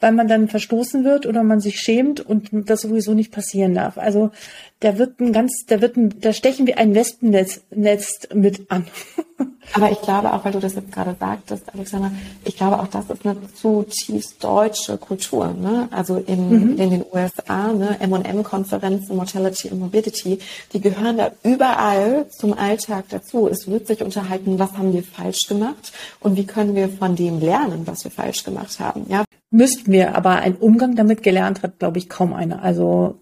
weil 0.00 0.12
man 0.12 0.28
dann 0.28 0.48
verstoßen 0.48 1.04
wird 1.04 1.26
oder 1.26 1.42
man 1.42 1.60
sich 1.60 1.80
schämt 1.80 2.20
und 2.20 2.50
das 2.52 2.82
sowieso 2.82 3.14
nicht 3.14 3.32
passieren 3.32 3.74
darf. 3.74 3.98
Also 3.98 4.30
da 4.80 4.98
wird 4.98 5.20
ein 5.20 5.32
ganz, 5.32 5.64
da 5.66 5.80
wird 5.80 5.96
ein, 5.96 6.20
da 6.20 6.32
stechen 6.32 6.66
wir 6.66 6.78
ein 6.78 6.94
Wespennetz 6.94 7.62
Netz 7.70 8.28
mit 8.34 8.70
an. 8.70 8.86
Aber 9.72 9.90
ich 9.90 10.00
glaube 10.02 10.32
auch, 10.32 10.44
weil 10.44 10.52
du 10.52 10.60
das 10.60 10.74
jetzt 10.74 10.92
gerade 10.92 11.16
sagtest, 11.18 11.64
Alexander, 11.72 12.12
ich 12.44 12.56
glaube 12.56 12.78
auch, 12.78 12.86
das 12.88 13.08
ist 13.08 13.24
eine 13.24 13.36
zutiefst 13.54 14.44
deutsche 14.44 14.98
Kultur. 14.98 15.54
Ne? 15.54 15.88
Also 15.90 16.16
in, 16.18 16.48
mhm. 16.48 16.78
in 16.78 16.90
den 16.90 17.04
USA, 17.10 17.72
ne, 17.72 17.96
M&M-Konferenzen, 17.98 19.16
Mortality 19.16 19.70
und 19.70 19.80
Morbidity, 19.80 20.38
die 20.72 20.80
gehören 20.80 21.16
da 21.16 21.32
überall 21.42 22.26
zum 22.28 22.52
Alltag 22.52 23.06
dazu. 23.08 23.48
Es 23.48 23.66
wird 23.66 23.86
sich 23.86 24.02
unterhalten, 24.02 24.58
was 24.58 24.72
haben 24.72 24.92
wir 24.92 25.02
falsch 25.02 25.48
gemacht 25.48 25.92
und 26.20 26.36
wie 26.36 26.46
können 26.46 26.74
wir 26.74 26.88
von 26.90 27.16
dem 27.16 27.40
lernen, 27.40 27.86
was 27.86 28.04
wir 28.04 28.10
falsch 28.10 28.44
gemacht 28.44 28.78
haben. 28.78 29.06
Ja, 29.08 29.24
müssten 29.54 29.92
wir, 29.92 30.16
aber 30.16 30.36
ein 30.36 30.56
Umgang 30.56 30.96
damit 30.96 31.22
gelernt 31.22 31.62
hat, 31.62 31.78
glaube 31.78 31.98
ich, 31.98 32.08
kaum 32.08 32.32
einer. 32.32 32.62
Also, 32.62 33.20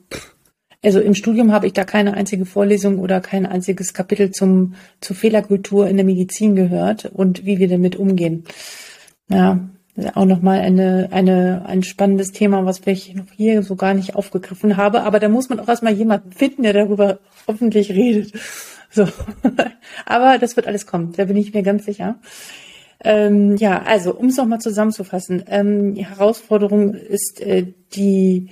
also 0.82 0.98
im 0.98 1.14
Studium 1.14 1.52
habe 1.52 1.66
ich 1.66 1.74
da 1.74 1.84
keine 1.84 2.14
einzige 2.14 2.46
Vorlesung 2.46 2.98
oder 2.98 3.20
kein 3.20 3.44
einziges 3.44 3.92
Kapitel 3.92 4.30
zum, 4.30 4.74
zur 5.00 5.14
Fehlerkultur 5.14 5.86
in 5.88 5.96
der 5.96 6.06
Medizin 6.06 6.56
gehört 6.56 7.04
und 7.04 7.44
wie 7.44 7.58
wir 7.58 7.68
damit 7.68 7.96
umgehen. 7.96 8.44
Ja, 9.28 9.60
auch 10.14 10.24
nochmal 10.24 10.60
eine, 10.60 11.10
eine, 11.12 11.66
ein 11.66 11.82
spannendes 11.82 12.32
Thema, 12.32 12.64
was 12.64 12.80
ich 12.86 13.14
noch 13.14 13.30
hier 13.36 13.62
so 13.62 13.76
gar 13.76 13.92
nicht 13.92 14.14
aufgegriffen 14.14 14.78
habe. 14.78 15.02
Aber 15.02 15.20
da 15.20 15.28
muss 15.28 15.50
man 15.50 15.60
auch 15.60 15.68
erstmal 15.68 15.92
jemanden 15.92 16.32
finden, 16.32 16.62
der 16.62 16.72
darüber 16.72 17.18
hoffentlich 17.46 17.90
redet. 17.90 18.32
So. 18.90 19.06
Aber 20.06 20.38
das 20.38 20.56
wird 20.56 20.66
alles 20.66 20.86
kommen, 20.86 21.12
da 21.14 21.26
bin 21.26 21.36
ich 21.36 21.52
mir 21.52 21.62
ganz 21.62 21.84
sicher. 21.84 22.16
Ähm, 23.04 23.56
ja, 23.56 23.82
also 23.82 24.14
um 24.14 24.26
es 24.28 24.36
nochmal 24.36 24.60
zusammenzufassen, 24.60 25.44
ähm, 25.48 25.94
die 25.94 26.06
Herausforderung 26.06 26.94
ist 26.94 27.40
äh, 27.40 27.66
die 27.94 28.50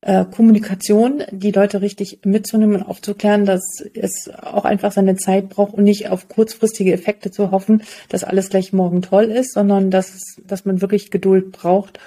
äh, 0.00 0.24
Kommunikation, 0.24 1.22
die 1.30 1.52
Leute 1.52 1.82
richtig 1.82 2.20
mitzunehmen 2.24 2.76
und 2.76 2.82
aufzuklären, 2.82 3.44
dass 3.44 3.62
es 3.94 4.30
auch 4.34 4.64
einfach 4.64 4.92
seine 4.92 5.16
Zeit 5.16 5.48
braucht 5.50 5.74
und 5.74 5.84
nicht 5.84 6.08
auf 6.08 6.28
kurzfristige 6.28 6.92
Effekte 6.92 7.30
zu 7.30 7.50
hoffen, 7.50 7.82
dass 8.08 8.24
alles 8.24 8.48
gleich 8.48 8.72
morgen 8.72 9.02
toll 9.02 9.24
ist, 9.24 9.52
sondern 9.52 9.90
dass, 9.90 10.36
dass 10.46 10.64
man 10.64 10.80
wirklich 10.80 11.10
Geduld 11.10 11.52
braucht, 11.52 12.00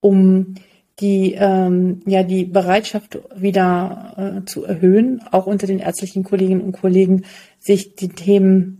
um 0.00 0.54
die, 1.00 1.34
ähm, 1.38 2.02
ja, 2.06 2.22
die 2.22 2.44
Bereitschaft 2.44 3.18
wieder 3.34 4.42
äh, 4.42 4.44
zu 4.44 4.64
erhöhen, 4.64 5.22
auch 5.30 5.46
unter 5.46 5.66
den 5.66 5.78
ärztlichen 5.78 6.22
Kolleginnen 6.22 6.60
und 6.60 6.72
Kollegen, 6.72 7.24
sich 7.58 7.96
die 7.96 8.10
Themen 8.10 8.79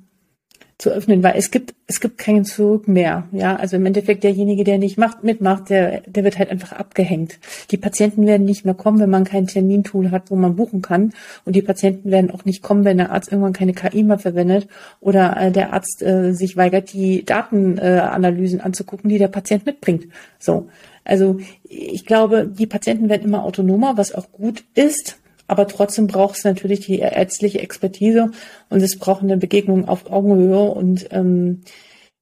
zu 0.80 0.90
öffnen, 0.90 1.22
weil 1.22 1.34
es 1.36 1.50
gibt, 1.50 1.74
es 1.86 2.00
gibt 2.00 2.18
keinen 2.18 2.44
Zurück 2.44 2.88
mehr. 2.88 3.28
Ja, 3.32 3.56
also 3.56 3.76
im 3.76 3.86
Endeffekt 3.86 4.24
derjenige, 4.24 4.64
der 4.64 4.78
nicht 4.78 4.96
macht, 4.96 5.22
mitmacht, 5.22 5.68
der, 5.70 6.00
der 6.06 6.24
wird 6.24 6.38
halt 6.38 6.50
einfach 6.50 6.72
abgehängt. 6.72 7.38
Die 7.70 7.76
Patienten 7.76 8.26
werden 8.26 8.46
nicht 8.46 8.64
mehr 8.64 8.74
kommen, 8.74 8.98
wenn 8.98 9.10
man 9.10 9.24
kein 9.24 9.46
Termintool 9.46 10.10
hat, 10.10 10.30
wo 10.30 10.36
man 10.36 10.56
buchen 10.56 10.80
kann. 10.80 11.12
Und 11.44 11.54
die 11.54 11.62
Patienten 11.62 12.10
werden 12.10 12.30
auch 12.30 12.44
nicht 12.44 12.62
kommen, 12.62 12.84
wenn 12.84 12.96
der 12.96 13.12
Arzt 13.12 13.30
irgendwann 13.30 13.52
keine 13.52 13.74
KI 13.74 14.02
mehr 14.02 14.18
verwendet 14.18 14.68
oder 15.00 15.36
äh, 15.36 15.52
der 15.52 15.72
Arzt 15.72 16.02
äh, 16.02 16.32
sich 16.32 16.56
weigert, 16.56 16.92
die 16.92 17.24
Datenanalysen 17.24 18.60
äh, 18.60 18.62
anzugucken, 18.62 19.10
die 19.10 19.18
der 19.18 19.28
Patient 19.28 19.66
mitbringt. 19.66 20.06
So. 20.38 20.68
Also 21.04 21.40
ich 21.64 22.06
glaube, 22.06 22.46
die 22.46 22.66
Patienten 22.66 23.08
werden 23.08 23.24
immer 23.24 23.44
autonomer, 23.44 23.96
was 23.96 24.14
auch 24.14 24.32
gut 24.32 24.64
ist. 24.74 25.19
Aber 25.50 25.66
trotzdem 25.66 26.06
braucht 26.06 26.36
es 26.36 26.44
natürlich 26.44 26.78
die 26.86 27.00
ärztliche 27.00 27.58
Expertise 27.58 28.30
und 28.68 28.82
es 28.82 28.96
braucht 28.96 29.24
eine 29.24 29.36
Begegnung 29.36 29.88
auf 29.88 30.08
Augenhöhe 30.08 30.60
und 30.60 31.08
ähm, 31.10 31.62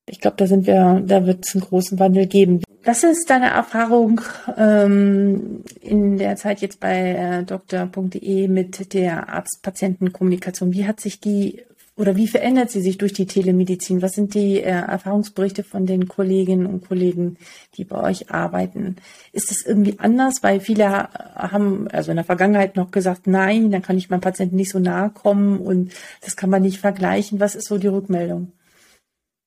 ich 0.07 0.23
glaube, 0.23 0.38
da 0.38 0.47
sind 0.47 0.67
wir, 0.67 1.03
da 1.05 1.27
wird 1.27 1.47
es 1.47 1.55
einen 1.55 1.62
großen 1.62 1.99
Wandel 1.99 2.27
geben. 2.27 2.62
Was 2.85 3.05
ist 3.05 3.29
deine 3.29 3.51
Erfahrung 3.51 4.23
ähm, 4.57 5.62
in 5.83 6.17
der 6.17 6.37
Zeit 6.37 6.62
jetzt 6.62 6.81
bei 6.81 7.41
äh, 7.41 7.45
doktor.de 7.45 8.49
mit 8.49 8.95
der 8.95 9.29
Arzt-Patienten-Kommunikation? 9.29 10.73
Wie 10.73 10.87
hat 10.87 10.99
sich 10.99 11.21
die 11.21 11.61
oder 11.99 12.15
wie 12.15 12.29
verändert 12.29 12.71
sie 12.71 12.81
sich 12.81 12.97
durch 12.97 13.13
die 13.13 13.27
Telemedizin? 13.27 14.03
Was 14.03 14.13
sind 14.13 14.35
die 14.35 14.61
äh, 14.61 14.69
Erfahrungsberichte 14.69 15.65
von 15.65 15.85
den 15.85 16.07
Kolleginnen 16.07 16.67
und 16.67 16.87
Kollegen, 16.87 17.37
die 17.75 17.83
bei 17.83 18.01
euch 18.01 18.31
arbeiten? 18.31 18.97
Ist 19.33 19.51
es 19.51 19.67
irgendwie 19.67 19.99
anders? 19.99 20.43
Weil 20.43 20.61
viele 20.61 20.89
haben 21.35 21.89
also 21.89 22.13
in 22.13 22.17
der 22.17 22.25
Vergangenheit 22.25 22.77
noch 22.77 22.93
gesagt, 22.93 23.27
nein, 23.27 23.73
dann 23.73 23.83
kann 23.83 23.99
ich 23.99 24.11
meinem 24.11 24.21
Patienten 24.21 24.55
nicht 24.55 24.71
so 24.71 24.79
nahe 24.79 25.11
kommen 25.11 25.59
und 25.59 25.91
das 26.21 26.37
kann 26.37 26.51
man 26.51 26.63
nicht 26.63 26.79
vergleichen. 26.79 27.41
Was 27.41 27.57
ist 27.57 27.67
so 27.67 27.79
die 27.79 27.89
Rückmeldung? 27.89 28.53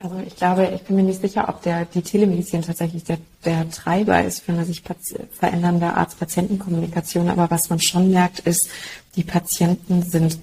Also 0.03 0.17
ich 0.25 0.35
glaube, 0.35 0.69
ich 0.75 0.81
bin 0.81 0.97
mir 0.97 1.03
nicht 1.03 1.21
sicher, 1.21 1.47
ob 1.47 1.61
der, 1.61 1.85
die 1.85 2.01
Telemedizin 2.01 2.63
tatsächlich 2.63 3.05
der, 3.05 3.19
der 3.45 3.69
Treiber 3.69 4.23
ist 4.25 4.41
für 4.41 4.51
eine 4.51 4.65
sich 4.65 4.83
verändernde 5.31 5.93
Arzt-Patienten-Kommunikation. 5.93 7.29
Aber 7.29 7.49
was 7.49 7.69
man 7.69 7.79
schon 7.79 8.11
merkt, 8.11 8.39
ist, 8.39 8.67
die 9.15 9.23
Patienten 9.23 10.01
sind 10.03 10.37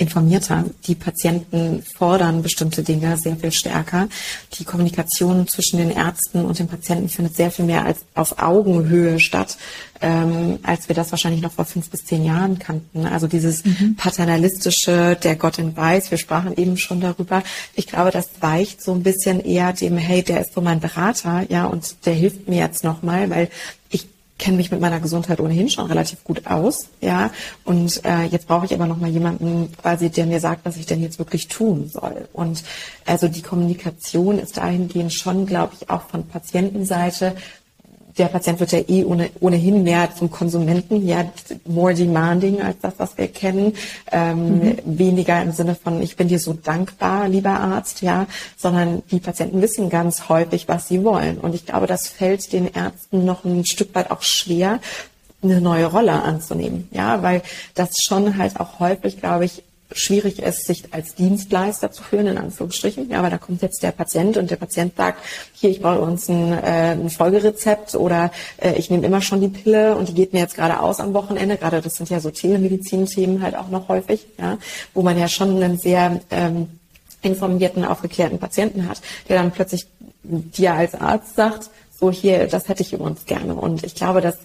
informierter. 0.00 0.64
Die 0.86 0.94
Patienten 0.94 1.82
fordern 1.96 2.42
bestimmte 2.42 2.82
Dinge 2.82 3.16
sehr 3.16 3.36
viel 3.36 3.52
stärker. 3.52 4.08
Die 4.54 4.64
Kommunikation 4.64 5.46
zwischen 5.46 5.78
den 5.78 5.90
Ärzten 5.90 6.44
und 6.44 6.58
den 6.58 6.68
Patienten 6.68 7.08
findet 7.08 7.36
sehr 7.36 7.50
viel 7.50 7.64
mehr 7.64 7.84
als 7.84 8.00
auf 8.14 8.38
Augenhöhe 8.38 9.20
statt, 9.20 9.58
ähm, 10.00 10.58
als 10.62 10.88
wir 10.88 10.94
das 10.94 11.10
wahrscheinlich 11.10 11.42
noch 11.42 11.52
vor 11.52 11.64
fünf 11.64 11.90
bis 11.90 12.04
zehn 12.04 12.24
Jahren 12.24 12.58
kannten. 12.58 13.06
Also 13.06 13.26
dieses 13.26 13.64
mhm. 13.64 13.96
paternalistische, 13.96 15.16
der 15.22 15.36
Gott 15.36 15.58
in 15.58 15.76
Weiß, 15.76 16.10
wir 16.10 16.18
sprachen 16.18 16.56
eben 16.56 16.76
schon 16.76 17.00
darüber. 17.00 17.42
Ich 17.74 17.86
glaube, 17.86 18.10
das 18.10 18.28
weicht 18.40 18.82
so 18.82 18.92
ein 18.92 19.02
bisschen 19.02 19.40
eher 19.40 19.72
dem, 19.72 19.98
hey, 19.98 20.22
der 20.22 20.40
ist 20.40 20.54
so 20.54 20.60
mein 20.60 20.80
Berater, 20.80 21.44
ja, 21.50 21.66
und 21.66 22.06
der 22.06 22.14
hilft 22.14 22.48
mir 22.48 22.58
jetzt 22.58 22.84
nochmal, 22.84 23.28
weil 23.30 23.48
ich 23.90 24.06
kenne 24.40 24.56
mich 24.56 24.70
mit 24.70 24.80
meiner 24.80 25.00
Gesundheit 25.00 25.38
ohnehin 25.38 25.68
schon 25.68 25.86
relativ 25.86 26.24
gut 26.24 26.46
aus, 26.46 26.88
ja. 27.00 27.30
Und 27.64 28.04
äh, 28.04 28.24
jetzt 28.24 28.48
brauche 28.48 28.64
ich 28.64 28.74
aber 28.74 28.86
noch 28.86 28.96
mal 28.96 29.10
jemanden, 29.10 29.70
quasi, 29.80 30.10
der 30.10 30.26
mir 30.26 30.40
sagt, 30.40 30.64
was 30.64 30.78
ich 30.78 30.86
denn 30.86 31.02
jetzt 31.02 31.18
wirklich 31.18 31.46
tun 31.48 31.88
soll. 31.88 32.26
Und 32.32 32.64
also 33.04 33.28
die 33.28 33.42
Kommunikation 33.42 34.38
ist 34.38 34.56
dahingehend 34.56 35.12
schon, 35.12 35.44
glaube 35.44 35.74
ich, 35.78 35.90
auch 35.90 36.02
von 36.08 36.26
Patientenseite 36.26 37.36
der 38.18 38.26
Patient 38.26 38.60
wird 38.60 38.72
ja 38.72 38.80
eh 38.88 39.04
ohne, 39.04 39.30
ohnehin 39.40 39.82
mehr 39.82 40.14
zum 40.14 40.30
Konsumenten, 40.30 41.06
ja, 41.06 41.24
more 41.66 41.94
demanding 41.94 42.62
als 42.62 42.78
das, 42.80 42.94
was 42.98 43.16
wir 43.18 43.28
kennen. 43.28 43.74
Ähm, 44.10 44.58
mhm. 44.58 44.78
Weniger 44.84 45.42
im 45.42 45.52
Sinne 45.52 45.74
von, 45.74 46.02
ich 46.02 46.16
bin 46.16 46.28
dir 46.28 46.38
so 46.38 46.52
dankbar, 46.52 47.28
lieber 47.28 47.50
Arzt, 47.50 48.02
ja, 48.02 48.26
sondern 48.56 49.02
die 49.10 49.20
Patienten 49.20 49.62
wissen 49.62 49.90
ganz 49.90 50.28
häufig, 50.28 50.68
was 50.68 50.88
sie 50.88 51.04
wollen. 51.04 51.38
Und 51.38 51.54
ich 51.54 51.66
glaube, 51.66 51.86
das 51.86 52.08
fällt 52.08 52.52
den 52.52 52.72
Ärzten 52.72 53.24
noch 53.24 53.44
ein 53.44 53.64
Stück 53.64 53.94
weit 53.94 54.10
auch 54.10 54.22
schwer, 54.22 54.80
eine 55.42 55.60
neue 55.60 55.86
Rolle 55.86 56.22
anzunehmen, 56.22 56.88
ja, 56.90 57.22
weil 57.22 57.42
das 57.74 57.90
schon 58.06 58.36
halt 58.36 58.60
auch 58.60 58.78
häufig, 58.78 59.18
glaube 59.20 59.46
ich, 59.46 59.62
schwierig 59.92 60.40
ist, 60.40 60.66
sich 60.66 60.92
als 60.92 61.14
Dienstleister 61.14 61.90
zu 61.90 62.02
führen, 62.02 62.26
in 62.26 62.38
Anführungsstrichen. 62.38 63.10
Ja, 63.10 63.18
aber 63.18 63.30
da 63.30 63.38
kommt 63.38 63.62
jetzt 63.62 63.82
der 63.82 63.92
Patient 63.92 64.36
und 64.36 64.50
der 64.50 64.56
Patient 64.56 64.96
sagt, 64.96 65.18
hier, 65.52 65.70
ich 65.70 65.80
brauche 65.80 66.00
uns 66.00 66.28
ein, 66.28 66.52
äh, 66.52 66.92
ein 66.92 67.10
Folgerezept 67.10 67.94
oder 67.94 68.30
äh, 68.58 68.74
ich 68.74 68.90
nehme 68.90 69.06
immer 69.06 69.20
schon 69.20 69.40
die 69.40 69.48
Pille 69.48 69.96
und 69.96 70.08
die 70.08 70.14
geht 70.14 70.32
mir 70.32 70.40
jetzt 70.40 70.56
gerade 70.56 70.80
aus 70.80 71.00
am 71.00 71.14
Wochenende. 71.14 71.56
Gerade 71.56 71.80
das 71.80 71.94
sind 71.94 72.10
ja 72.10 72.20
so 72.20 72.30
Telemedizin-Themen 72.30 73.42
halt 73.42 73.56
auch 73.56 73.68
noch 73.68 73.88
häufig, 73.88 74.26
ja, 74.38 74.58
wo 74.94 75.02
man 75.02 75.18
ja 75.18 75.28
schon 75.28 75.62
einen 75.62 75.78
sehr 75.78 76.20
ähm, 76.30 76.68
informierten, 77.22 77.84
aufgeklärten 77.84 78.38
Patienten 78.38 78.88
hat, 78.88 79.00
der 79.28 79.38
dann 79.38 79.50
plötzlich 79.50 79.86
dir 80.22 80.74
als 80.74 80.94
Arzt 80.94 81.36
sagt, 81.36 81.70
so 81.98 82.10
hier, 82.10 82.46
das 82.46 82.68
hätte 82.68 82.82
ich 82.82 82.92
übrigens 82.92 83.26
gerne. 83.26 83.54
Und 83.54 83.84
ich 83.84 83.94
glaube, 83.94 84.20
das 84.20 84.38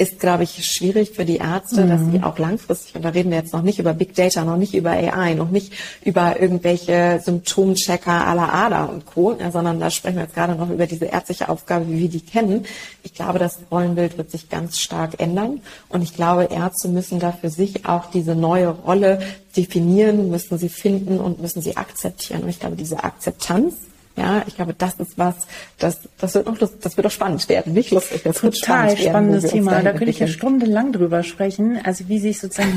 ist, 0.00 0.18
glaube 0.18 0.44
ich, 0.44 0.64
schwierig 0.64 1.10
für 1.10 1.26
die 1.26 1.36
Ärzte, 1.36 1.84
mhm. 1.84 1.88
dass 1.90 2.00
sie 2.10 2.22
auch 2.22 2.38
langfristig, 2.38 2.94
und 2.94 3.04
da 3.04 3.10
reden 3.10 3.30
wir 3.30 3.36
jetzt 3.36 3.52
noch 3.52 3.60
nicht 3.60 3.78
über 3.78 3.92
Big 3.92 4.14
Data, 4.14 4.44
noch 4.44 4.56
nicht 4.56 4.74
über 4.74 4.90
AI, 4.90 5.34
noch 5.34 5.50
nicht 5.50 5.74
über 6.02 6.40
irgendwelche 6.40 7.20
Symptomchecker 7.22 8.26
à 8.26 8.34
la 8.34 8.48
ADA 8.48 8.84
und 8.86 9.04
Co., 9.04 9.36
sondern 9.52 9.78
da 9.78 9.90
sprechen 9.90 10.16
wir 10.16 10.22
jetzt 10.22 10.34
gerade 10.34 10.54
noch 10.54 10.70
über 10.70 10.86
diese 10.86 11.04
ärztliche 11.04 11.50
Aufgabe, 11.50 11.86
wie 11.88 11.98
wir 11.98 12.08
die 12.08 12.22
kennen. 12.22 12.64
Ich 13.02 13.12
glaube, 13.12 13.38
das 13.38 13.58
Rollenbild 13.70 14.16
wird 14.16 14.30
sich 14.30 14.48
ganz 14.48 14.78
stark 14.78 15.20
ändern. 15.20 15.60
Und 15.90 16.00
ich 16.02 16.14
glaube, 16.14 16.44
Ärzte 16.44 16.88
müssen 16.88 17.20
da 17.20 17.32
für 17.32 17.50
sich 17.50 17.84
auch 17.86 18.06
diese 18.10 18.34
neue 18.34 18.68
Rolle 18.68 19.20
definieren, 19.54 20.30
müssen 20.30 20.56
sie 20.56 20.70
finden 20.70 21.20
und 21.20 21.42
müssen 21.42 21.60
sie 21.60 21.76
akzeptieren. 21.76 22.42
Und 22.44 22.48
ich 22.48 22.58
glaube, 22.58 22.76
diese 22.76 23.04
Akzeptanz 23.04 23.74
ja, 24.20 24.44
ich 24.46 24.54
glaube, 24.54 24.74
das 24.76 25.00
ist 25.00 25.16
was, 25.16 25.34
das, 25.78 26.00
das 26.18 26.34
wird 26.34 26.46
auch 26.46 26.58
das 26.58 26.96
wird 26.96 27.06
auch 27.06 27.10
spannend 27.10 27.48
werden, 27.48 27.72
nicht 27.72 27.90
lustig. 27.90 28.22
Das 28.22 28.36
Total 28.36 28.90
spannend 28.90 28.98
spannendes 28.98 29.44
werden, 29.44 29.54
Thema. 29.54 29.82
Da 29.82 29.92
könnte 29.92 30.10
ich 30.10 30.18
ja 30.18 30.26
stundenlang 30.26 30.92
drüber 30.92 31.22
sprechen. 31.22 31.80
Also 31.82 32.08
wie 32.08 32.18
sich 32.18 32.38
sozusagen 32.38 32.72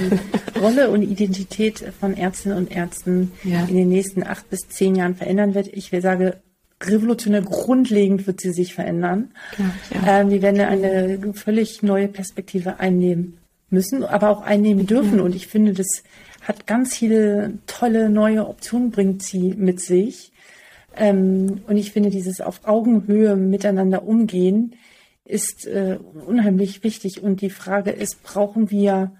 die 0.55 0.59
Rolle 0.59 0.89
und 0.89 1.01
Identität 1.01 1.83
von 1.99 2.15
Ärztinnen 2.15 2.57
und 2.57 2.71
Ärzten 2.71 3.33
ja. 3.43 3.65
in 3.65 3.75
den 3.75 3.89
nächsten 3.89 4.23
acht 4.23 4.49
bis 4.49 4.69
zehn 4.69 4.95
Jahren 4.95 5.15
verändern 5.15 5.53
wird. 5.53 5.67
Ich 5.67 5.91
will 5.91 6.01
sagen, 6.01 6.31
revolutionär 6.81 7.41
grundlegend 7.41 8.25
wird 8.25 8.39
sie 8.39 8.51
sich 8.51 8.73
verändern. 8.73 9.31
Ja, 9.57 9.65
ja. 9.93 10.19
Ähm, 10.21 10.29
wir 10.29 10.41
werden 10.41 10.61
eine 10.61 11.33
völlig 11.33 11.83
neue 11.83 12.07
Perspektive 12.07 12.79
einnehmen 12.79 13.37
müssen, 13.69 14.05
aber 14.05 14.29
auch 14.29 14.41
einnehmen 14.43 14.85
dürfen. 14.85 15.19
Und 15.19 15.35
ich 15.35 15.47
finde, 15.47 15.73
das 15.73 16.03
hat 16.41 16.67
ganz 16.67 16.95
viele 16.95 17.53
tolle 17.67 18.09
neue 18.09 18.47
Optionen, 18.47 18.91
bringt 18.91 19.23
sie 19.23 19.53
mit 19.57 19.81
sich. 19.81 20.32
Ähm, 20.95 21.61
und 21.67 21.77
ich 21.77 21.91
finde, 21.91 22.09
dieses 22.09 22.41
auf 22.41 22.61
Augenhöhe 22.65 23.35
miteinander 23.35 24.03
umgehen 24.03 24.75
ist 25.25 25.65
äh, 25.65 25.99
unheimlich 26.25 26.83
wichtig. 26.83 27.23
Und 27.23 27.41
die 27.41 27.49
Frage 27.49 27.91
ist, 27.91 28.23
brauchen 28.23 28.69
wir, 28.69 29.13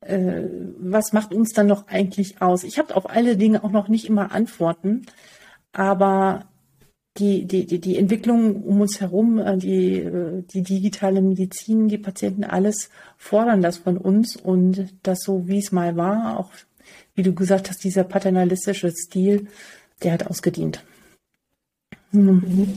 äh, 0.00 0.42
was 0.78 1.12
macht 1.12 1.34
uns 1.34 1.52
dann 1.52 1.66
noch 1.66 1.88
eigentlich 1.88 2.40
aus? 2.40 2.64
Ich 2.64 2.78
habe 2.78 2.96
auf 2.96 3.10
alle 3.10 3.36
Dinge 3.36 3.64
auch 3.64 3.70
noch 3.70 3.88
nicht 3.88 4.06
immer 4.08 4.32
Antworten, 4.32 5.06
aber 5.72 6.46
die, 7.18 7.44
die, 7.44 7.66
die, 7.66 7.80
die 7.80 7.98
Entwicklung 7.98 8.62
um 8.62 8.80
uns 8.80 9.00
herum, 9.00 9.38
äh, 9.38 9.56
die, 9.56 9.98
äh, 9.98 10.42
die 10.42 10.62
digitale 10.62 11.20
Medizin, 11.20 11.88
die 11.88 11.98
Patienten, 11.98 12.44
alles 12.44 12.90
fordern 13.16 13.62
das 13.62 13.78
von 13.78 13.98
uns 13.98 14.36
und 14.36 14.86
das 15.02 15.20
so, 15.22 15.48
wie 15.48 15.58
es 15.58 15.72
mal 15.72 15.96
war, 15.96 16.38
auch 16.38 16.52
wie 17.14 17.22
du 17.22 17.34
gesagt 17.34 17.68
hast, 17.68 17.84
dieser 17.84 18.04
paternalistische 18.04 18.90
Stil, 18.92 19.48
der 20.02 20.12
hat 20.12 20.26
ausgedient. 20.28 20.82
Mhm. 22.12 22.72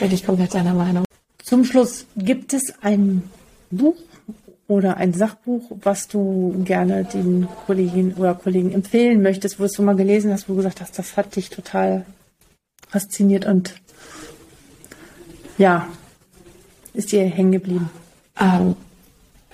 Bin 0.00 0.12
ich 0.12 0.24
komplett 0.24 0.54
deiner 0.54 0.74
Meinung. 0.74 1.04
Zum 1.42 1.64
Schluss, 1.64 2.06
gibt 2.16 2.52
es 2.52 2.72
ein 2.80 3.22
Buch 3.70 3.96
oder 4.66 4.96
ein 4.96 5.12
Sachbuch, 5.12 5.62
was 5.82 6.08
du 6.08 6.62
gerne 6.64 7.04
den 7.04 7.46
Kolleginnen 7.66 8.14
oder 8.14 8.34
Kollegen 8.34 8.72
empfehlen 8.72 9.22
möchtest, 9.22 9.60
wo 9.60 9.66
du 9.66 9.82
mal 9.82 9.94
gelesen 9.94 10.32
hast, 10.32 10.48
wo 10.48 10.54
du 10.54 10.58
gesagt 10.58 10.80
hast, 10.80 10.98
das 10.98 11.16
hat 11.16 11.36
dich 11.36 11.50
total 11.50 12.06
fasziniert 12.88 13.44
und 13.44 13.74
ja, 15.58 15.88
ist 16.94 17.12
dir 17.12 17.24
hängen 17.24 17.52
geblieben? 17.52 17.90
Ähm, 18.40 18.74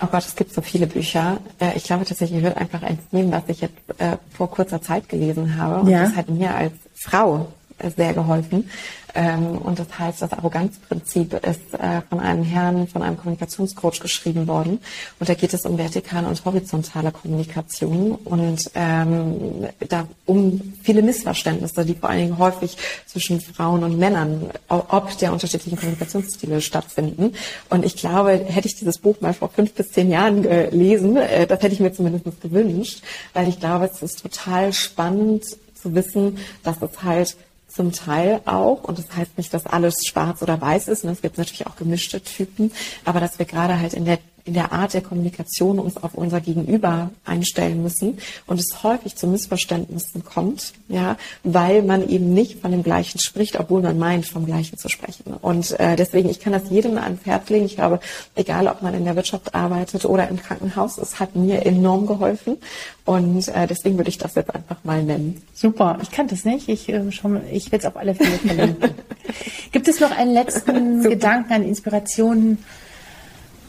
oh 0.01 0.07
Gott, 0.07 0.25
es 0.25 0.35
gibt 0.35 0.53
so 0.53 0.61
viele 0.61 0.87
Bücher. 0.87 1.39
Äh, 1.59 1.75
ich 1.75 1.83
glaube 1.83 2.05
tatsächlich, 2.05 2.39
ich 2.39 2.43
würde 2.43 2.57
einfach 2.57 2.81
eins 2.83 3.01
nehmen, 3.11 3.31
was 3.31 3.43
ich 3.47 3.61
jetzt 3.61 3.75
äh, 3.97 4.17
vor 4.35 4.49
kurzer 4.49 4.81
Zeit 4.81 5.09
gelesen 5.09 5.57
habe. 5.57 5.81
Und 5.81 5.89
ja. 5.89 6.03
das 6.03 6.15
hat 6.15 6.29
mir 6.29 6.55
als 6.55 6.73
Frau 6.93 7.51
sehr 7.89 8.13
geholfen. 8.13 8.69
Ähm, 9.13 9.57
und 9.57 9.79
das 9.79 9.87
heißt, 9.97 10.21
das 10.21 10.33
Arroganzprinzip 10.33 11.33
ist 11.33 11.73
äh, 11.73 12.01
von 12.09 12.19
einem 12.19 12.43
Herrn, 12.43 12.87
von 12.87 13.01
einem 13.01 13.17
Kommunikationscoach 13.17 13.99
geschrieben 13.99 14.47
worden. 14.47 14.79
Und 15.19 15.29
da 15.29 15.33
geht 15.33 15.53
es 15.53 15.65
um 15.65 15.77
vertikale 15.77 16.27
und 16.27 16.43
horizontale 16.45 17.11
Kommunikation 17.11 18.15
und 18.15 18.71
ähm, 18.75 19.67
da 19.89 20.07
um 20.25 20.61
viele 20.81 21.01
Missverständnisse, 21.01 21.85
die 21.85 21.95
vor 21.95 22.09
allen 22.09 22.19
Dingen 22.19 22.37
häufig 22.37 22.77
zwischen 23.05 23.41
Frauen 23.41 23.83
und 23.83 23.97
Männern, 23.97 24.49
ob 24.69 25.17
der 25.17 25.33
unterschiedlichen 25.33 25.77
Kommunikationsstile 25.77 26.61
stattfinden. 26.61 27.33
Und 27.69 27.85
ich 27.85 27.95
glaube, 27.97 28.31
hätte 28.31 28.67
ich 28.67 28.75
dieses 28.75 28.97
Buch 28.97 29.19
mal 29.19 29.33
vor 29.33 29.49
fünf 29.49 29.73
bis 29.73 29.91
zehn 29.91 30.09
Jahren 30.09 30.43
gelesen, 30.43 31.17
äh, 31.17 31.47
das 31.47 31.61
hätte 31.61 31.73
ich 31.73 31.79
mir 31.79 31.91
zumindest 31.91 32.41
gewünscht, 32.41 33.01
weil 33.33 33.47
ich 33.49 33.59
glaube, 33.59 33.89
es 33.91 34.01
ist 34.01 34.21
total 34.21 34.73
spannend 34.73 35.43
zu 35.81 35.95
wissen, 35.95 36.37
dass 36.63 36.81
es 36.81 37.03
halt 37.03 37.35
zum 37.71 37.91
Teil 37.91 38.41
auch, 38.45 38.83
und 38.83 38.97
das 38.97 39.15
heißt 39.15 39.37
nicht, 39.37 39.53
dass 39.53 39.65
alles 39.65 40.05
schwarz 40.05 40.41
oder 40.41 40.59
weiß 40.59 40.87
ist, 40.87 41.03
und 41.03 41.09
es 41.09 41.21
gibt 41.21 41.37
natürlich 41.37 41.67
auch 41.67 41.75
gemischte 41.75 42.21
Typen, 42.21 42.71
aber 43.05 43.19
dass 43.19 43.39
wir 43.39 43.45
gerade 43.45 43.79
halt 43.79 43.93
in 43.93 44.05
der 44.05 44.19
in 44.45 44.53
der 44.53 44.71
Art 44.71 44.93
der 44.93 45.01
Kommunikation 45.01 45.79
uns 45.79 45.97
auf 45.97 46.15
unser 46.15 46.41
Gegenüber 46.41 47.11
einstellen 47.25 47.83
müssen 47.83 48.17
und 48.47 48.59
es 48.59 48.83
häufig 48.83 49.15
zu 49.15 49.27
Missverständnissen 49.27 50.23
kommt, 50.23 50.73
ja, 50.87 51.17
weil 51.43 51.83
man 51.83 52.07
eben 52.07 52.33
nicht 52.33 52.61
von 52.61 52.71
dem 52.71 52.83
Gleichen 52.83 53.19
spricht, 53.19 53.59
obwohl 53.59 53.81
man 53.81 53.97
meint, 53.97 54.25
vom 54.25 54.45
Gleichen 54.45 54.77
zu 54.77 54.89
sprechen. 54.89 55.33
Und 55.41 55.79
äh, 55.79 55.95
deswegen, 55.95 56.29
ich 56.29 56.39
kann 56.39 56.53
das 56.53 56.69
jedem 56.69 56.97
ans 56.97 57.25
Herz 57.25 57.49
legen. 57.49 57.65
Ich 57.65 57.75
glaube, 57.75 57.99
egal 58.35 58.67
ob 58.67 58.81
man 58.81 58.93
in 58.93 59.05
der 59.05 59.15
Wirtschaft 59.15 59.53
arbeitet 59.53 60.05
oder 60.05 60.27
im 60.27 60.37
Krankenhaus, 60.37 60.97
es 60.97 61.19
hat 61.19 61.35
mir 61.35 61.65
enorm 61.65 62.07
geholfen. 62.07 62.57
Und 63.05 63.47
äh, 63.47 63.67
deswegen 63.67 63.97
würde 63.97 64.09
ich 64.09 64.17
das 64.17 64.35
jetzt 64.35 64.53
einfach 64.53 64.77
mal 64.83 65.03
nennen. 65.03 65.41
Super, 65.53 65.99
ich 66.01 66.11
kann 66.11 66.27
das 66.27 66.45
nicht. 66.45 66.69
Ich, 66.69 66.89
äh, 66.89 67.11
schon, 67.11 67.41
ich 67.51 67.71
werde 67.71 67.85
es 67.85 67.85
auf 67.85 67.97
alle 67.97 68.15
Fälle 68.15 68.37
verlinken. 68.37 68.91
Gibt 69.71 69.87
es 69.87 69.99
noch 69.99 70.11
einen 70.11 70.33
letzten 70.33 71.03
Gedanken, 71.03 71.53
eine 71.53 71.65
Inspiration? 71.65 72.57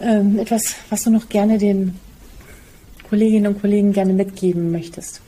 Ähm, 0.03 0.39
etwas, 0.39 0.75
was 0.91 1.05
du 1.05 1.11
noch 1.11 1.29
gerne 1.29 1.59
den 1.59 1.99
Kolleginnen 3.09 3.55
und 3.55 3.61
Kollegen 3.61 3.93
gerne 3.93 4.13
mitgeben 4.13 4.71
möchtest? 4.73 5.21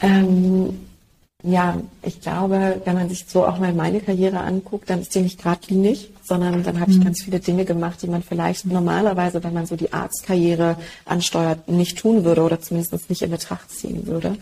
Ähm, 0.00 0.78
ja, 1.42 1.80
ich 2.02 2.20
glaube, 2.20 2.82
wenn 2.84 2.94
man 2.94 3.08
sich 3.08 3.24
so 3.26 3.46
auch 3.46 3.58
mal 3.58 3.72
meine 3.72 4.00
Karriere 4.00 4.40
anguckt, 4.40 4.90
dann 4.90 5.00
ist 5.00 5.14
die 5.14 5.22
nicht 5.22 5.42
geradlinig, 5.42 6.10
sondern 6.22 6.62
dann 6.62 6.80
habe 6.80 6.90
ich 6.90 6.98
mhm. 6.98 7.04
ganz 7.04 7.22
viele 7.22 7.40
Dinge 7.40 7.64
gemacht, 7.64 8.02
die 8.02 8.08
man 8.08 8.22
vielleicht 8.22 8.66
normalerweise, 8.66 9.42
wenn 9.42 9.54
man 9.54 9.66
so 9.66 9.76
die 9.76 9.92
Arztkarriere 9.92 10.76
ansteuert, 11.06 11.68
nicht 11.68 11.98
tun 11.98 12.24
würde 12.24 12.42
oder 12.42 12.60
zumindest 12.60 13.08
nicht 13.08 13.22
in 13.22 13.30
Betracht 13.30 13.70
ziehen 13.70 14.06
würde. 14.06 14.36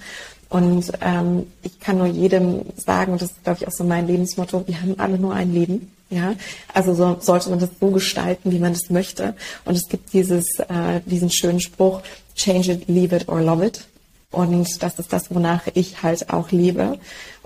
Und 0.48 0.92
ähm, 1.00 1.46
ich 1.62 1.78
kann 1.78 1.98
nur 1.98 2.06
jedem 2.06 2.62
sagen, 2.76 3.12
und 3.12 3.22
das 3.22 3.30
ist, 3.30 3.44
glaube 3.44 3.58
ich, 3.60 3.68
auch 3.68 3.72
so 3.72 3.84
mein 3.84 4.06
Lebensmotto, 4.06 4.66
wir 4.66 4.80
haben 4.80 4.98
alle 4.98 5.18
nur 5.18 5.34
ein 5.34 5.52
Leben. 5.52 5.92
Ja, 6.10 6.34
also 6.72 6.94
so, 6.94 7.18
sollte 7.20 7.50
man 7.50 7.58
das 7.58 7.70
so 7.78 7.90
gestalten, 7.90 8.50
wie 8.50 8.58
man 8.58 8.72
das 8.72 8.88
möchte. 8.88 9.34
Und 9.66 9.76
es 9.76 9.88
gibt 9.88 10.12
dieses, 10.14 10.46
äh, 10.58 11.00
diesen 11.04 11.30
schönen 11.30 11.60
Spruch, 11.60 12.00
change 12.34 12.72
it, 12.72 12.88
leave 12.88 13.14
it 13.14 13.28
or 13.28 13.42
love 13.42 13.64
it. 13.64 13.86
Und 14.30 14.82
das 14.82 14.98
ist 14.98 15.12
das, 15.12 15.34
wonach 15.34 15.66
ich 15.74 16.02
halt 16.02 16.30
auch 16.30 16.50
lebe. 16.50 16.98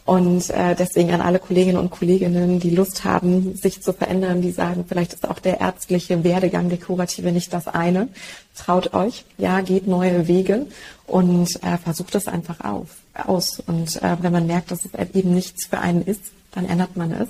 Und 0.04 0.50
äh, 0.50 0.74
deswegen 0.74 1.12
an 1.12 1.20
alle 1.20 1.38
Kolleginnen 1.38 1.78
und 1.78 1.90
Kolleginnen, 1.90 2.58
die 2.58 2.70
Lust 2.70 3.04
haben, 3.04 3.54
sich 3.54 3.82
zu 3.82 3.92
verändern, 3.92 4.42
die 4.42 4.50
sagen, 4.50 4.84
vielleicht 4.88 5.12
ist 5.12 5.28
auch 5.28 5.38
der 5.38 5.60
ärztliche 5.60 6.24
Werdegang, 6.24 6.68
der 6.68 6.78
Kurative 6.78 7.30
nicht 7.30 7.52
das 7.52 7.68
eine. 7.68 8.08
Traut 8.56 8.94
euch, 8.94 9.24
ja, 9.38 9.60
geht 9.60 9.86
neue 9.86 10.26
Wege 10.26 10.66
und 11.06 11.62
äh, 11.62 11.78
versucht 11.78 12.16
es 12.16 12.26
einfach 12.26 12.60
auf, 12.64 12.88
aus. 13.14 13.60
Und 13.60 14.02
äh, 14.02 14.16
wenn 14.20 14.32
man 14.32 14.48
merkt, 14.48 14.72
dass 14.72 14.84
es 14.84 15.14
eben 15.14 15.34
nichts 15.34 15.66
für 15.66 15.78
einen 15.78 16.02
ist, 16.02 16.32
dann 16.52 16.68
ändert 16.68 16.96
man 16.96 17.12
es 17.12 17.28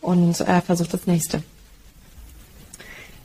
und 0.00 0.40
äh, 0.40 0.60
versucht 0.60 0.94
das 0.94 1.06
nächste. 1.06 1.42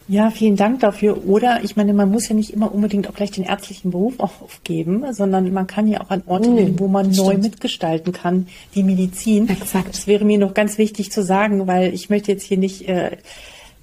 Ja, 0.08 0.32
vielen 0.32 0.58
Dank 0.58 0.82
dafür. 0.82 1.26
Oder 1.26 1.64
ich 1.64 1.78
meine, 1.78 1.94
man 1.94 2.12
muss 2.12 2.28
ja 2.28 2.36
nicht 2.36 2.52
immer 2.52 2.74
unbedingt 2.74 3.08
auch 3.08 3.14
gleich 3.14 3.32
den 3.32 3.46
ärztlichen 3.46 3.92
Beruf 3.92 4.20
aufgeben, 4.20 5.06
sondern 5.14 5.52
man 5.54 5.66
kann 5.66 5.88
ja 5.88 6.02
auch 6.02 6.10
an 6.10 6.24
Orte 6.26 6.54
gehen, 6.54 6.78
wo 6.78 6.88
man 6.90 7.10
neu 7.12 7.30
stimmt. 7.30 7.44
mitgestalten 7.44 8.12
kann, 8.12 8.48
die 8.76 8.84
Medizin. 8.84 9.48
Exakt. 9.48 9.90
Das 9.90 10.08
wäre 10.08 10.26
mir 10.26 10.38
noch 10.38 10.54
ganz 10.54 10.78
wichtig 10.78 11.12
zu 11.12 11.24
sagen, 11.24 11.68
weil 11.68 11.94
ich 11.94 12.10
möchte 12.10 12.34
jetzt 12.34 12.44
hier 12.44 12.58
nicht, 12.58 12.88
äh, 12.90 13.16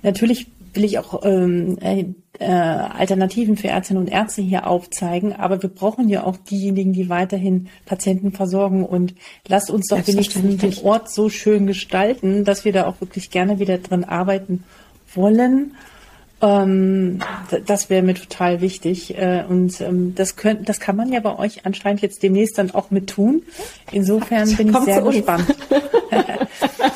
natürlich 0.03 0.47
will 0.73 0.85
ich 0.85 0.99
auch 0.99 1.25
ähm, 1.25 1.79
äh, 1.81 2.05
äh, 2.39 2.47
Alternativen 2.47 3.57
für 3.57 3.69
Ärztinnen 3.69 4.03
und 4.03 4.09
Ärzte 4.11 4.43
hier 4.43 4.67
aufzeigen, 4.67 5.35
aber 5.35 5.63
wir 5.63 5.69
brauchen 5.69 6.09
ja 6.09 6.25
auch 6.25 6.37
diejenigen, 6.37 6.93
die 6.93 7.09
weiterhin 7.09 7.69
Patienten 7.85 8.33
versorgen 8.33 8.85
und 8.85 9.15
lasst 9.47 9.71
uns 9.71 9.89
doch 9.89 10.07
wenigstens 10.07 10.57
den 10.59 10.85
Ort 10.85 11.11
so 11.11 11.29
schön 11.29 11.67
gestalten, 11.67 12.45
dass 12.45 12.65
wir 12.65 12.73
da 12.73 12.87
auch 12.87 13.01
wirklich 13.01 13.31
gerne 13.31 13.59
wieder 13.59 13.79
drin 13.79 14.05
arbeiten 14.05 14.65
wollen. 15.15 15.75
Ähm, 16.43 17.19
das 17.67 17.91
wäre 17.91 18.03
mir 18.03 18.15
total 18.15 18.61
wichtig. 18.61 19.17
Äh, 19.19 19.45
und 19.47 19.81
ähm, 19.81 20.15
das, 20.15 20.37
könnt, 20.37 20.69
das 20.69 20.81
kann 20.81 20.97
man 20.97 21.13
ja 21.13 21.21
bei 21.21 21.39
euch 21.39 21.67
anscheinend 21.67 22.01
jetzt 22.01 22.23
demnächst 22.23 22.57
dann 22.57 22.71
auch 22.71 22.91
mit 22.91 23.11
tun. 23.11 23.43
Insofern 23.93 24.57
bin 24.57 24.71
ich 24.71 24.79
sehr 24.79 25.03
gespannt. 25.03 25.55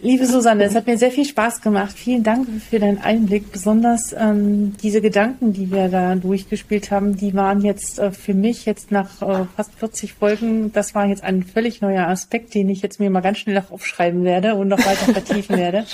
Liebe 0.00 0.26
Susanne, 0.26 0.62
es 0.62 0.76
hat 0.76 0.86
mir 0.86 0.96
sehr 0.96 1.10
viel 1.10 1.24
Spaß 1.24 1.60
gemacht. 1.60 1.92
Vielen 1.98 2.22
Dank 2.22 2.46
für 2.70 2.78
deinen 2.78 2.98
Einblick. 2.98 3.50
Besonders 3.50 4.14
ähm, 4.16 4.76
diese 4.80 5.00
Gedanken, 5.00 5.52
die 5.52 5.72
wir 5.72 5.88
da 5.88 6.14
durchgespielt 6.14 6.92
haben, 6.92 7.16
die 7.16 7.34
waren 7.34 7.62
jetzt 7.62 7.98
äh, 7.98 8.12
für 8.12 8.32
mich 8.32 8.64
jetzt 8.64 8.92
nach 8.92 9.20
äh, 9.22 9.46
fast 9.56 9.74
40 9.74 10.12
Folgen, 10.12 10.72
das 10.72 10.94
war 10.94 11.06
jetzt 11.06 11.24
ein 11.24 11.42
völlig 11.42 11.80
neuer 11.80 12.06
Aspekt, 12.06 12.54
den 12.54 12.68
ich 12.68 12.80
jetzt 12.80 13.00
mir 13.00 13.10
mal 13.10 13.22
ganz 13.22 13.38
schnell 13.38 13.56
noch 13.56 13.72
aufschreiben 13.72 14.22
werde 14.22 14.54
und 14.54 14.68
noch 14.68 14.78
weiter 14.78 15.12
vertiefen 15.12 15.56
werde. 15.56 15.84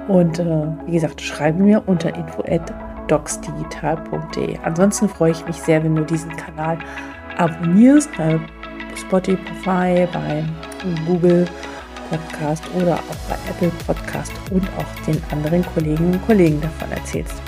Und 0.08 0.39
äh, 0.39 0.68
wie 0.86 0.93
gesagt, 0.93 1.20
schreibe 1.22 1.62
mir 1.64 1.84
unter 1.88 2.16
info@docsdigital.de. 2.16 4.60
Ansonsten 4.64 5.10
freue 5.10 5.32
ich 5.32 5.46
mich 5.48 5.58
sehr, 5.58 5.84
wenn 5.84 5.96
du 5.96 6.04
diesen 6.04 6.30
Kanal 6.36 6.78
abonnierst 7.38 8.12
bei 8.18 8.39
Spotify, 8.96 10.08
bei 10.14 10.43
Google 11.06 11.46
Podcast 12.10 12.64
oder 12.76 12.96
auch 12.96 13.30
bei 13.30 13.36
Apple 13.50 13.72
Podcast 13.86 14.32
und 14.52 14.68
auch 14.78 14.86
den 15.06 15.22
anderen 15.32 15.66
Kolleginnen 15.74 16.14
und 16.14 16.26
Kollegen 16.26 16.62
davon 16.62 16.91
erzählst. 16.91 17.41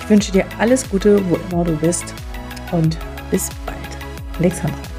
Ich 0.00 0.10
wünsche 0.10 0.32
dir 0.32 0.44
alles 0.58 0.88
Gute, 0.88 1.20
wo 1.28 1.36
immer 1.50 1.64
du 1.64 1.76
bist 1.76 2.14
und 2.72 2.96
bis 3.30 3.50
bald. 3.66 3.76
Alexandra. 4.38 4.95